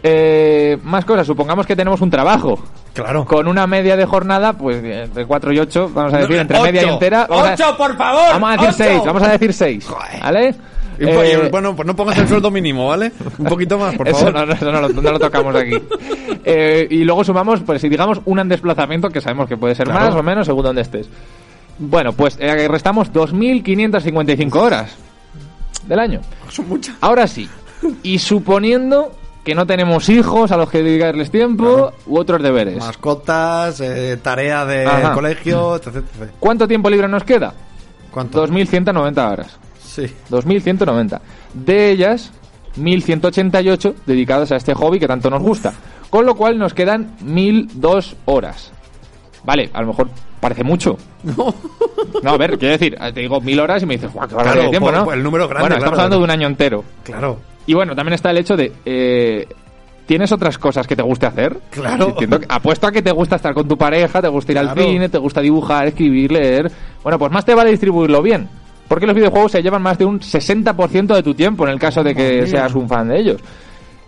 Eh, 0.07 0.77
más 0.83 1.03
cosas, 1.03 1.25
supongamos 1.25 1.65
que 1.65 1.75
tenemos 1.75 1.99
un 1.99 2.11
trabajo. 2.11 2.59
Claro. 2.93 3.25
Con 3.25 3.47
una 3.47 3.65
media 3.65 3.95
de 3.95 4.05
jornada, 4.05 4.53
pues 4.53 4.83
entre 4.83 5.25
4 5.25 5.51
y 5.53 5.57
8, 5.59 5.89
vamos 5.95 6.13
a 6.13 6.17
decir, 6.19 6.35
entre 6.37 6.61
media 6.61 6.83
y 6.83 6.89
entera. 6.89 7.25
Vamos 7.27 7.47
a- 7.47 7.53
¡Ocho, 7.53 7.75
por 7.75 7.97
favor! 7.97 8.21
Vamos 8.33 8.49
a 8.49 8.51
decir 8.51 8.67
¡Ocho! 8.69 8.77
6, 8.77 9.01
vamos 9.03 9.23
a 9.23 9.27
decir 9.31 9.51
6. 9.53 9.87
¿Vale? 10.21 10.55
Eh, 10.99 11.47
bueno, 11.51 11.75
pues 11.75 11.87
no 11.87 11.95
pongas 11.95 12.19
el 12.19 12.27
sueldo 12.27 12.51
mínimo, 12.51 12.87
¿vale? 12.87 13.11
Un 13.39 13.45
poquito 13.47 13.79
más, 13.79 13.95
por 13.95 14.07
eso 14.07 14.19
favor. 14.19 14.33
no, 14.35 14.45
no, 14.45 14.53
eso 14.53 14.71
no 14.71 14.79
lo, 14.81 14.89
no 14.89 15.11
lo 15.11 15.19
tocamos 15.19 15.55
aquí. 15.55 15.71
Eh, 16.47 16.85
y 16.91 17.03
luego 17.03 17.23
sumamos, 17.23 17.61
pues 17.61 17.81
si 17.81 17.89
digamos 17.89 18.21
un 18.25 18.37
en 18.37 18.47
desplazamiento, 18.47 19.09
que 19.09 19.19
sabemos 19.21 19.49
que 19.49 19.57
puede 19.57 19.73
ser 19.73 19.87
Claro. 19.87 20.05
más 20.05 20.15
o 20.15 20.21
menos 20.21 20.45
según 20.45 20.63
donde 20.63 20.83
estés. 20.83 21.09
Bueno, 21.77 22.13
pues 22.13 22.37
eh, 22.39 22.67
restamos 22.67 23.11
2.555 23.11 24.55
horas 24.55 24.95
del 25.87 25.99
año. 25.99 26.21
Son 26.49 26.67
muchas. 26.69 26.95
Ahora 27.01 27.27
sí, 27.27 27.49
y 28.03 28.19
suponiendo 28.19 29.11
que 29.43 29.53
no 29.53 29.67
tenemos 29.67 30.09
hijos 30.09 30.51
a 30.51 30.57
los 30.57 30.69
que 30.69 30.81
dedicarles 30.81 31.29
tiempo 31.29 31.93
u 32.07 32.17
otros 32.17 32.41
deberes. 32.41 32.77
Mascotas, 32.77 33.79
eh, 33.79 34.17
tarea 34.21 34.65
de 34.65 34.89
colegio, 35.13 35.75
etc, 35.75 35.97
etc. 35.97 36.31
¿Cuánto 36.39 36.67
tiempo 36.67 36.89
libre 36.89 37.07
nos 37.07 37.23
queda? 37.23 37.53
¿Cuánto? 38.11 38.47
2.190 38.47 39.31
horas. 39.31 39.59
Sí. 39.79 40.07
2.190. 40.31 41.21
De 41.53 41.91
ellas, 41.91 42.31
1.188 42.77 43.93
dedicadas 44.05 44.51
a 44.51 44.55
este 44.55 44.73
hobby 44.73 44.99
que 44.99 45.07
tanto 45.07 45.29
nos 45.29 45.43
gusta. 45.43 45.73
Con 46.09 46.25
lo 46.25 46.35
cual 46.35 46.57
nos 46.57 46.73
quedan 46.73 47.15
1.002 47.19 48.15
horas. 48.25 48.71
Vale, 49.43 49.69
a 49.73 49.81
lo 49.81 49.87
mejor 49.87 50.09
parece 50.45 50.63
mucho. 50.63 50.97
No. 52.23 52.31
a 52.31 52.37
ver, 52.37 52.57
quiero 52.57 52.71
decir, 52.77 52.95
te 53.13 53.19
digo 53.19 53.41
1.000 53.41 53.61
horas 53.61 53.83
y 53.83 53.85
me 53.85 53.95
dices, 53.95 54.11
guau, 54.13 54.27
qué 54.27 54.35
Claro, 54.35 54.61
de 54.63 54.69
tiempo, 54.69 54.87
por- 54.87 54.95
¿no? 54.97 55.05
por 55.05 55.13
el 55.15 55.23
número 55.23 55.47
grande, 55.47 55.61
Bueno, 55.63 55.75
claro. 55.75 55.85
estamos 55.85 55.99
hablando 55.99 56.17
de 56.17 56.23
un 56.23 56.29
año 56.31 56.47
entero. 56.47 56.83
Claro. 57.03 57.37
Y 57.67 57.73
bueno, 57.73 57.95
también 57.95 58.13
está 58.13 58.31
el 58.31 58.37
hecho 58.37 58.55
de... 58.55 58.71
eh, 58.85 59.47
¿Tienes 60.05 60.31
otras 60.31 60.57
cosas 60.59 60.85
que 60.87 60.95
te 60.95 61.01
guste 61.01 61.25
hacer? 61.25 61.57
Claro. 61.71 62.09
Entiendo 62.09 62.39
apuesto 62.47 62.85
a 62.87 62.91
que 62.91 63.01
te 63.01 63.11
gusta 63.11 63.37
estar 63.37 63.53
con 63.55 63.67
tu 63.67 63.75
pareja, 63.77 64.21
te 64.21 64.27
gusta 64.27 64.51
ir 64.51 64.59
al 64.59 64.73
cine, 64.75 65.09
te 65.09 65.17
gusta 65.17 65.41
dibujar, 65.41 65.87
escribir, 65.87 66.31
leer. 66.31 66.71
Bueno, 67.03 67.17
pues 67.19 67.31
más 67.31 67.43
te 67.43 67.55
vale 67.55 67.71
distribuirlo 67.71 68.21
bien. 68.21 68.47
Porque 68.87 69.07
los 69.07 69.15
videojuegos 69.15 69.51
se 69.51 69.63
llevan 69.63 69.81
más 69.81 69.97
de 69.97 70.05
un 70.05 70.19
60% 70.19 71.15
de 71.15 71.23
tu 71.23 71.33
tiempo 71.33 71.65
en 71.65 71.71
el 71.73 71.79
caso 71.79 72.03
de 72.03 72.13
que 72.13 72.45
seas 72.45 72.73
un 72.75 72.87
fan 72.87 73.07
de 73.09 73.19
ellos. 73.19 73.41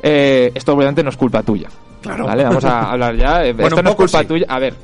Eh, 0.04 0.52
esto 0.54 0.74
obviamente 0.74 1.02
no 1.02 1.10
es 1.10 1.18
culpa 1.18 1.42
tuya. 1.42 1.68
Claro. 2.02 2.26
¿Vale? 2.28 2.44
Vamos 2.44 2.64
a 2.64 2.92
hablar 2.92 3.16
ya. 3.18 3.42
Bueno, 3.54 3.68
esto 3.68 3.82
no 3.82 3.90
es 3.90 3.96
culpa 3.96 4.20
sí. 4.20 4.26
tuya. 4.28 4.46
A 4.50 4.60
ver, 4.60 4.76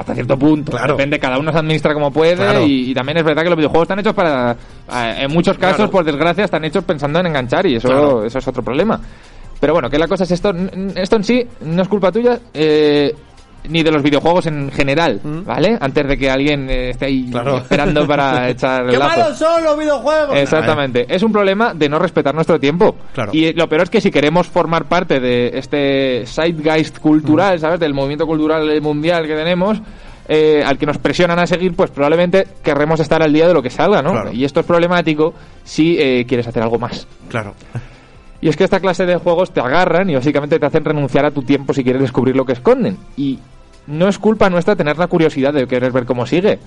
hasta 0.00 0.14
cierto 0.14 0.38
punto. 0.38 0.72
Claro. 0.72 0.94
Depende, 0.94 1.18
cada 1.18 1.38
uno 1.38 1.52
se 1.52 1.58
administra 1.58 1.92
como 1.94 2.10
puede 2.10 2.34
Claro. 2.36 2.64
y, 2.64 2.90
y 2.90 2.94
también 2.94 3.18
es 3.18 3.24
verdad 3.24 3.42
que 3.42 3.50
los 3.50 3.56
videojuegos 3.56 3.84
están 3.84 3.98
hechos 4.00 4.14
para... 4.14 4.52
eh, 4.52 5.16
En 5.24 5.32
muchos 5.32 5.56
casos, 5.58 5.76
Claro. 5.76 5.90
por 5.90 6.04
desgracia, 6.04 6.44
están 6.44 6.64
hechos 6.64 6.84
pensando 6.84 7.20
en 7.20 7.26
enganchar 7.26 7.66
y 7.66 7.76
eso, 7.76 8.24
eso 8.24 8.38
es 8.38 8.48
otro 8.48 8.62
problema. 8.62 9.00
Pero 9.60 9.72
bueno, 9.72 9.90
que 9.90 9.98
la 9.98 10.06
cosa 10.06 10.24
es 10.24 10.30
esto, 10.30 10.52
esto 10.94 11.16
en 11.16 11.24
sí 11.24 11.44
no 11.62 11.82
es 11.82 11.88
culpa 11.88 12.12
tuya, 12.12 12.38
eh, 12.54 13.12
ni 13.68 13.82
de 13.82 13.90
los 13.90 14.02
videojuegos 14.02 14.46
en 14.46 14.70
general, 14.70 15.20
¿vale? 15.44 15.76
Antes 15.80 16.06
de 16.08 16.16
que 16.16 16.30
alguien 16.30 16.68
eh, 16.70 16.90
esté 16.90 17.06
ahí 17.06 17.22
Mm. 17.28 17.30
Claro. 17.30 17.56
esperando 17.58 18.06
para 18.06 18.48
echar 18.50 18.84
el 18.84 18.90
¡Qué 18.90 18.98
lazo. 18.98 19.20
malos 19.20 19.38
son 19.38 19.64
los 19.64 19.78
videojuegos! 19.78 20.36
Exactamente. 20.36 21.06
Es 21.08 21.22
un 21.22 21.32
problema 21.32 21.74
de 21.74 21.88
no 21.88 21.98
respetar 21.98 22.34
nuestro 22.34 22.58
tiempo. 22.58 22.96
Claro. 23.12 23.30
Y 23.34 23.52
lo 23.52 23.68
peor 23.68 23.82
es 23.82 23.90
que 23.90 24.00
si 24.00 24.10
queremos 24.10 24.46
formar 24.48 24.86
parte 24.86 25.20
de 25.20 25.50
este 25.54 26.24
zeitgeist 26.26 26.98
cultural, 26.98 27.56
Mm. 27.56 27.60
¿sabes? 27.60 27.80
Del 27.80 27.94
movimiento 27.94 28.26
cultural 28.26 28.80
mundial 28.80 29.26
que 29.26 29.34
tenemos, 29.34 29.80
eh, 30.28 30.62
al 30.64 30.76
que 30.76 30.84
nos 30.86 30.98
presionan 30.98 31.38
a 31.38 31.46
seguir, 31.46 31.74
pues 31.74 31.90
probablemente 31.90 32.46
querremos 32.62 33.00
estar 33.00 33.22
al 33.22 33.32
día 33.32 33.48
de 33.48 33.54
lo 33.54 33.62
que 33.62 33.70
salga, 33.70 34.02
¿no? 34.02 34.12
Claro. 34.12 34.32
Y 34.32 34.44
esto 34.44 34.60
es 34.60 34.66
problemático 34.66 35.32
si 35.64 35.96
eh, 35.98 36.24
quieres 36.28 36.46
hacer 36.46 36.62
algo 36.62 36.78
más. 36.78 37.06
Claro. 37.30 37.54
Y 38.40 38.48
es 38.48 38.56
que 38.56 38.64
esta 38.64 38.78
clase 38.78 39.04
de 39.06 39.16
juegos 39.16 39.50
te 39.52 39.60
agarran 39.60 40.08
y 40.10 40.14
básicamente 40.14 40.58
te 40.60 40.66
hacen 40.66 40.84
renunciar 40.84 41.24
a 41.26 41.30
tu 41.30 41.42
tiempo 41.42 41.72
si 41.72 41.82
quieres 41.82 42.02
descubrir 42.02 42.36
lo 42.36 42.44
que 42.44 42.52
esconden. 42.52 42.96
Y 43.16 43.38
no 43.88 44.08
es 44.08 44.18
culpa 44.18 44.48
nuestra 44.50 44.76
tener 44.76 44.96
la 44.98 45.06
curiosidad 45.08 45.52
de 45.52 45.66
querer 45.66 45.90
ver 45.92 46.04
cómo 46.04 46.24
sigue. 46.26 46.58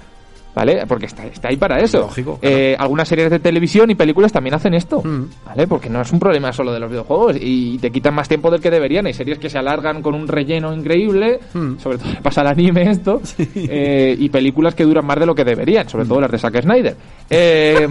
¿Vale? 0.54 0.84
Porque 0.86 1.06
está, 1.06 1.26
está 1.26 1.48
ahí 1.48 1.56
para 1.56 1.80
eso. 1.80 2.00
Lógico, 2.00 2.38
claro. 2.38 2.58
Eh, 2.58 2.76
algunas 2.78 3.08
series 3.08 3.30
de 3.30 3.40
televisión 3.40 3.90
y 3.90 3.96
películas 3.96 4.34
también 4.34 4.54
hacen 4.54 4.74
esto. 4.74 5.02
Mm. 5.02 5.28
¿Vale? 5.46 5.66
Porque 5.66 5.90
no 5.90 6.02
es 6.02 6.12
un 6.12 6.20
problema 6.20 6.52
solo 6.52 6.74
de 6.74 6.80
los 6.82 6.90
videojuegos 6.90 7.38
y 7.40 7.78
te 7.78 7.90
quitan 7.90 8.14
más 8.14 8.28
tiempo 8.28 8.52
del 8.52 8.60
que 8.60 8.70
deberían. 8.70 9.06
Hay 9.06 9.14
series 9.14 9.40
que 9.40 9.50
se 9.50 9.58
alargan 9.58 10.02
con 10.02 10.14
un 10.14 10.28
relleno 10.28 10.74
increíble, 10.74 11.40
Mm. 11.54 11.78
sobre 11.80 12.00
todo 12.00 12.10
pasa 12.22 12.42
al 12.42 12.48
anime 12.48 12.82
esto, 12.92 13.22
eh, 13.56 14.14
y 14.20 14.28
películas 14.28 14.76
que 14.76 14.84
duran 14.84 15.06
más 15.06 15.18
de 15.20 15.26
lo 15.26 15.34
que 15.34 15.46
deberían, 15.46 15.88
sobre 15.88 16.04
todo 16.06 16.20
las 16.20 16.32
de 16.32 16.38
Zack 16.38 16.62
Snyder. 16.64 16.98
Eh, 17.30 17.88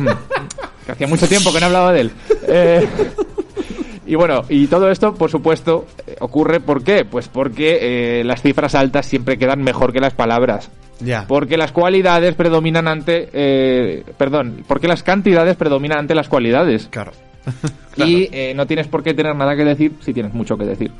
que 0.84 0.92
hacía 0.92 1.06
mucho 1.06 1.26
tiempo 1.26 1.54
que 1.54 1.60
no 1.60 1.66
hablaba 1.66 1.94
de 1.94 2.00
él. 2.02 2.10
Eh, 2.46 2.86
y 4.10 4.16
bueno, 4.16 4.42
y 4.48 4.66
todo 4.66 4.90
esto, 4.90 5.14
por 5.14 5.30
supuesto, 5.30 5.86
eh, 6.04 6.16
ocurre 6.18 6.58
¿por 6.58 6.82
qué? 6.82 7.04
Pues 7.04 7.28
porque 7.28 7.78
eh, 8.20 8.24
las 8.24 8.42
cifras 8.42 8.74
altas 8.74 9.06
siempre 9.06 9.38
quedan 9.38 9.62
mejor 9.62 9.92
que 9.92 10.00
las 10.00 10.14
palabras. 10.14 10.68
Ya. 10.98 11.26
Porque 11.28 11.56
las 11.56 11.70
cualidades 11.70 12.34
predominan 12.34 12.88
ante... 12.88 13.28
eh, 13.32 14.02
perdón, 14.18 14.64
porque 14.66 14.88
las 14.88 15.04
cantidades 15.04 15.56
predominan 15.56 15.98
ante 16.00 16.16
las 16.16 16.28
cualidades. 16.28 16.88
Claro. 16.90 17.12
Y 17.96 18.28
eh, 18.32 18.52
no 18.54 18.66
tienes 18.66 18.88
por 18.88 19.02
qué 19.02 19.14
tener 19.14 19.36
nada 19.36 19.54
que 19.54 19.64
decir 19.64 19.92
si 20.00 20.12
tienes 20.12 20.32
mucho 20.32 20.56
que 20.56 20.64
decir. 20.64 20.90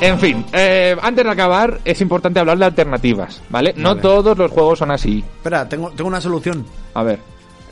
En 0.00 0.18
fin, 0.18 0.44
eh, 0.52 0.96
antes 1.00 1.24
de 1.24 1.30
acabar, 1.30 1.78
es 1.84 2.00
importante 2.00 2.40
hablar 2.40 2.58
de 2.58 2.64
alternativas, 2.66 3.40
¿vale? 3.48 3.72
No 3.76 3.90
Vale. 3.90 4.02
todos 4.02 4.36
los 4.36 4.50
juegos 4.50 4.80
son 4.80 4.90
así. 4.90 5.24
Espera, 5.36 5.68
tengo, 5.68 5.90
tengo 5.92 6.08
una 6.08 6.20
solución. 6.20 6.64
A 6.94 7.02
ver. 7.02 7.20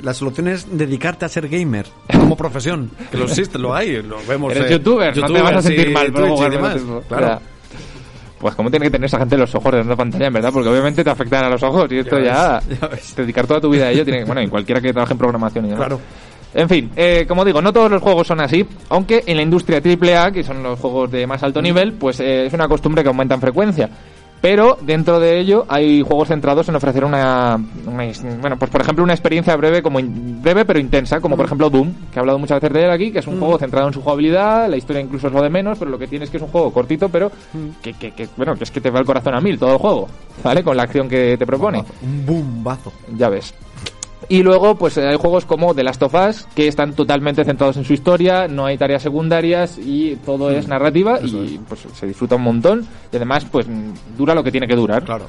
La 0.02 0.12
solución 0.12 0.48
es 0.48 0.66
dedicarte 0.70 1.24
a 1.24 1.28
ser 1.28 1.48
gamer 1.48 1.86
como 2.12 2.36
profesión. 2.36 2.90
Que 3.10 3.16
lo 3.16 3.24
existe, 3.24 3.58
lo 3.58 3.74
hay, 3.74 4.02
lo 4.02 4.18
vemos. 4.26 4.52
Eres 4.52 4.70
eh, 4.70 4.74
youtuber, 4.74 5.16
no 5.16 5.26
te 5.26 5.42
vas 5.42 5.56
a 5.56 5.62
sentir 5.62 5.86
sí, 5.86 5.92
mal 5.92 6.12
Twitch 6.12 6.40
y 6.40 6.50
demás. 6.50 6.76
Claro. 7.08 7.40
Pues 8.42 8.56
como 8.56 8.70
tiene 8.70 8.86
que 8.86 8.90
tener 8.90 9.06
esa 9.06 9.18
gente 9.18 9.38
los 9.38 9.54
ojos 9.54 9.72
de 9.72 9.82
una 9.82 9.94
pantalla, 9.94 10.26
en 10.26 10.32
verdad, 10.32 10.50
porque 10.52 10.68
obviamente 10.68 11.04
te 11.04 11.10
afectan 11.10 11.44
a 11.44 11.48
los 11.48 11.62
ojos 11.62 11.86
y 11.92 11.98
esto 11.98 12.18
Ya 12.18 12.60
ya, 12.68 12.88
ves, 12.88 13.14
dedicar 13.14 13.46
toda 13.46 13.60
tu 13.60 13.70
vida 13.70 13.84
a 13.86 13.90
ello 13.92 14.04
tiene 14.04 14.18
que, 14.18 14.24
bueno, 14.24 14.40
en 14.40 14.50
cualquiera 14.50 14.80
que 14.80 14.92
trabaje 14.92 15.12
en 15.12 15.18
programación 15.18 15.66
y 15.66 15.68
demás. 15.68 15.86
Claro. 15.86 16.00
En 16.54 16.68
fin, 16.68 16.90
eh, 16.96 17.24
como 17.26 17.44
digo, 17.44 17.62
no 17.62 17.72
todos 17.72 17.90
los 17.90 18.02
juegos 18.02 18.26
son 18.26 18.40
así, 18.40 18.66
aunque 18.88 19.22
en 19.26 19.36
la 19.36 19.42
industria 19.42 19.80
AAA, 19.80 20.32
que 20.32 20.42
son 20.42 20.62
los 20.62 20.78
juegos 20.78 21.10
de 21.12 21.24
más 21.26 21.42
alto 21.44 21.62
nivel, 21.62 21.92
pues 21.92 22.18
eh, 22.18 22.46
es 22.46 22.52
una 22.52 22.66
costumbre 22.66 23.02
que 23.02 23.08
aumenta 23.08 23.36
en 23.36 23.40
frecuencia. 23.40 23.88
Pero 24.42 24.76
dentro 24.82 25.20
de 25.20 25.38
ello 25.38 25.64
hay 25.68 26.02
juegos 26.02 26.26
centrados 26.28 26.68
en 26.68 26.74
ofrecer 26.74 27.04
una, 27.04 27.58
una 27.86 28.04
bueno, 28.40 28.58
pues 28.58 28.70
por 28.72 28.80
ejemplo 28.80 29.04
una 29.04 29.14
experiencia 29.14 29.54
breve 29.56 29.80
como 29.82 30.00
in- 30.00 30.42
breve 30.42 30.64
pero 30.64 30.80
intensa, 30.80 31.20
como 31.20 31.36
por 31.36 31.46
ejemplo 31.46 31.70
Doom, 31.70 31.92
que 32.12 32.16
he 32.16 32.20
hablado 32.20 32.40
muchas 32.40 32.60
veces 32.60 32.74
de 32.74 32.84
él 32.84 32.90
aquí, 32.90 33.12
que 33.12 33.20
es 33.20 33.26
un 33.28 33.38
juego 33.38 33.56
centrado 33.56 33.86
en 33.86 33.94
su 33.94 34.02
jugabilidad, 34.02 34.68
la 34.68 34.76
historia 34.76 35.00
incluso 35.00 35.28
es 35.28 35.32
lo 35.32 35.40
de 35.42 35.48
menos, 35.48 35.78
pero 35.78 35.92
lo 35.92 35.98
que 35.98 36.08
tiene 36.08 36.24
es 36.24 36.30
que 36.30 36.38
es 36.38 36.42
un 36.42 36.48
juego 36.50 36.72
cortito, 36.72 37.08
pero 37.08 37.30
que, 37.80 37.92
que- 37.94 38.10
que, 38.10 38.28
bueno, 38.36 38.56
que 38.56 38.64
es 38.64 38.70
que 38.72 38.80
te 38.80 38.90
va 38.90 38.98
el 38.98 39.06
corazón 39.06 39.34
a 39.36 39.40
mil 39.40 39.56
todo 39.58 39.72
el 39.74 39.78
juego, 39.78 40.08
¿vale? 40.42 40.64
Con 40.64 40.76
la 40.76 40.82
acción 40.82 41.08
que 41.08 41.36
te 41.38 41.46
propone. 41.46 41.84
Un 42.02 42.26
bombazo. 42.26 42.92
Ya 43.16 43.28
ves. 43.28 43.54
Y 44.28 44.42
luego, 44.42 44.76
pues 44.76 44.96
hay 44.98 45.16
juegos 45.16 45.44
como 45.44 45.74
The 45.74 45.82
Last 45.82 46.02
of 46.02 46.14
Us, 46.14 46.46
que 46.54 46.68
están 46.68 46.94
totalmente 46.94 47.44
centrados 47.44 47.76
en 47.76 47.84
su 47.84 47.92
historia, 47.92 48.48
no 48.48 48.66
hay 48.66 48.78
tareas 48.78 49.02
secundarias 49.02 49.78
y 49.78 50.16
todo 50.16 50.50
es 50.50 50.68
narrativa 50.68 51.18
y 51.22 51.58
pues 51.68 51.86
se 51.94 52.06
disfruta 52.06 52.36
un 52.36 52.42
montón. 52.42 52.86
Y 53.12 53.16
además, 53.16 53.44
pues 53.50 53.66
mm, 53.66 54.16
dura 54.16 54.34
lo 54.34 54.42
que 54.42 54.50
tiene 54.50 54.66
que 54.66 54.76
durar. 54.76 55.04
Claro. 55.04 55.26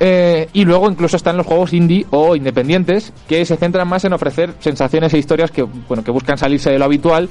Eh, 0.00 0.48
y 0.52 0.64
luego 0.64 0.90
incluso 0.90 1.16
están 1.16 1.36
los 1.36 1.46
juegos 1.46 1.72
indie 1.72 2.04
o 2.10 2.34
independientes 2.34 3.12
que 3.28 3.44
se 3.44 3.56
centran 3.56 3.88
más 3.88 4.04
en 4.04 4.12
ofrecer 4.12 4.52
sensaciones 4.58 5.14
e 5.14 5.18
historias 5.18 5.50
que, 5.50 5.62
bueno, 5.62 6.02
que 6.02 6.10
buscan 6.10 6.36
salirse 6.36 6.70
de 6.70 6.78
lo 6.78 6.84
habitual, 6.84 7.28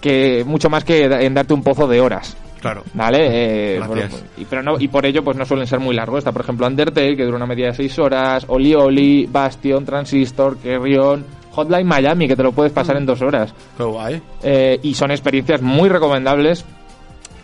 que 0.00 0.44
mucho 0.46 0.70
más 0.70 0.84
que 0.84 1.04
en 1.04 1.34
darte 1.34 1.52
un 1.52 1.62
pozo 1.62 1.88
de 1.88 2.00
horas. 2.00 2.36
Claro. 2.60 2.82
¿Vale? 2.92 3.74
Eh, 3.74 3.78
bueno, 3.78 3.94
pues, 4.10 4.24
y, 4.36 4.44
pero 4.44 4.62
no, 4.62 4.78
y 4.78 4.88
por 4.88 5.06
ello 5.06 5.24
pues 5.24 5.36
no 5.36 5.44
suelen 5.44 5.66
ser 5.66 5.80
muy 5.80 5.94
largos. 5.94 6.18
Está, 6.18 6.32
por 6.32 6.42
ejemplo, 6.42 6.66
Undertale, 6.66 7.16
que 7.16 7.24
dura 7.24 7.36
una 7.36 7.46
media 7.46 7.68
de 7.68 7.74
6 7.74 7.98
horas, 7.98 8.44
Oli 8.48 8.74
Oli, 8.74 9.26
Bastion, 9.26 9.84
Transistor, 9.84 10.58
Carrion, 10.58 11.24
Hotline 11.52 11.86
Miami, 11.86 12.28
que 12.28 12.36
te 12.36 12.42
lo 12.42 12.52
puedes 12.52 12.72
pasar 12.72 12.96
en 12.96 13.06
dos 13.06 13.22
horas. 13.22 13.54
Qué 13.76 13.82
guay. 13.82 14.22
Eh, 14.42 14.78
y 14.82 14.94
son 14.94 15.10
experiencias 15.10 15.62
muy 15.62 15.88
recomendables 15.88 16.64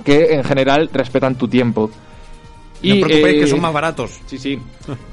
que 0.04 0.34
en 0.34 0.44
general 0.44 0.90
respetan 0.92 1.34
tu 1.34 1.48
tiempo. 1.48 1.90
No 2.82 2.94
os 2.94 3.00
preocupéis 3.00 3.36
eh, 3.36 3.40
que 3.40 3.46
son 3.46 3.60
más 3.60 3.72
baratos. 3.72 4.20
Sí, 4.26 4.38
sí. 4.38 4.58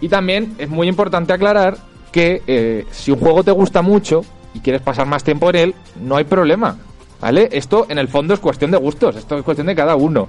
Y 0.02 0.10
también 0.10 0.56
es 0.58 0.70
muy 0.70 0.88
importante 0.88 1.34
aclarar 1.34 1.78
que 2.12 2.44
eh, 2.46 2.86
si 2.92 3.12
un 3.12 3.20
juego 3.20 3.44
te 3.44 3.52
gusta 3.52 3.82
mucho 3.82 4.22
y 4.54 4.60
quieres 4.60 4.82
pasar 4.82 5.08
más 5.08 5.24
tiempo 5.24 5.50
en 5.50 5.56
él, 5.56 5.76
no 6.00 6.18
hay 6.18 6.26
problema. 6.26 6.78
¿Vale? 7.24 7.48
Esto 7.54 7.86
en 7.88 8.00
el 8.00 8.10
fondo 8.10 8.34
es 8.34 8.42
cuestión 8.42 8.70
de 8.72 8.78
gustos, 8.78 9.16
esto 9.16 9.38
es 9.38 9.44
cuestión 9.44 9.68
de 9.68 9.76
cada 9.76 9.96
uno. 9.96 10.28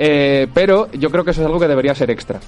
Eh, 0.00 0.48
pero 0.52 0.90
yo 0.90 1.08
creo 1.08 1.22
que 1.22 1.30
eso 1.30 1.42
es 1.42 1.46
algo 1.46 1.60
que 1.60 1.68
debería 1.68 1.94
ser 1.94 2.10
extra. 2.10 2.40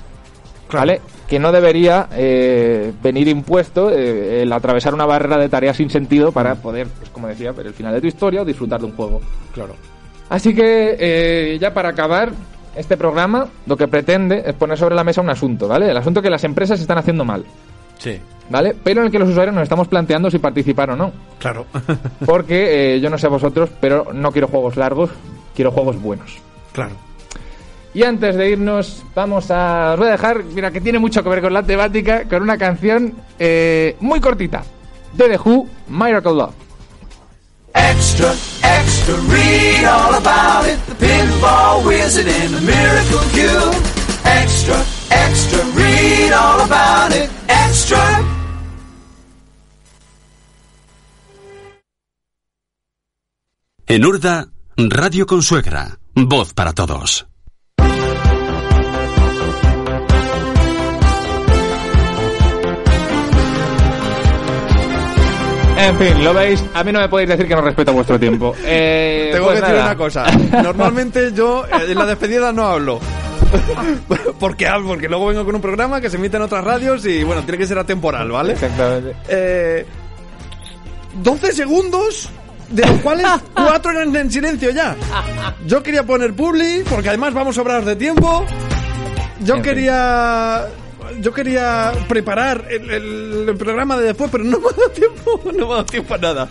¿Vale? 0.73 1.01
Que 1.29 1.39
no 1.39 1.53
debería 1.53 2.09
eh, 2.11 2.93
venir 3.01 3.29
impuesto 3.29 3.93
eh, 3.93 4.43
el 4.43 4.53
atravesar 4.53 4.93
una 4.93 5.07
barrera 5.07 5.39
de 5.39 5.49
tareas 5.49 5.77
sin 5.77 5.89
sentido 5.89 6.33
para 6.33 6.57
poder, 6.57 6.89
pues, 6.89 7.11
como 7.11 7.29
decía, 7.29 7.53
ver 7.53 7.69
el 7.69 7.75
final 7.75 7.95
de 7.95 8.01
tu 8.01 8.09
historia 8.09 8.43
o 8.43 8.45
disfrutar 8.45 8.81
de 8.81 8.87
un 8.87 8.97
juego. 8.97 9.21
Claro. 9.55 9.77
Así 10.31 10.53
que 10.53 10.97
eh, 10.99 11.57
ya 11.61 11.73
para 11.73 11.91
acabar 11.91 12.33
este 12.75 12.97
programa, 12.97 13.47
lo 13.67 13.77
que 13.77 13.87
pretende 13.87 14.43
es 14.45 14.55
poner 14.55 14.77
sobre 14.79 14.97
la 14.97 15.05
mesa 15.05 15.21
un 15.21 15.31
asunto, 15.31 15.69
¿vale? 15.69 15.89
El 15.89 15.97
asunto 15.97 16.21
que 16.21 16.29
las 16.29 16.43
empresas 16.43 16.81
están 16.81 16.99
haciendo 16.99 17.25
mal, 17.25 17.45
Sí. 18.07 18.21
¿vale? 18.49 18.77
Pero 18.83 19.01
en 19.01 19.07
el 19.07 19.13
que 19.13 19.19
los 19.19 19.29
usuarios 19.29 19.55
nos 19.55 19.65
estamos 19.65 19.89
planteando 19.89 20.31
si 20.31 20.39
participar 20.39 20.91
o 20.91 20.97
no. 20.97 21.13
Claro. 21.39 21.67
Porque 22.25 22.95
eh, 22.95 23.01
yo 23.01 23.11
no 23.11 23.19
sé 23.19 23.29
vosotros, 23.29 23.71
pero 23.81 24.13
no 24.13 24.31
quiero 24.31 24.49
juegos 24.49 24.77
largos, 24.77 25.11
quiero 25.55 25.73
juegos 25.73 26.01
buenos. 26.01 26.39
claro. 26.73 26.95
Y 27.95 28.05
antes 28.05 28.37
de 28.37 28.51
irnos, 28.51 29.03
vamos 29.15 29.51
a... 29.51 29.93
Os 29.95 29.99
voy 29.99 30.09
a 30.09 30.11
dejar, 30.11 30.45
mira, 30.45 30.71
que 30.71 30.83
tiene 30.83 30.99
mucho 30.99 31.23
que 31.23 31.31
ver 31.31 31.41
con 31.41 31.55
la 31.55 31.63
temática, 31.63 32.25
con 32.29 32.43
una 32.43 32.59
canción 32.59 33.15
eh, 33.39 33.97
muy 34.01 34.21
cortita. 34.21 34.65
De 35.15 35.31
The 35.31 35.39
Who, 35.39 35.67
Miracle 35.89 36.35
Love. 36.35 36.53
Extra, 37.75 38.33
extra, 38.63 39.15
read 39.31 39.87
all 39.87 40.15
about 40.15 40.69
it. 40.69 40.79
The 40.85 41.07
pinball 41.07 41.87
wizard 41.87 42.29
and 42.29 42.55
the 42.55 42.61
miracle 42.61 43.21
cube. 43.33 43.75
Extra, 44.27 44.77
extra, 45.11 45.65
read 45.75 46.33
all 46.33 46.61
about 46.61 47.13
it. 47.13 47.31
Extra. 47.49 48.25
En 53.89 54.05
Urda, 54.05 54.49
Radio 54.77 55.27
Consuegra, 55.27 55.99
voz 56.15 56.53
para 56.55 56.73
todos. 56.73 57.27
En 65.79 65.97
fin, 65.99 66.25
lo 66.25 66.33
veis, 66.33 66.65
a 66.75 66.83
mí 66.83 66.91
no 66.91 67.01
me 67.01 67.09
podéis 67.09 67.29
decir 67.29 67.47
que 67.47 67.55
no 67.55 67.61
respeto 67.61 67.93
vuestro 67.93 68.19
tiempo. 68.19 68.55
Eh, 68.69 69.31
Tengo 69.33 69.47
pues 69.47 69.61
que 69.61 69.67
decir 69.67 69.83
una 69.83 69.97
cosa. 69.97 70.25
Normalmente 70.63 71.33
yo 71.33 71.65
eh, 71.67 71.91
en 71.91 71.99
la 71.99 72.07
despedida 72.07 72.53
no 72.53 72.67
hablo. 72.67 73.01
porque 74.41 74.67
hablo, 74.67 74.89
porque 74.89 75.09
luego 75.09 75.27
vengo 75.27 75.45
con 75.45 75.55
un 75.55 75.61
programa 75.61 76.01
que 76.01 76.11
se 76.11 76.17
emite 76.17 76.37
en 76.37 76.43
otras 76.43 76.65
radios 76.65 77.05
y 77.07 77.23
bueno, 77.25 77.43
tiene 77.43 77.59
que 77.59 77.67
ser 77.67 77.79
atemporal, 77.79 78.31
¿vale? 78.31 78.55
Exactamente. 78.55 79.17
Eh, 79.29 79.87
12 81.23 81.53
segundos, 81.53 82.29
de 82.71 82.87
los 82.87 83.01
cuales 83.01 83.27
4 83.55 83.91
eran 83.91 84.15
en 84.17 84.31
silencio 84.31 84.71
ya. 84.71 84.97
Yo 85.67 85.83
quería 85.83 86.05
poner 86.05 86.35
Publi, 86.35 86.83
porque 86.89 87.09
además 87.09 87.35
vamos 87.35 87.57
a 87.57 87.61
hablar 87.61 87.85
de 87.85 87.97
tiempo. 87.97 88.45
Yo 89.41 89.57
En 89.57 89.65
fin. 89.65 89.71
Yo 91.21 91.33
quería 91.33 91.93
preparar 92.09 92.65
el, 92.71 92.91
el- 92.91 93.49
el 93.49 93.57
programa 93.57 93.97
de 93.97 94.07
después, 94.07 94.31
pero 94.31 94.45
no 94.45 94.59
me 94.61 94.67
ha 94.69 94.71
dado 94.71 94.91
tiempo, 94.91 95.41
no 95.45 95.53
me 95.53 95.65
ha 95.65 95.77
dado 95.77 95.85
tiempo 95.87 96.15
a 96.15 96.19
nada. 96.19 96.49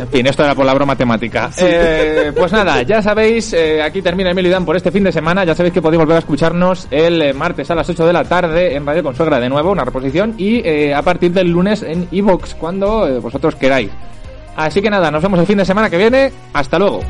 En 0.00 0.08
fin, 0.08 0.26
esto 0.26 0.44
era 0.44 0.54
por 0.54 0.64
la 0.64 0.74
broma 0.74 0.96
temática. 0.96 1.50
Sí. 1.52 1.64
Eh, 1.66 2.32
pues 2.36 2.50
nada, 2.52 2.82
ya 2.82 3.02
sabéis, 3.02 3.52
eh, 3.52 3.82
aquí 3.82 4.00
termina 4.02 4.30
Emilio 4.30 4.50
y 4.50 4.52
Dan 4.52 4.64
por 4.64 4.76
este 4.76 4.90
fin 4.90 5.04
de 5.04 5.12
semana. 5.12 5.44
Ya 5.44 5.54
sabéis 5.54 5.74
que 5.74 5.82
podéis 5.82 5.98
volver 6.00 6.16
a 6.16 6.20
escucharnos 6.20 6.88
el 6.90 7.20
eh, 7.22 7.32
martes 7.32 7.70
a 7.70 7.74
las 7.74 7.88
8 7.88 8.06
de 8.06 8.12
la 8.12 8.24
tarde 8.24 8.74
en 8.74 8.86
Radio 8.86 9.02
Consuegra 9.02 9.38
de 9.40 9.48
nuevo, 9.48 9.70
una 9.72 9.84
reposición, 9.84 10.34
y 10.38 10.66
eh, 10.66 10.94
a 10.94 11.02
partir 11.02 11.32
del 11.32 11.48
lunes 11.50 11.82
en 11.82 12.08
iVoox, 12.10 12.54
cuando 12.54 13.20
vosotros 13.20 13.54
queráis. 13.56 13.90
Así 14.56 14.80
que 14.82 14.90
nada, 14.90 15.10
nos 15.10 15.22
vemos 15.22 15.38
el 15.38 15.46
fin 15.46 15.58
de 15.58 15.64
semana 15.64 15.88
que 15.90 15.98
viene. 15.98 16.32
Hasta 16.52 16.78
luego. 16.78 17.00